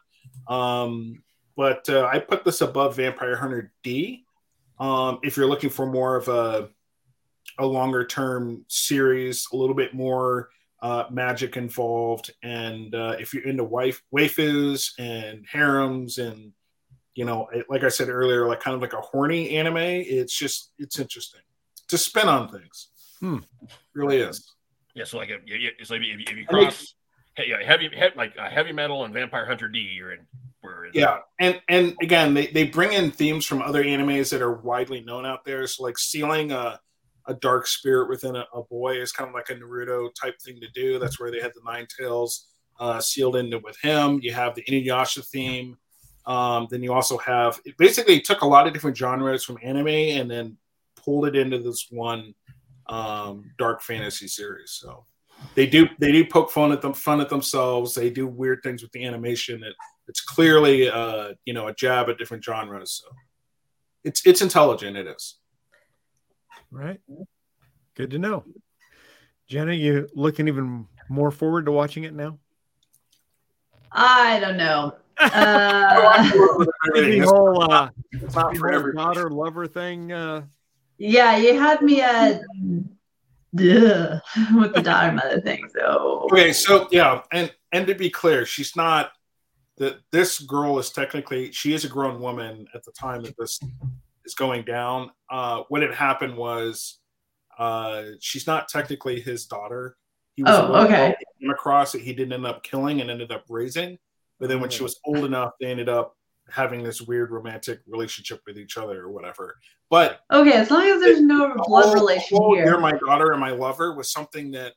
Um, 0.48 1.24
but 1.62 1.88
uh, 1.90 2.10
I 2.12 2.18
put 2.18 2.44
this 2.44 2.62
above 2.62 2.96
Vampire 2.96 3.36
Hunter 3.36 3.72
D. 3.84 4.26
Um, 4.80 5.20
if 5.22 5.38
you're 5.38 5.46
looking 5.46 5.70
for 5.70 5.86
more 5.86 6.16
of 6.16 6.28
a 6.28 6.70
a 7.60 7.66
longer 7.68 8.04
term 8.04 8.66
series, 8.68 9.46
a 9.54 9.56
little 9.56 9.76
bit 9.76 9.94
more 9.94 10.50
uh, 10.82 11.04
magic 11.12 11.58
involved. 11.58 12.32
And 12.42 12.96
uh, 12.96 13.16
if 13.20 13.32
you're 13.36 13.44
into 13.44 13.64
wife 13.64 14.02
waifus 14.12 14.94
and 14.98 15.46
harems 15.48 16.18
and 16.18 16.52
you 17.14 17.26
know, 17.26 17.48
it, 17.54 17.68
like 17.70 17.84
I 17.84 17.90
said 17.90 18.10
earlier, 18.10 18.48
like 18.48 18.62
kind 18.62 18.74
of 18.74 18.82
like 18.82 18.94
a 18.94 19.02
horny 19.02 19.52
anime, 19.56 19.78
it's 19.78 20.36
just 20.36 20.72
it's 20.80 20.98
interesting 20.98 21.42
to 21.90 21.98
spin 22.00 22.28
on 22.28 22.50
things. 22.50 22.88
Hmm. 23.20 23.38
really 23.94 24.18
is. 24.18 24.52
Yeah, 24.96 25.04
so 25.04 25.20
like 25.20 25.30
if, 25.30 25.42
it's 25.46 25.92
like 25.92 26.02
if, 26.02 26.28
if 26.28 26.38
you 26.38 26.46
cross 26.48 26.96
I 27.38 27.42
mean, 27.42 27.68
heavy, 27.68 27.90
heavy 27.96 28.14
like 28.18 28.34
uh, 28.36 28.50
heavy 28.50 28.72
metal 28.72 29.06
and 29.06 29.14
Vampire 29.14 29.46
Hunter 29.46 29.68
D, 29.68 29.78
you're 29.78 30.14
in. 30.14 30.26
Yeah, 30.94 31.20
and 31.40 31.62
and 31.68 31.96
again, 32.02 32.34
they, 32.34 32.48
they 32.48 32.66
bring 32.66 32.94
in 32.94 33.12
themes 33.12 33.46
from 33.46 33.62
other 33.62 33.84
animes 33.84 34.30
that 34.32 34.42
are 34.42 34.54
widely 34.54 35.02
known 35.02 35.26
out 35.26 35.44
there. 35.46 35.66
So 35.68 35.84
like 35.84 35.98
sealing 35.98 36.52
a 36.52 36.80
a 37.28 37.34
dark 37.36 37.68
spirit 37.68 38.10
within 38.10 38.36
a, 38.36 38.46
a, 38.54 38.64
boy 38.64 39.00
is 39.00 39.12
kind 39.12 39.28
of 39.28 39.34
like 39.36 39.50
a 39.50 39.56
Naruto 39.56 40.10
type 40.20 40.40
thing 40.42 40.60
to 40.60 40.68
do. 40.74 40.98
That's 40.98 41.20
where 41.20 41.30
they 41.30 41.40
had 41.40 41.52
the 41.54 41.62
Nine 41.64 41.86
Tails 41.98 42.48
uh, 42.80 43.00
sealed 43.00 43.36
into 43.36 43.60
with 43.60 43.78
him. 43.82 44.20
You 44.24 44.34
have 44.34 44.56
the 44.56 44.64
Inuyasha 44.64 45.26
theme. 45.28 45.78
Um, 46.26 46.68
then 46.70 46.84
you 46.84 46.94
also 46.94 47.18
have 47.20 47.60
basically 47.78 48.22
took 48.22 48.42
a 48.42 48.48
lot 48.48 48.68
of 48.68 48.74
different 48.74 48.98
genres 48.98 49.44
from 49.44 49.58
anime 49.64 49.88
and 49.88 50.30
then 50.30 50.58
pulled 50.96 51.28
it 51.28 51.36
into 51.36 51.60
this 51.60 51.88
one 51.90 52.34
um, 52.88 53.52
dark 53.58 53.82
fantasy 53.82 54.28
series. 54.28 54.72
So 54.72 55.06
they 55.56 55.66
do 55.66 55.88
they 56.00 56.12
do 56.12 56.26
poke 56.26 56.52
fun 56.52 56.72
at 56.72 56.82
them 56.82 56.94
fun 56.94 57.22
at 57.22 57.30
themselves. 57.30 57.96
They 57.96 58.10
do 58.10 58.28
weird 58.28 58.62
things 58.64 58.84
with 58.84 58.92
the 58.92 59.06
animation. 59.06 59.64
It, 59.64 59.74
it's 60.12 60.20
clearly 60.20 60.90
uh, 60.90 61.30
you 61.46 61.54
know 61.54 61.68
a 61.68 61.74
jab 61.74 62.10
at 62.10 62.18
different 62.18 62.44
genres. 62.44 63.02
So 63.02 63.16
it's 64.04 64.26
it's 64.26 64.42
intelligent. 64.42 64.98
It 64.98 65.08
is. 65.08 65.38
Right. 66.70 67.00
Good 67.96 68.12
to 68.12 68.20
know. 68.20 68.44
Jenna, 69.48 69.74
you 69.74 70.10
looking 70.14 70.50
even 70.50 70.88
more 71.10 71.32
forward 71.32 71.66
to 71.66 71.72
watching 71.72 72.04
it 72.04 72.14
now? 72.14 72.38
I 73.92 74.40
don't 74.40 74.58
know. 74.58 74.96
Uh, 75.22 76.24
the 76.96 77.20
whole 77.20 77.72
uh, 77.72 77.90
daughter 78.96 79.30
lover 79.30 79.68
thing. 79.68 80.12
Uh... 80.12 80.42
Yeah, 80.98 81.38
you 81.38 81.60
had 81.60 81.84
me 81.84 82.02
at 82.02 82.42
duh, 83.54 84.20
with 84.56 84.74
the 84.74 84.82
daughter 84.82 85.12
mother 85.12 85.42
thing. 85.42 85.70
So 85.78 86.28
okay, 86.32 86.54
so 86.54 86.88
yeah, 86.92 87.22
and 87.32 87.54
and 87.72 87.86
to 87.86 87.94
be 87.94 88.10
clear, 88.10 88.48
she's 88.48 88.76
not 88.76 89.12
that 89.78 90.00
this 90.12 90.40
girl 90.40 90.78
is 90.80 90.90
technically 90.90 91.52
she 91.52 91.74
is 91.74 91.86
a 91.86 91.88
grown 91.90 92.20
woman 92.22 92.68
at 92.76 92.84
the 92.84 92.92
time 92.92 93.24
that 93.24 93.36
this 93.38 93.60
is 94.26 94.36
going 94.36 94.64
down. 94.64 95.10
Uh, 95.30 95.64
what 95.70 95.82
had 95.82 95.94
happened 95.94 96.36
was 96.38 97.00
uh, 97.58 98.04
she's 98.20 98.48
not 98.48 98.68
technically 98.70 99.20
his 99.20 99.46
daughter. 99.46 99.98
He 100.36 100.44
was 100.44 100.54
Oh, 100.56 100.76
okay. 100.86 100.96
girl 100.96 101.16
he 101.20 101.46
came 101.46 101.52
across 101.52 101.92
that 101.92 102.02
he 102.02 102.14
didn't 102.14 102.34
end 102.34 102.46
up 102.46 102.64
killing 102.64 103.02
and 103.02 103.10
ended 103.10 103.32
up 103.32 103.46
raising. 103.50 103.98
But 104.40 104.50
then 104.50 104.60
when 104.60 104.70
she 104.70 104.84
was 104.84 105.00
old 105.06 105.24
enough, 105.26 105.52
they 105.60 105.68
ended 105.68 105.90
up 105.90 106.16
having 106.50 106.84
this 106.84 107.02
weird 107.02 107.32
romantic 107.32 107.80
relationship 107.88 108.42
with 108.48 108.58
each 108.58 108.78
other 108.78 109.02
or 109.04 109.12
whatever. 109.12 109.56
But 109.90 110.22
Okay, 110.32 110.54
as 110.54 110.72
long 110.72 110.84
as 110.86 111.00
there's 111.02 111.22
no 111.22 111.54
blood 111.66 111.86
whole- 111.86 111.94
relation 111.94 112.38
whole 112.38 112.56
here. 112.56 112.66
You're 112.66 112.80
my 112.80 112.94
daughter 112.94 113.32
and 113.32 113.40
my 113.40 113.52
lover 113.52 113.96
was 113.96 114.12
something 114.12 114.52
that 114.52 114.74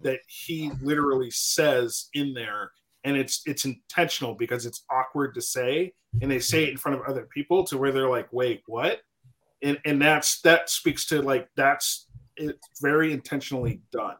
that 0.00 0.18
he 0.26 0.70
literally 0.82 1.30
says 1.30 2.08
in 2.14 2.34
there, 2.34 2.72
and 3.04 3.16
it's 3.16 3.42
it's 3.46 3.64
intentional 3.64 4.34
because 4.34 4.66
it's 4.66 4.84
awkward 4.90 5.34
to 5.34 5.42
say, 5.42 5.92
and 6.20 6.30
they 6.30 6.38
say 6.38 6.64
it 6.64 6.70
in 6.70 6.76
front 6.76 6.98
of 7.00 7.06
other 7.06 7.26
people 7.32 7.64
to 7.64 7.78
where 7.78 7.92
they're 7.92 8.08
like, 8.08 8.32
"Wait, 8.32 8.62
what?" 8.66 9.00
And 9.62 9.78
and 9.84 10.00
that's 10.00 10.40
that 10.42 10.68
speaks 10.70 11.06
to 11.06 11.22
like 11.22 11.48
that's 11.56 12.06
it's 12.36 12.80
very 12.80 13.12
intentionally 13.12 13.80
done, 13.92 14.16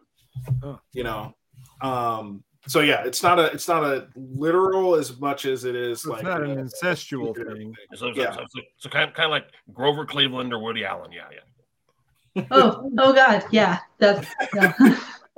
Oh. 0.63 0.79
you 0.93 1.03
know. 1.05 1.35
Um, 1.81 2.45
so 2.69 2.81
yeah, 2.81 3.03
it's 3.05 3.23
not 3.23 3.39
a 3.41 3.47
it's 3.47 3.67
not 3.69 3.83
a 3.85 4.09
literal 4.15 4.95
as 4.95 5.19
much 5.19 5.47
as 5.47 5.65
it 5.65 5.75
is 5.75 6.07
like 6.07 6.21
It's 6.21 6.29
like 6.29 6.41
not 6.41 6.49
an 6.49 6.59
a- 6.59 6.63
incestual 6.63 7.35
thing. 7.35 7.75
So, 7.95 8.13
so, 8.13 8.21
Yeah. 8.21 8.33
so, 8.33 8.45
so, 8.55 8.61
so 8.79 8.89
kind, 8.89 9.09
of, 9.09 9.15
kind 9.17 9.25
of 9.27 9.31
like 9.33 9.47
Grover 9.73 10.05
Cleveland 10.05 10.53
or 10.53 10.59
Woody 10.61 10.85
Allen. 10.85 11.11
Yeah, 11.13 11.25
yeah. 11.33 12.45
Oh, 12.51 12.91
oh 12.99 13.13
God, 13.13 13.45
yeah, 13.51 13.79
that's 13.99 14.27
yeah. 14.55 14.73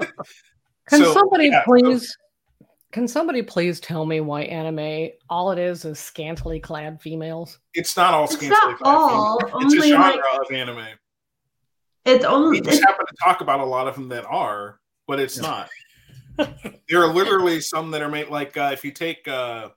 Can 0.87 1.01
So, 1.03 1.13
somebody 1.15 1.47
yeah, 1.47 1.63
so- 1.65 1.73
please? 1.73 2.17
Can 2.95 3.09
somebody 3.09 3.43
please 3.43 3.81
tell 3.81 4.07
me 4.07 4.21
why 4.21 4.43
anime 4.43 5.09
all 5.29 5.51
it 5.51 5.59
is 5.59 5.85
is 5.85 5.99
scantily 5.99 6.61
clad 6.61 7.03
females? 7.03 7.59
It's 7.73 7.97
not 7.97 8.15
all 8.15 8.23
It's 8.27 8.35
scantily 8.35 8.71
not 8.71 8.79
clad 8.79 8.95
all, 8.95 9.41
females. 9.41 9.75
It's 9.75 9.85
a 9.85 9.89
genre 9.89 10.07
like- 10.13 10.21
of 10.49 10.55
anime. 10.55 10.87
it's 12.05 12.25
only 12.25 12.61
we 12.61 12.65
just 12.65 12.85
happen 12.85 13.05
to 13.05 13.15
talk 13.21 13.41
about 13.41 13.59
a 13.59 13.65
lot 13.65 13.89
of 13.89 13.97
them 13.97 14.09
that 14.11 14.25
are, 14.27 14.79
but 15.09 15.19
it's 15.19 15.37
not. 15.39 15.69
there 16.39 17.03
are 17.03 17.13
literally 17.13 17.61
some 17.61 17.91
that 17.91 18.01
are 18.01 18.09
made 18.09 18.29
like 18.29 18.57
uh, 18.57 18.71
if 18.73 18.85
you 18.85 18.93
take 18.93 19.27
uh, 19.27 19.71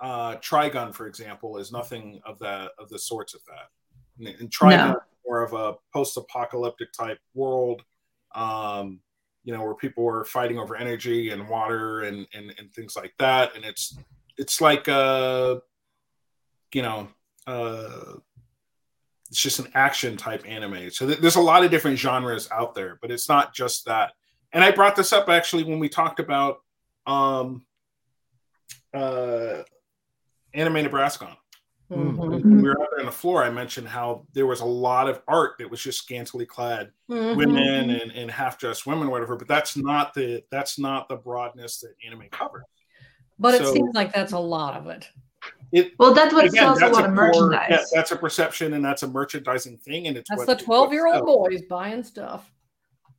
uh, 0.00 0.34
Trigun 0.38 0.92
for 0.92 1.06
example, 1.06 1.58
is 1.58 1.70
nothing 1.70 2.20
of 2.26 2.40
that 2.40 2.72
of 2.76 2.88
the 2.88 2.98
sorts 2.98 3.34
of 3.34 3.40
that. 3.44 3.68
And, 4.18 4.40
and 4.40 4.50
Trigun 4.50 4.78
No. 4.78 4.90
is 4.94 4.96
more 5.24 5.42
of 5.44 5.52
a 5.52 5.74
post-apocalyptic 5.92 6.92
type 6.92 7.20
world, 7.34 7.84
um, 8.34 8.98
you 9.44 9.52
know, 9.52 9.62
where 9.62 9.74
people 9.74 10.04
were 10.04 10.24
fighting 10.24 10.58
over 10.58 10.76
energy 10.76 11.30
and 11.30 11.48
water 11.48 12.02
and 12.02 12.26
and, 12.34 12.54
and 12.58 12.72
things 12.72 12.96
like 12.96 13.14
that. 13.18 13.54
And 13.56 13.64
it's 13.64 13.96
it's 14.38 14.60
like 14.60 14.88
uh, 14.88 15.56
you 16.72 16.82
know. 16.82 17.08
Uh, 17.46 18.14
it's 19.32 19.40
just 19.40 19.60
an 19.60 19.68
action 19.72 20.18
type 20.18 20.44
anime. 20.46 20.90
So 20.90 21.06
th- 21.06 21.20
there's 21.20 21.36
a 21.36 21.40
lot 21.40 21.64
of 21.64 21.70
different 21.70 21.98
genres 21.98 22.50
out 22.50 22.74
there, 22.74 22.98
but 23.00 23.10
it's 23.10 23.30
not 23.30 23.54
just 23.54 23.86
that. 23.86 24.12
And 24.52 24.62
I 24.62 24.70
brought 24.72 24.94
this 24.94 25.10
up 25.10 25.30
actually 25.30 25.64
when 25.64 25.78
we 25.78 25.88
talked 25.88 26.20
about 26.20 26.58
um, 27.06 27.64
uh, 28.92 29.62
Anime 30.52 30.82
Nebraska. 30.82 31.34
Mm. 31.92 32.16
Mhm. 32.16 32.42
When 32.42 32.56
we 32.62 32.68
were 32.68 32.80
out 32.82 32.88
there 32.90 33.00
on 33.00 33.06
the 33.06 33.12
floor, 33.12 33.44
I 33.44 33.50
mentioned 33.50 33.86
how 33.88 34.26
there 34.32 34.46
was 34.46 34.60
a 34.60 34.64
lot 34.64 35.08
of 35.08 35.20
art 35.28 35.56
that 35.58 35.70
was 35.70 35.80
just 35.82 35.98
scantily 36.02 36.46
clad 36.46 36.90
Mhm. 37.10 37.36
women 37.36 37.90
and, 37.90 38.10
and 38.12 38.30
half 38.30 38.58
dressed 38.58 38.86
women, 38.86 39.10
whatever. 39.10 39.36
But 39.36 39.48
that's 39.48 39.76
not 39.76 40.14
the 40.14 40.42
that's 40.50 40.78
not 40.78 41.08
the 41.08 41.16
broadness 41.16 41.80
that 41.80 41.94
anime 42.06 42.28
covers. 42.30 42.64
But 43.38 43.54
it 43.60 43.66
seems 43.66 43.94
like 43.94 44.12
that's 44.12 44.32
a 44.32 44.38
lot 44.38 44.74
of 44.76 44.86
it. 44.86 45.08
It 45.72 45.92
well, 45.98 46.14
that's 46.14 46.32
what 46.32 46.44
again, 46.44 46.62
sells 46.62 46.78
a 46.78 46.80
that's 46.82 46.94
lot 46.96 47.04
of 47.04 47.14
core- 47.14 47.26
merchandise. 47.26 47.66
yeah, 47.70 47.84
that's 47.92 48.12
a 48.12 48.16
perception 48.16 48.74
and 48.74 48.84
that's 48.84 49.02
a 49.02 49.08
merchandising 49.08 49.78
thing, 49.78 50.06
and 50.06 50.16
it's 50.16 50.28
That's 50.30 50.46
what- 50.46 50.58
the 50.58 50.64
twelve-year-old 50.64 51.24
boys 51.26 51.62
buying 51.68 52.04
stuff. 52.04 52.48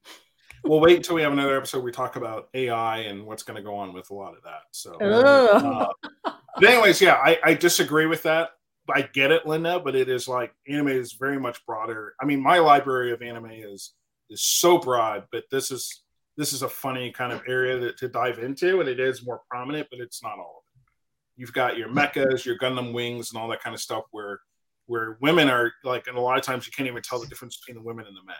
we'll 0.63 0.80
wait 0.80 0.95
until 0.97 1.15
we 1.15 1.21
have 1.21 1.34
another 1.34 1.57
episode 1.57 1.80
where 1.80 1.86
we 1.86 1.91
talk 1.91 2.15
about 2.15 2.47
AI 2.53 2.99
and 2.99 3.26
what's 3.26 3.43
going 3.43 3.57
to 3.57 3.63
go 3.63 3.76
on 3.76 3.91
with 3.93 4.09
a 4.11 4.13
lot 4.13 4.36
of 4.38 4.43
that. 4.43 4.61
So, 4.71 4.93
uh, 4.93 5.89
but 6.24 6.63
anyways, 6.63 7.01
yeah, 7.01 7.15
I, 7.15 7.38
I 7.43 7.53
disagree 7.55 8.05
with 8.05 8.24
that. 8.24 8.51
I 8.93 9.03
get 9.03 9.31
it, 9.31 9.45
Linda, 9.45 9.79
but 9.79 9.95
it 9.95 10.09
is 10.09 10.27
like 10.27 10.53
anime 10.67 10.89
is 10.89 11.13
very 11.13 11.39
much 11.39 11.65
broader. 11.65 12.15
I 12.21 12.25
mean, 12.25 12.41
my 12.41 12.59
library 12.59 13.11
of 13.11 13.21
anime 13.21 13.51
is 13.51 13.93
is 14.29 14.43
so 14.43 14.77
broad, 14.77 15.25
but 15.31 15.43
this 15.51 15.71
is 15.71 16.03
this 16.38 16.53
is 16.53 16.63
a 16.63 16.69
funny 16.69 17.11
kind 17.11 17.31
of 17.31 17.43
area 17.47 17.79
that, 17.79 17.97
to 17.97 18.07
dive 18.07 18.39
into, 18.39 18.79
and 18.79 18.89
it 18.89 18.99
is 18.99 19.25
more 19.25 19.41
prominent, 19.49 19.88
but 19.91 19.99
it's 19.99 20.23
not 20.23 20.39
all 20.39 20.63
of 20.63 20.63
it. 20.75 20.91
You've 21.38 21.53
got 21.53 21.77
your 21.77 21.89
mechas, 21.89 22.43
your 22.43 22.57
Gundam 22.57 22.93
wings, 22.93 23.31
and 23.31 23.39
all 23.39 23.47
that 23.49 23.61
kind 23.61 23.73
of 23.73 23.81
stuff 23.81 24.03
where 24.11 24.39
where 24.88 25.17
women 25.21 25.49
are 25.49 25.71
like, 25.84 26.07
and 26.07 26.17
a 26.17 26.21
lot 26.21 26.38
of 26.38 26.43
times 26.43 26.65
you 26.65 26.73
can't 26.75 26.89
even 26.89 27.01
tell 27.01 27.19
the 27.19 27.27
difference 27.27 27.57
between 27.57 27.81
the 27.81 27.88
women 27.88 28.05
and 28.05 28.15
the 28.15 28.23
men. 28.25 28.36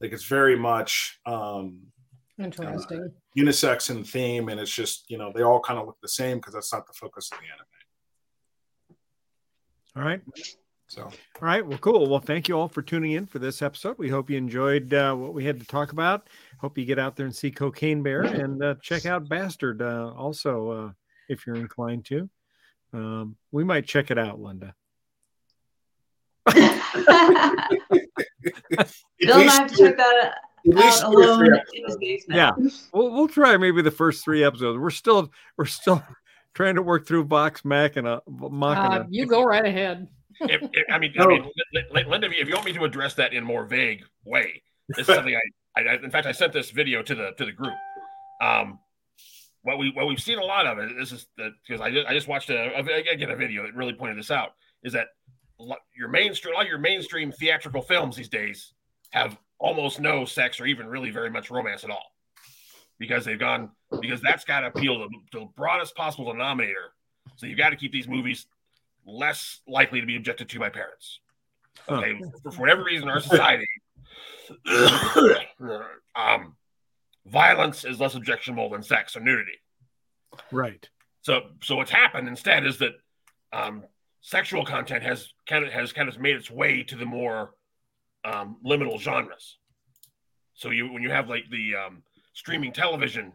Like 0.00 0.12
it's 0.12 0.24
very 0.24 0.56
much 0.56 1.18
um, 1.26 1.80
Interesting. 2.38 3.10
unisex 3.36 3.90
in 3.90 4.04
theme, 4.04 4.48
and 4.48 4.60
it's 4.60 4.72
just 4.72 5.04
you 5.08 5.18
know 5.18 5.32
they 5.34 5.42
all 5.42 5.60
kind 5.60 5.78
of 5.78 5.86
look 5.86 5.98
the 6.02 6.08
same 6.08 6.38
because 6.38 6.54
that's 6.54 6.72
not 6.72 6.86
the 6.86 6.92
focus 6.92 7.30
of 7.32 7.38
the 7.38 7.44
anime. 7.44 7.66
All 9.96 10.02
right. 10.02 10.20
So 10.88 11.02
All 11.02 11.12
right. 11.40 11.64
Well, 11.64 11.78
cool. 11.78 12.08
Well, 12.08 12.20
thank 12.20 12.48
you 12.48 12.58
all 12.58 12.68
for 12.68 12.82
tuning 12.82 13.12
in 13.12 13.26
for 13.26 13.38
this 13.38 13.62
episode. 13.62 13.96
We 13.98 14.08
hope 14.08 14.28
you 14.28 14.36
enjoyed 14.36 14.92
uh, 14.92 15.14
what 15.14 15.34
we 15.34 15.44
had 15.44 15.60
to 15.60 15.66
talk 15.66 15.92
about. 15.92 16.28
Hope 16.60 16.76
you 16.76 16.84
get 16.84 16.98
out 16.98 17.16
there 17.16 17.26
and 17.26 17.34
see 17.34 17.50
Cocaine 17.50 18.02
Bear 18.02 18.22
and 18.22 18.62
uh, 18.62 18.74
check 18.82 19.06
out 19.06 19.28
Bastard 19.28 19.82
uh, 19.82 20.12
also 20.16 20.70
uh, 20.70 20.90
if 21.28 21.46
you're 21.46 21.56
inclined 21.56 22.04
to. 22.06 22.28
Um, 22.92 23.36
we 23.50 23.64
might 23.64 23.86
check 23.86 24.10
it 24.10 24.18
out, 24.18 24.40
Linda. 24.40 24.74
Bill 26.44 26.54
and 29.40 29.50
I 29.50 29.52
have 29.52 29.70
to 29.70 29.76
check 29.76 29.96
that 29.96 30.34
at 30.66 30.74
least 30.74 31.02
out 31.02 31.12
two 31.12 31.18
or 31.18 31.36
three 31.36 31.48
alone 31.48 31.60
in 31.72 31.84
his 31.86 31.96
basement. 31.96 32.36
Yeah. 32.36 32.52
We'll, 32.92 33.10
we'll 33.10 33.28
try 33.28 33.56
maybe 33.56 33.82
the 33.82 33.90
first 33.90 34.24
three 34.24 34.44
episodes. 34.44 34.78
We're 34.78 34.90
still 34.90 35.30
we're 35.56 35.64
still 35.64 36.02
trying 36.54 36.76
to 36.76 36.82
work 36.82 37.06
through 37.06 37.24
Vox 37.24 37.64
Machina. 37.64 38.16
Uh, 38.16 38.20
Machina. 38.48 39.06
you 39.10 39.26
go 39.26 39.42
right 39.44 39.64
ahead. 39.64 40.08
If, 40.40 40.62
if- 40.72 40.84
I 40.90 40.98
mean, 40.98 41.12
I 41.18 41.26
mean, 41.26 41.50
Lin- 41.72 41.84
Lin- 41.92 42.08
Linda, 42.08 42.28
if 42.30 42.48
you 42.48 42.54
want 42.54 42.66
me 42.66 42.72
to 42.72 42.84
address 42.84 43.14
that 43.14 43.32
in 43.32 43.42
a 43.42 43.46
more 43.46 43.64
vague 43.64 44.04
way, 44.24 44.62
this 44.88 45.08
is 45.08 45.14
something 45.14 45.34
I, 45.34 45.80
I, 45.80 45.84
I, 45.84 45.94
in 45.96 46.10
fact, 46.10 46.26
I 46.26 46.32
sent 46.32 46.52
this 46.52 46.70
video 46.70 47.02
to 47.02 47.14
the 47.14 47.32
to 47.38 47.44
the 47.44 47.52
group. 47.52 47.74
Um, 48.40 48.78
what 49.62 49.78
we 49.78 49.90
what 49.92 50.06
we've 50.06 50.20
seen 50.20 50.38
a 50.38 50.44
lot 50.44 50.66
of 50.66 50.78
it. 50.78 50.90
This 50.98 51.12
is 51.12 51.26
because 51.36 51.80
I 51.80 51.90
just, 51.90 52.06
I 52.06 52.12
just 52.14 52.28
watched 52.28 52.50
a, 52.50 52.78
a 52.78 53.12
again 53.12 53.30
a 53.30 53.36
video 53.36 53.62
that 53.62 53.74
really 53.74 53.94
pointed 53.94 54.18
this 54.18 54.30
out. 54.30 54.50
Is 54.82 54.92
that 54.92 55.08
your 55.96 56.08
mainstream 56.08 56.54
a 56.54 56.56
lot 56.58 56.64
of 56.64 56.68
your 56.68 56.78
mainstream 56.78 57.32
theatrical 57.32 57.80
films 57.80 58.16
these 58.16 58.28
days 58.28 58.74
have 59.10 59.38
almost 59.58 60.00
no 60.00 60.24
sex 60.24 60.60
or 60.60 60.66
even 60.66 60.86
really 60.86 61.10
very 61.10 61.30
much 61.30 61.50
romance 61.50 61.84
at 61.84 61.90
all 61.90 62.13
because 62.98 63.24
they've 63.24 63.38
gone 63.38 63.70
because 64.00 64.20
that's 64.20 64.44
got 64.44 64.60
to 64.60 64.66
appeal 64.68 64.96
to, 64.96 65.08
to 65.32 65.40
the 65.40 65.48
broadest 65.56 65.94
possible 65.94 66.32
denominator. 66.32 66.92
So 67.36 67.46
you've 67.46 67.58
got 67.58 67.70
to 67.70 67.76
keep 67.76 67.92
these 67.92 68.08
movies 68.08 68.46
less 69.06 69.60
likely 69.66 70.00
to 70.00 70.06
be 70.06 70.16
objected 70.16 70.48
to 70.48 70.58
by 70.58 70.70
parents. 70.70 71.20
Huh. 71.88 71.96
Okay, 71.96 72.20
for, 72.42 72.52
for 72.52 72.60
whatever 72.60 72.84
reason, 72.84 73.08
our 73.08 73.20
society, 73.20 73.66
um, 76.14 76.54
violence 77.26 77.84
is 77.84 78.00
less 78.00 78.14
objectionable 78.14 78.70
than 78.70 78.82
sex 78.82 79.16
or 79.16 79.20
nudity. 79.20 79.58
Right. 80.50 80.88
So, 81.22 81.42
so 81.62 81.76
what's 81.76 81.90
happened 81.90 82.28
instead 82.28 82.66
is 82.66 82.78
that 82.78 82.92
um, 83.52 83.84
sexual 84.20 84.64
content 84.64 85.02
has 85.02 85.32
kind 85.46 85.64
of 85.64 85.72
has 85.72 85.92
kind 85.92 86.08
of 86.08 86.18
made 86.18 86.36
its 86.36 86.50
way 86.50 86.82
to 86.84 86.96
the 86.96 87.06
more 87.06 87.54
um, 88.24 88.56
liminal 88.64 88.98
genres. 88.98 89.58
So 90.54 90.70
you 90.70 90.92
when 90.92 91.02
you 91.02 91.10
have 91.10 91.28
like 91.28 91.44
the 91.50 91.74
um, 91.76 92.02
streaming 92.34 92.72
television 92.72 93.32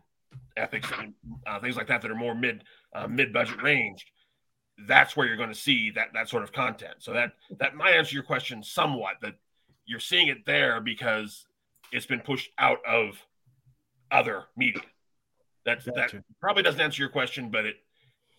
ethics 0.56 0.89
and 1.00 1.14
uh, 1.47 1.60
things 1.60 1.76
like 1.76 1.88
that 1.88 2.02
that 2.02 2.12
are 2.12 2.16
more 2.16 2.36
mid 2.36 2.64
uh, 2.93 3.08
mid 3.08 3.34
budget 3.34 3.62
range, 3.64 4.06
that's 4.88 5.18
where 5.18 5.26
you're 5.28 5.38
going 5.38 5.50
to 5.50 5.56
see 5.56 5.91
that 5.91 6.10
that 6.14 6.30
sort 6.30 6.43
of 6.43 6.52
content. 6.52 6.95
So 7.00 7.14
that 7.14 7.34
that 7.60 7.76
might 7.76 7.95
answer 7.95 8.14
your 8.14 8.24
question 8.24 8.62
somewhat. 8.62 9.16
That 9.22 9.36
you're 9.86 10.00
seeing 10.00 10.28
it 10.28 10.45
there 10.45 10.80
because 10.80 11.45
it's 11.91 12.06
been 12.06 12.20
pushed 12.20 12.52
out 12.60 12.80
of 12.88 13.26
other 14.12 14.43
media. 14.56 14.84
That 15.66 15.84
that 15.95 16.14
probably 16.39 16.64
doesn't 16.64 16.82
answer 16.82 17.02
your 17.02 17.10
question, 17.10 17.50
but 17.50 17.66
it 17.66 17.78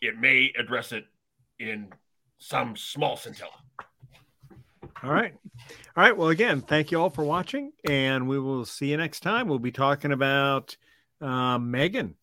it 0.00 0.18
may 0.18 0.52
address 0.58 0.92
it 0.92 1.06
in 1.58 1.88
some 2.38 2.76
small 2.76 3.16
scintilla. 3.16 3.50
All 5.03 5.12
right. 5.12 5.32
All 5.96 6.05
right. 6.05 6.16
Well, 6.16 6.28
again, 6.28 6.61
thank 6.61 6.90
you 6.90 7.01
all 7.01 7.11
for 7.11 7.24
watching, 7.24 7.72
and 7.88 8.28
we 8.28 8.38
will 8.38 8.66
see 8.66 8.90
you 8.90 8.96
next 8.98 9.20
time. 9.20 9.48
We'll 9.48 9.59
be 9.59 9.72
talking 9.72 10.12
about 10.12 10.76
uh, 11.22 11.59
Megan, 11.59 12.16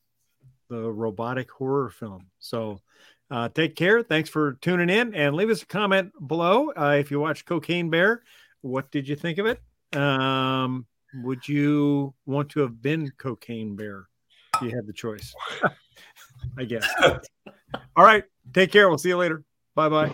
the 0.70 0.92
robotic 0.92 1.50
horror 1.50 1.90
film. 1.90 2.28
So 2.40 2.82
uh, 3.32 3.50
take 3.50 3.76
care. 3.76 4.04
Thanks 4.04 4.30
for 4.30 4.54
tuning 4.62 4.90
in, 4.90 5.16
and 5.16 5.36
leave 5.36 5.50
us 5.50 5.64
a 5.64 5.66
comment 5.66 6.12
below 6.28 6.72
uh, 6.78 6.98
if 7.00 7.10
you 7.10 7.20
watched 7.20 7.46
Cocaine 7.46 7.90
Bear. 7.90 8.22
What 8.62 8.92
did 8.92 9.08
you 9.08 9.16
think 9.16 9.40
of 9.40 9.48
it? 9.48 9.60
Um, 10.00 10.86
would 11.24 11.48
you 11.48 12.14
want 12.26 12.50
to 12.50 12.60
have 12.60 12.82
been 12.82 13.12
Cocaine 13.18 13.76
Bear 13.76 14.08
if 14.56 14.62
you 14.62 14.76
had 14.76 14.86
the 14.86 14.94
choice? 14.94 15.34
I 16.58 16.66
guess. 16.66 16.88
all 17.96 18.06
right. 18.06 18.24
Take 18.54 18.72
care. 18.72 18.88
We'll 18.88 18.98
see 18.98 19.10
you 19.10 19.18
later. 19.18 19.44
Bye 19.76 19.90
bye. 19.90 20.14